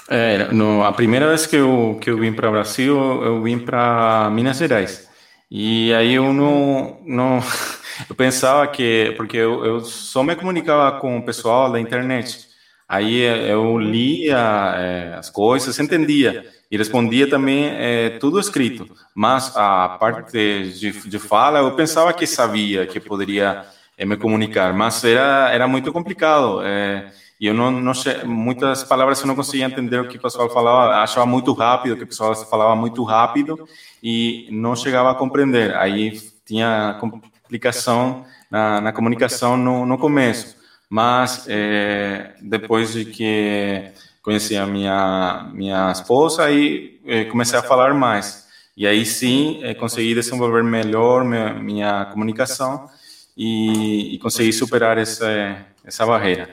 [0.09, 3.61] É, no, a primeira vez que eu, que eu vim para o Brasil, eu vim
[3.61, 5.09] para Minas Gerais.
[5.49, 7.39] E aí eu não, não
[8.11, 12.50] eu pensava que, porque eu, eu só me comunicava com o pessoal da internet.
[12.91, 18.85] Aí eu lia é, as coisas, entendia e respondia também é, tudo escrito,
[19.15, 23.65] mas a parte de, de fala eu pensava que sabia, que poderia
[23.97, 26.63] é, me comunicar, mas era era muito complicado.
[26.65, 27.93] É, e eu não, não
[28.27, 32.03] muitas palavras eu não conseguia entender o que o pessoal falava, achava muito rápido, que
[32.03, 33.69] o pessoal falava muito rápido
[34.03, 35.77] e não chegava a compreender.
[35.77, 40.57] Aí tinha complicação na, na comunicação no, no começo,
[40.91, 47.95] mas é, depois de que conheci a minha minha esposa aí eh, comecei a falar
[47.95, 48.49] mais.
[48.77, 52.91] E aí sim eh, consegui desenvolver melhor minha, minha comunicação
[53.37, 56.53] e, e, consegui superar essa essa barreira.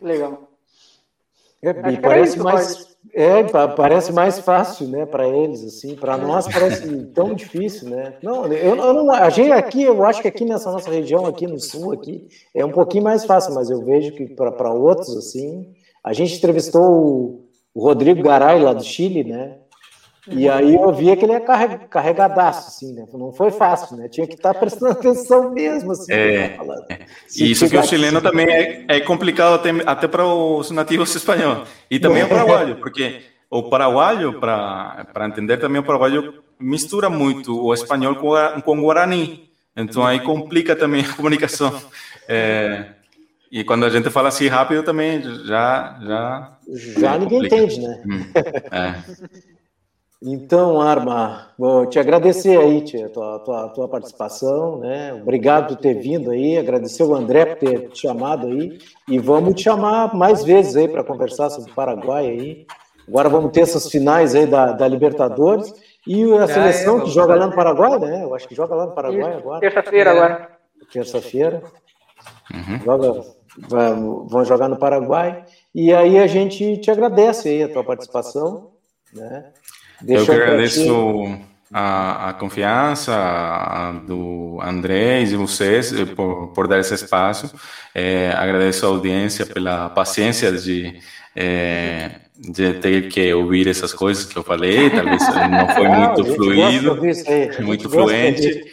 [0.00, 0.50] Legal.
[1.62, 3.42] É, parece mais é,
[3.76, 8.14] parece mais fácil né para eles assim para nós parece tão difícil né?
[8.22, 11.46] Não eu, eu não a gente aqui eu acho que aqui nessa nossa região aqui
[11.46, 15.72] no sul aqui é um pouquinho mais fácil mas eu vejo que para outros assim
[16.04, 17.48] a gente entrevistou
[17.78, 19.58] o Rodrigo Garay, lá do Chile, né?
[20.30, 23.04] E aí eu via que ele é carregadaço, assim, né?
[23.12, 24.08] Não foi fácil, né?
[24.08, 26.12] Tinha que estar tá prestando atenção mesmo, assim.
[26.12, 26.58] É,
[27.36, 31.68] e isso que o chileno também é, é complicado até, até para os nativos espanhóis.
[31.90, 37.72] E também o paraguaio, porque o paraguaio, para entender também o paraguaio, mistura muito o
[37.72, 39.48] espanhol com, com o guarani.
[39.76, 41.80] Então aí complica também a comunicação.
[42.28, 42.86] É,
[43.50, 45.98] e quando a gente fala assim rápido também, já.
[46.02, 46.58] Já,
[46.98, 48.02] já ninguém entende, né?
[48.06, 48.24] Hum,
[48.70, 49.48] é.
[50.20, 55.14] Então, Arma, vou te agradecer aí, tia, tua, tua, tua participação, né?
[55.14, 58.78] Obrigado por ter vindo aí, agradecer o André por ter te chamado aí,
[59.08, 62.66] e vamos te chamar mais vezes aí para conversar sobre o Paraguai aí.
[63.06, 65.72] Agora vamos ter essas finais aí da, da Libertadores
[66.04, 68.24] e a seleção é, que joga lá no Paraguai, né?
[68.24, 69.60] Eu acho que joga lá no Paraguai agora.
[69.60, 70.50] Terça-feira agora.
[70.92, 71.62] Terça-feira.
[72.52, 72.78] Uhum.
[72.84, 73.38] Joga
[73.68, 75.44] vão jogar no Paraguai.
[75.74, 78.72] E aí a gente te agradece aí a tua participação.
[79.12, 79.52] Né?
[80.06, 81.38] Eu que agradeço
[81.72, 87.52] a, a, confiança a, do André e vocês eh, por, por dar esse espaço.
[87.94, 90.98] É, agradeço a audiência pela paciência de
[91.36, 95.20] é, de ter que ouvir essas coisas que eu falei, talvez
[95.50, 96.98] não foi muito não, fluido,
[97.60, 98.64] muito fluente,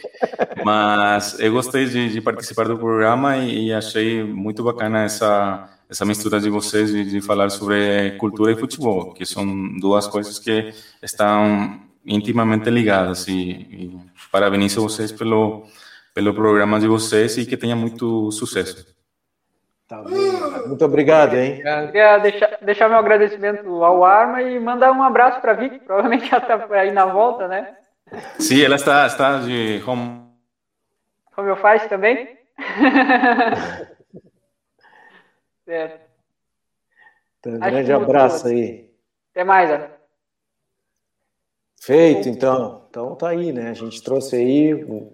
[0.64, 6.04] mas eu gostei de, de participar do programa e, e, achei muito bacana essa essa
[6.04, 10.72] mistura de vocês de, de falar sobre cultura e futebol, que são duas coisas que
[11.02, 14.00] estão intimamente ligadas e, e
[14.30, 15.66] parabenizo vocês pelo
[16.16, 18.86] pelo programa de vocês e que tenha muito sucesso.
[19.86, 20.32] Tá bem.
[20.66, 21.62] Muito obrigado, hein?
[21.92, 26.34] Queria deixar, deixar meu agradecimento ao Arma e mandar um abraço para a Vicky, provavelmente
[26.34, 27.76] ela está aí na volta, né?
[28.38, 30.22] Sim, ela está, está de home.
[31.34, 32.34] Como eu faço também?
[35.66, 36.00] certo.
[37.40, 38.90] Então, um grande abraço aí.
[39.32, 39.90] Até mais, Ana.
[41.82, 42.86] Feito, então.
[42.88, 43.68] Então tá aí, né?
[43.68, 45.12] A gente trouxe aí o,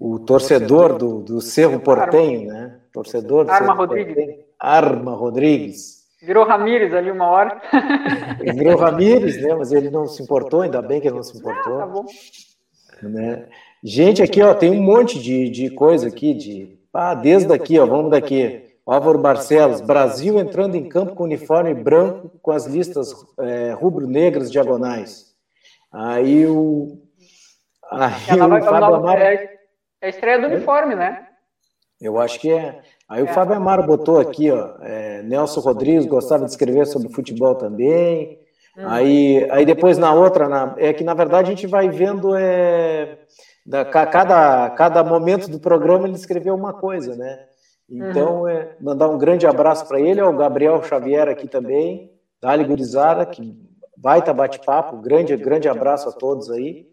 [0.00, 2.80] o torcedor do, do Cerro Portenho, né?
[2.92, 3.50] torcedor.
[3.50, 4.38] Arma Rodrigues.
[4.58, 6.00] Arma Rodrigues.
[6.22, 7.60] Virou Ramires ali uma hora.
[8.42, 9.54] virou Ramires, né?
[9.54, 11.76] Mas ele não se importou, ainda bem que ele não se importou.
[11.76, 12.06] Ah, tá bom.
[13.02, 13.48] Né?
[13.82, 16.78] Gente, aqui, ó, tem um monte de, de coisa aqui, de.
[16.92, 18.69] Ah, desde aqui, ó, vamos daqui.
[18.86, 25.34] Álvaro Barcelos, Brasil entrando em campo com uniforme branco com as listas é, rubro-negras diagonais.
[25.92, 26.98] Aí o.
[27.90, 29.20] Aí Ela o Fábio Amaro...
[29.20, 29.58] É
[30.02, 31.26] a estreia do uniforme, né?
[32.00, 32.80] Eu acho que é.
[33.08, 37.54] Aí o Fábio Amaro botou aqui, ó, é, Nelson Rodrigues gostava de escrever sobre futebol
[37.56, 38.38] também.
[38.76, 43.18] Aí, aí depois na outra, na, é que na verdade a gente vai vendo é,
[43.66, 47.46] da, cada, cada momento do programa ele escreveu uma coisa, né?
[47.90, 48.48] Então, uhum.
[48.48, 53.58] é, mandar um grande abraço para ele, ao Gabriel Xavier aqui também, Dali Gurizada, que
[53.96, 56.88] baita bate-papo, grande, grande abraço a todos aí.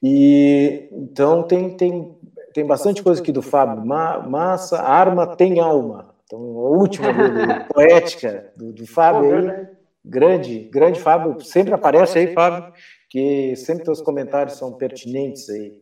[0.00, 2.16] E então tem, tem
[2.58, 3.86] tem bastante coisa aqui do Fábio.
[3.86, 6.14] Ma, massa, arma tem alma.
[6.24, 9.66] Então, a última dele, poética do, do Fábio aí,
[10.04, 12.72] grande, grande Fábio, sempre aparece aí, Fábio,
[13.08, 15.80] que sempre teus comentários são pertinentes aí.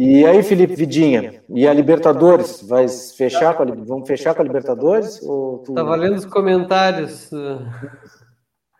[0.00, 4.44] E aí, Felipe Vidinha, e a Libertadores, vai fechar com a, vamos fechar com a
[4.44, 5.20] Libertadores?
[5.24, 5.74] Ou tu...
[5.74, 7.28] Tá valendo os comentários.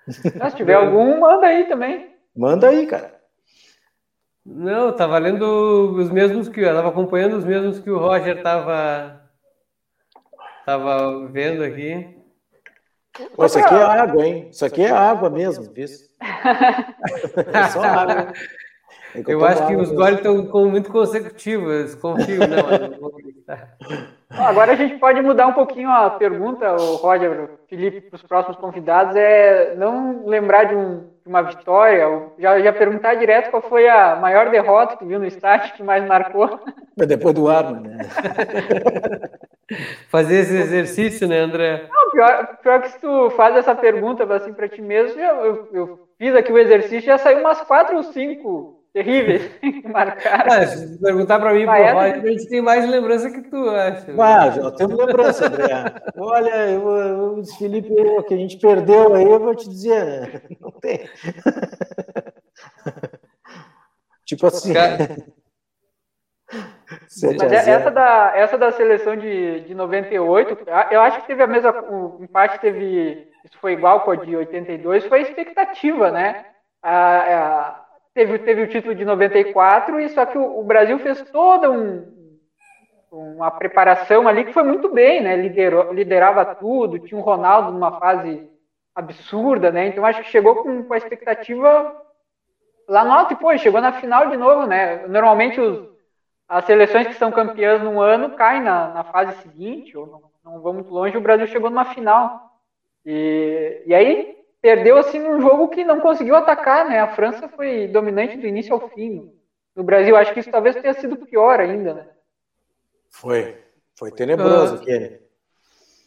[0.09, 2.15] Se tiver algum, manda aí também.
[2.37, 3.19] Manda aí, cara.
[4.47, 9.21] Não, tá valendo os mesmos que eu estava acompanhando os mesmos que o Roger estava
[10.65, 12.17] tava vendo aqui.
[13.35, 14.49] Pô, isso aqui é água, hein?
[14.53, 16.09] Isso aqui é água mesmo, isso.
[17.53, 18.33] É só água.
[19.15, 23.19] É eu, eu acho que os goles estão muito consecutivos, confio, não.
[24.31, 28.59] Agora a gente pode mudar um pouquinho a pergunta, o Roger, Felipe, para os próximos
[28.59, 32.07] convidados, é não lembrar de, um, de uma vitória,
[32.39, 36.07] já, já perguntar direto qual foi a maior derrota que viu no estádio, que mais
[36.07, 36.61] marcou.
[36.95, 37.99] Depois do Arma, né?
[40.09, 41.89] Fazer esse exercício, né, André?
[41.91, 45.69] Não, pior, pior que se tu faz essa pergunta assim para ti mesmo, eu, eu,
[45.73, 50.53] eu fiz aqui o exercício já saiu umas quatro ou cinco terríveis que marcaram.
[50.53, 54.21] Ah, se perguntar para mim, Roger, a gente tem mais lembrança que tu, acho.
[54.21, 55.67] Ah, já temos lembrança, André.
[56.17, 60.43] Olha, eu, o Felipe, o que a gente perdeu aí, eu vou te dizer, né?
[60.61, 61.09] Não tem.
[64.25, 64.73] tipo assim.
[67.39, 70.59] Mas essa da, essa da seleção de, de 98,
[70.91, 71.73] eu acho que teve a mesma.
[71.91, 73.29] O empate teve.
[73.45, 76.47] Isso foi igual com a de 82, foi a expectativa, né?
[76.83, 77.88] A, a,
[78.19, 82.05] teve, teve o título de 94, e só que o, o Brasil fez toda um,
[83.13, 85.37] uma preparação ali que foi muito bem, né?
[85.37, 88.51] Liderou, liderava tudo, tinha o Ronaldo numa fase
[88.93, 89.87] absurda, né?
[89.87, 91.95] Então acho que chegou com, com a expectativa
[92.89, 95.07] lá no alto e pô, chegou na final de novo, né?
[95.07, 95.89] Normalmente os,
[96.49, 100.61] as seleções que são campeãs num ano caem na, na fase seguinte, ou não, não
[100.61, 102.51] vão muito longe, o Brasil chegou numa final.
[103.07, 107.01] E, e aí perdeu assim num jogo que não conseguiu atacar, né?
[107.01, 109.33] A França foi dominante do início ao fim.
[109.75, 112.07] No Brasil, acho que isso talvez tenha sido pior ainda, né?
[113.11, 113.57] Foi.
[113.99, 115.19] Foi tenebroso, uh, Kenny.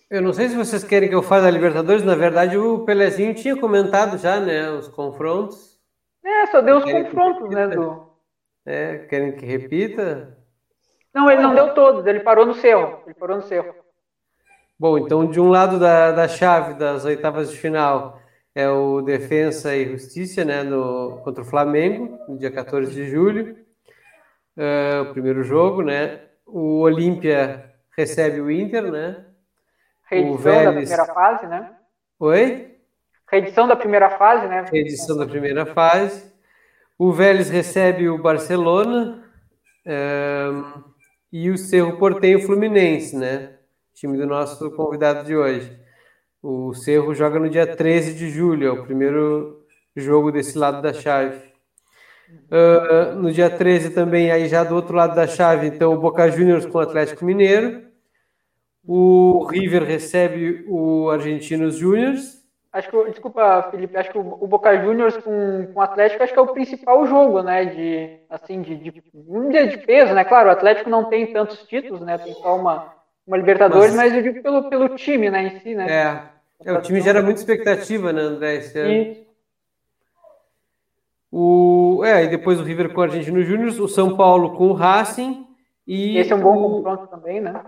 [0.09, 3.33] Eu não sei se vocês querem que eu faça a Libertadores, na verdade o Pelezinho
[3.33, 5.79] tinha comentado já, né, os confrontos.
[6.23, 8.11] É, só deu os confrontos, né, do...
[8.65, 10.37] É, querem que repita?
[11.13, 13.73] Não, ele não deu todos, ele parou no cerro, ele parou no cerro.
[14.79, 18.20] Bom, então de um lado da, da chave das oitavas de final,
[18.53, 23.55] é o Defensa e Justiça, né, no, contra o Flamengo, no dia 14 de julho,
[24.57, 29.25] uh, o primeiro jogo, né, o Olímpia recebe o Inter, né,
[30.11, 30.89] Reedição o Vélez...
[30.89, 31.71] da primeira fase, né?
[32.19, 32.77] Oi?
[33.31, 34.65] Reedição da primeira fase, né?
[34.69, 36.29] Reedição da primeira fase.
[36.99, 39.23] O Vélez recebe o Barcelona
[39.85, 40.83] um,
[41.31, 43.53] e o Cerro Portenho Fluminense, né?
[43.93, 45.80] Time do nosso convidado de hoje.
[46.41, 49.63] O Cerro joga no dia 13 de julho, é o primeiro
[49.95, 51.51] jogo desse lado da chave.
[52.49, 56.29] Uh, no dia 13 também, aí já do outro lado da chave, então o Boca
[56.31, 57.83] Juniors com o Atlético Mineiro.
[58.83, 62.41] O River recebe o Argentinos Juniors.
[62.73, 66.39] Acho que, desculpa, Felipe, acho que o, Boca Juniors com, com o Atlético acho que
[66.39, 67.65] é o principal jogo, né?
[67.65, 68.91] De, assim, de, de,
[69.51, 70.23] dia de peso, né?
[70.23, 72.17] Claro, o Atlético não tem tantos títulos, né?
[72.17, 72.93] Tem só uma,
[73.31, 75.87] uma Libertadores, mas, mas eu digo pelo, pelo time, né, em si, né?
[75.89, 79.15] É, é o time gera muita expectativa, né, André, esse ano.
[81.31, 84.73] O, é, e depois o River com o Argentino Júnior, o São Paulo com o
[84.73, 85.47] Racing
[85.87, 87.63] e esse é um bom confronto também, né?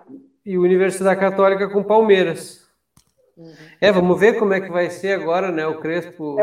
[0.45, 2.67] E o Universidade Católica com o Palmeiras.
[3.37, 3.53] Uhum.
[3.79, 5.65] É, vamos ver como é que vai ser agora, né?
[5.65, 6.37] O Crespo.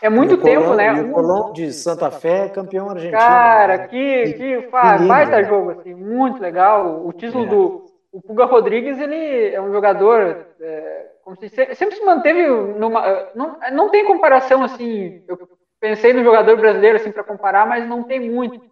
[0.00, 0.92] É, é muito tempo, né?
[0.92, 3.18] O Colón de Santa Fé, campeão argentino.
[3.18, 7.04] Cara, que, que faz, baita jogo, assim, muito legal.
[7.04, 7.48] O título é.
[7.48, 11.10] do, o Puga Rodrigues ele é um jogador é,
[11.40, 15.38] se, sempre se manteve numa não, não tem comparação assim eu
[15.80, 18.62] pensei no jogador brasileiro assim para comparar mas não tem muito.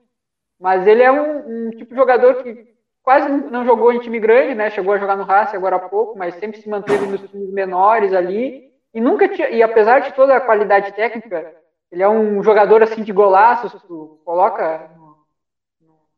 [0.61, 2.69] Mas ele é um, um, tipo de jogador que
[3.03, 6.19] quase não jogou em time grande né chegou a jogar no Racing agora há pouco
[6.19, 8.71] mas sempre se manteve nos times menores ali.
[8.93, 11.55] E nunca tinha e apesar de toda a qualidade técnica
[11.91, 13.73] ele é um jogador assim de golaços
[14.25, 14.91] coloca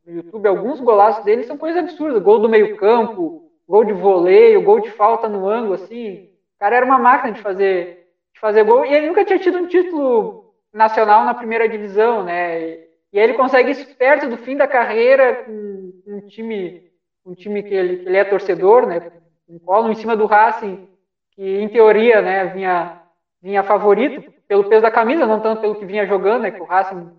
[0.06, 2.22] no YouTube, alguns golaços dele são coisas absurdas.
[2.22, 6.30] Gol do meio-campo, gol de voleio, gol de falta no ângulo, assim.
[6.56, 8.84] O cara era uma máquina de fazer, de fazer gol.
[8.84, 12.60] E ele nunca tinha tido um título nacional na primeira divisão, né?
[12.60, 16.90] E, aí ele consegue isso perto do fim da carreira, com um time,
[17.24, 19.12] um time que ele, que ele é torcedor, né?
[19.48, 20.88] Um colo em cima do Racing,
[21.32, 23.02] que em teoria, né, vinha,
[23.42, 26.50] vinha favorito pelo peso da camisa, não tanto pelo que vinha jogando, né?
[26.50, 27.10] Que o Racing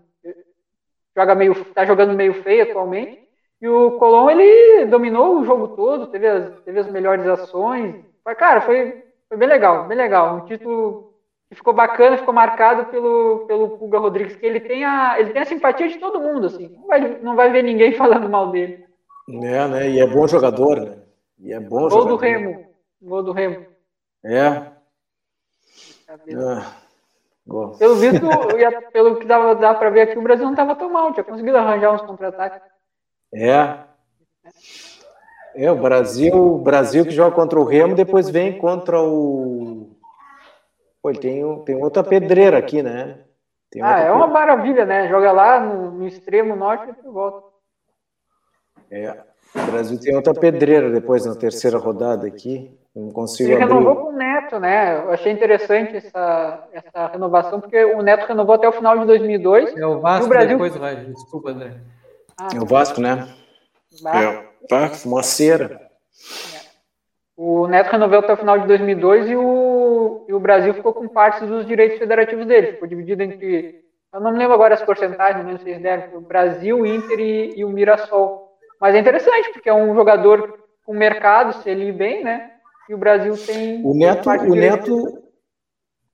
[1.16, 3.22] joga meio, tá jogando meio feio atualmente.
[3.60, 8.04] E o Colom, ele dominou o jogo todo, teve as, teve as melhores ações.
[8.22, 10.36] Foi, cara, foi, foi bem legal, bem legal.
[10.36, 11.14] Um título
[11.48, 15.42] que ficou bacana, ficou marcado pelo, pelo Pulga Rodrigues, que ele tem, a, ele tem
[15.42, 16.68] a simpatia de todo mundo, assim.
[16.76, 18.84] Não vai, não vai ver ninguém falando mal dele.
[19.28, 19.90] É, né?
[19.90, 20.98] E é bom jogador, né?
[21.38, 22.08] E é bom Gol jogador.
[22.08, 22.66] do Remo.
[23.00, 23.66] Gol do Remo.
[24.24, 24.74] É.
[26.36, 26.83] Ah,
[27.46, 27.72] gol.
[27.78, 28.20] Pelo visto,
[28.92, 31.56] pelo que dava, dava pra ver aqui, o Brasil não estava tão mal, tinha conseguido
[31.56, 32.60] arranjar uns contra-ataques.
[33.32, 33.78] É.
[35.54, 39.90] É, o Brasil, o Brasil que joga contra o Remo, depois vem contra o.
[41.00, 43.20] Pô, tem, tem outra pedreira aqui, né?
[43.82, 45.08] Ah, é uma maravilha, né?
[45.08, 47.46] Joga lá no, no extremo norte e volta.
[48.90, 49.10] É,
[49.54, 52.76] o Brasil tem outra pedreira depois na terceira rodada aqui.
[52.94, 53.74] Não consigo Ele abrir.
[53.74, 54.98] renovou com o Neto, né?
[55.04, 59.76] Eu achei interessante essa, essa renovação, porque o Neto renovou até o final de 2002.
[59.76, 61.04] É o Vasco E o Brasil- depois, Roger.
[61.12, 61.72] Desculpa, André.
[62.38, 63.28] Ah, É o Vasco, né?
[64.02, 64.22] bah.
[64.22, 64.44] É.
[64.68, 65.80] Tá, fumaceira.
[67.36, 71.08] O Neto renovou até o final de 2002 e o, e o Brasil ficou com
[71.08, 72.72] parte dos direitos federativos dele.
[72.74, 73.82] Ficou dividido entre.
[74.12, 76.16] Eu não me lembro agora as porcentagens, não lembro se eles deram.
[76.16, 78.52] O Brasil, o Inter e, e o Mirassol.
[78.80, 80.56] Mas é interessante, porque é um jogador
[80.86, 82.52] com mercado, se ele ir bem, né?
[82.88, 83.84] E o Brasil tem.
[83.84, 84.54] O Neto, o.
[84.54, 85.22] Neto,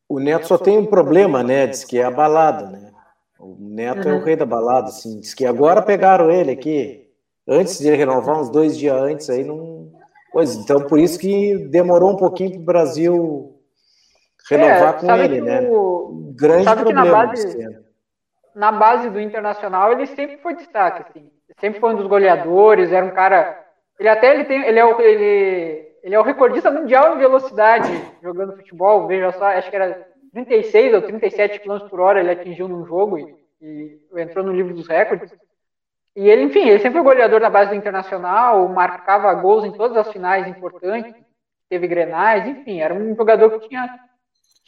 [0.09, 1.67] o Neto só tem um problema, né?
[1.67, 2.93] Diz que é a balada, né?
[3.39, 4.25] O Neto é o Uhum.
[4.25, 5.21] rei da balada, assim.
[5.21, 7.09] Diz que agora pegaram ele aqui,
[7.49, 9.91] antes de ele renovar, uns dois dias antes, aí não.
[10.33, 13.57] Pois, então por isso que demorou um pouquinho para o Brasil
[14.49, 15.61] renovar É, com ele, que né?
[15.69, 17.27] o- Um grande sabe que na problema.
[17.27, 17.81] base- é.
[18.55, 21.31] na base do Internacional ele sempre foi destaque, assim.
[21.61, 23.59] Sempre foi um dos goleadores, era um cara.
[23.99, 27.90] Ele até ele tem, ele é o ele, ele é o recordista mundial em velocidade
[28.22, 29.06] jogando futebol.
[29.06, 33.18] Veja só, acho que era 36 ou 37 km por hora ele atingiu num jogo
[33.18, 35.32] e, e entrou no livro dos recordes.
[36.16, 39.97] E ele, enfim, ele sempre foi goleador na base do Internacional, marcava gols em todas
[39.97, 41.14] as finais importantes,
[41.68, 43.89] teve grenais, enfim, era um jogador que tinha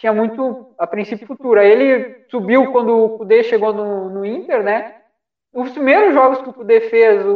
[0.02, 1.60] tinha muito, a princípio, futuro.
[1.60, 4.96] Aí ele subiu quando o Kudê chegou no, no Inter, né?
[5.52, 7.34] Os primeiros jogos que o Kudê fez o,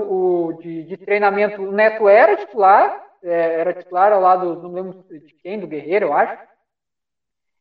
[0.48, 5.05] o de, de treinamento, o Neto era titular, é, era titular ao lado, não lembro
[5.11, 6.39] de quem, do Guerreiro, eu acho.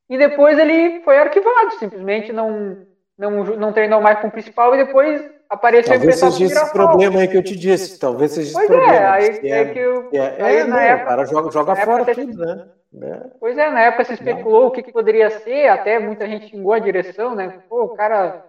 [0.10, 2.86] E depois ele foi arquivado, simplesmente não,
[3.18, 7.28] não, não treinou mais com o principal e depois apareceu Talvez seja esse problema aí
[7.28, 8.00] que eu te disse.
[8.00, 8.94] Talvez seja esse Pois problema.
[8.94, 11.26] é, aí, diz que é que eu, é, aí é, na não, época, o cara
[11.26, 12.70] joga, joga fora tudo, né?
[13.02, 13.20] É.
[13.40, 16.74] Pois é, na época se especulou o que, que poderia ser, até muita gente xingou
[16.74, 17.62] a direção, né?
[17.68, 18.46] Pô, o cara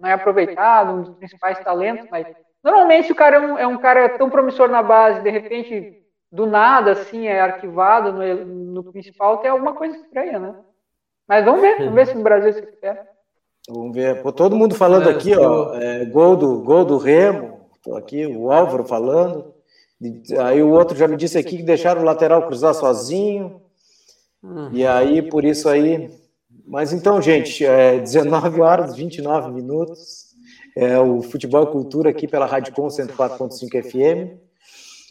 [0.00, 2.26] não é aproveitado, um dos principais talentos, mas
[2.62, 6.02] normalmente se o cara é um, é um cara tão promissor na base, de repente,
[6.30, 8.44] do nada, assim, é arquivado no,
[8.82, 10.54] no principal, tem alguma coisa estranha, né?
[11.28, 13.06] Mas vamos ver, vamos ver se no Brasil se quiser.
[13.68, 14.22] Vamos ver.
[14.22, 15.74] Pô, todo mundo falando É, aqui, ó.
[15.74, 17.60] é, gol, do, gol do Remo.
[17.82, 19.52] Tô aqui, o Álvaro falando.
[20.44, 23.60] Aí o outro já me disse aqui que deixaram o lateral cruzar sozinho.
[24.72, 26.10] E aí, por isso aí.
[26.66, 30.26] Mas então, gente, é 19 horas e 29 minutos.
[30.76, 34.38] É o Futebol e Cultura aqui pela Rádio Com 104.5 FM.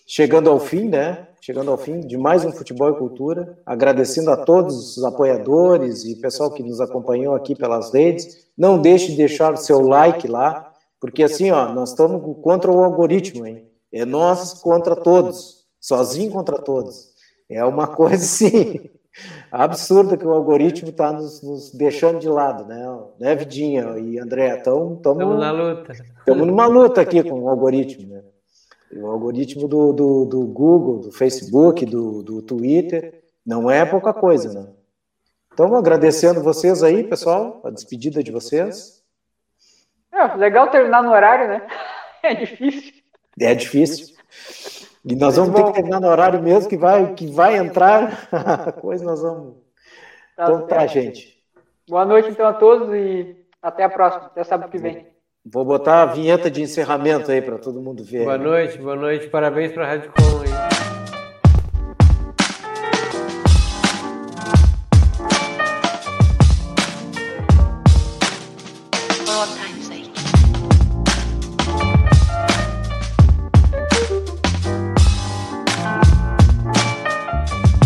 [0.08, 1.28] Chegando ao fim, né?
[1.42, 3.58] Chegando ao fim de mais um Futebol e Cultura.
[3.66, 8.46] Agradecendo a todos os apoiadores e pessoal que nos acompanhou aqui pelas redes.
[8.56, 10.72] Não deixe de deixar o seu like lá,
[11.02, 13.68] porque assim, ó, nós estamos contra o algoritmo, hein?
[13.92, 17.08] É nós contra todos, sozinho contra todos.
[17.50, 18.88] É uma coisa assim
[19.52, 22.86] absurda que o algoritmo está nos, nos, deixando de lado, né?
[23.20, 24.58] Né, Vidinha e André?
[24.58, 25.94] Estamos na luta.
[25.94, 28.22] Estamos numa luta aqui com o algoritmo, né?
[28.96, 34.54] O algoritmo do, do, do Google, do Facebook, do, do Twitter, não é pouca coisa,
[34.54, 34.70] né?
[35.54, 39.04] Então, agradecendo vocês aí, pessoal, a despedida de vocês.
[40.14, 41.68] É, legal terminar no horário, né?
[42.24, 42.94] É difícil.
[43.40, 44.16] É difícil.
[45.06, 48.72] E nós vamos ter que terminar no horário mesmo, que vai, que vai entrar a
[48.72, 49.58] coisa, nós vamos.
[50.34, 50.94] Então tá, certo.
[50.94, 51.38] gente.
[51.88, 55.06] Boa noite, então, a todos e até a próxima, até sábado que vem.
[55.46, 58.24] Vou botar a vinheta de encerramento aí para todo mundo ver.
[58.24, 59.28] Boa noite, boa noite.
[59.28, 60.75] Parabéns para a Rádio Com aí.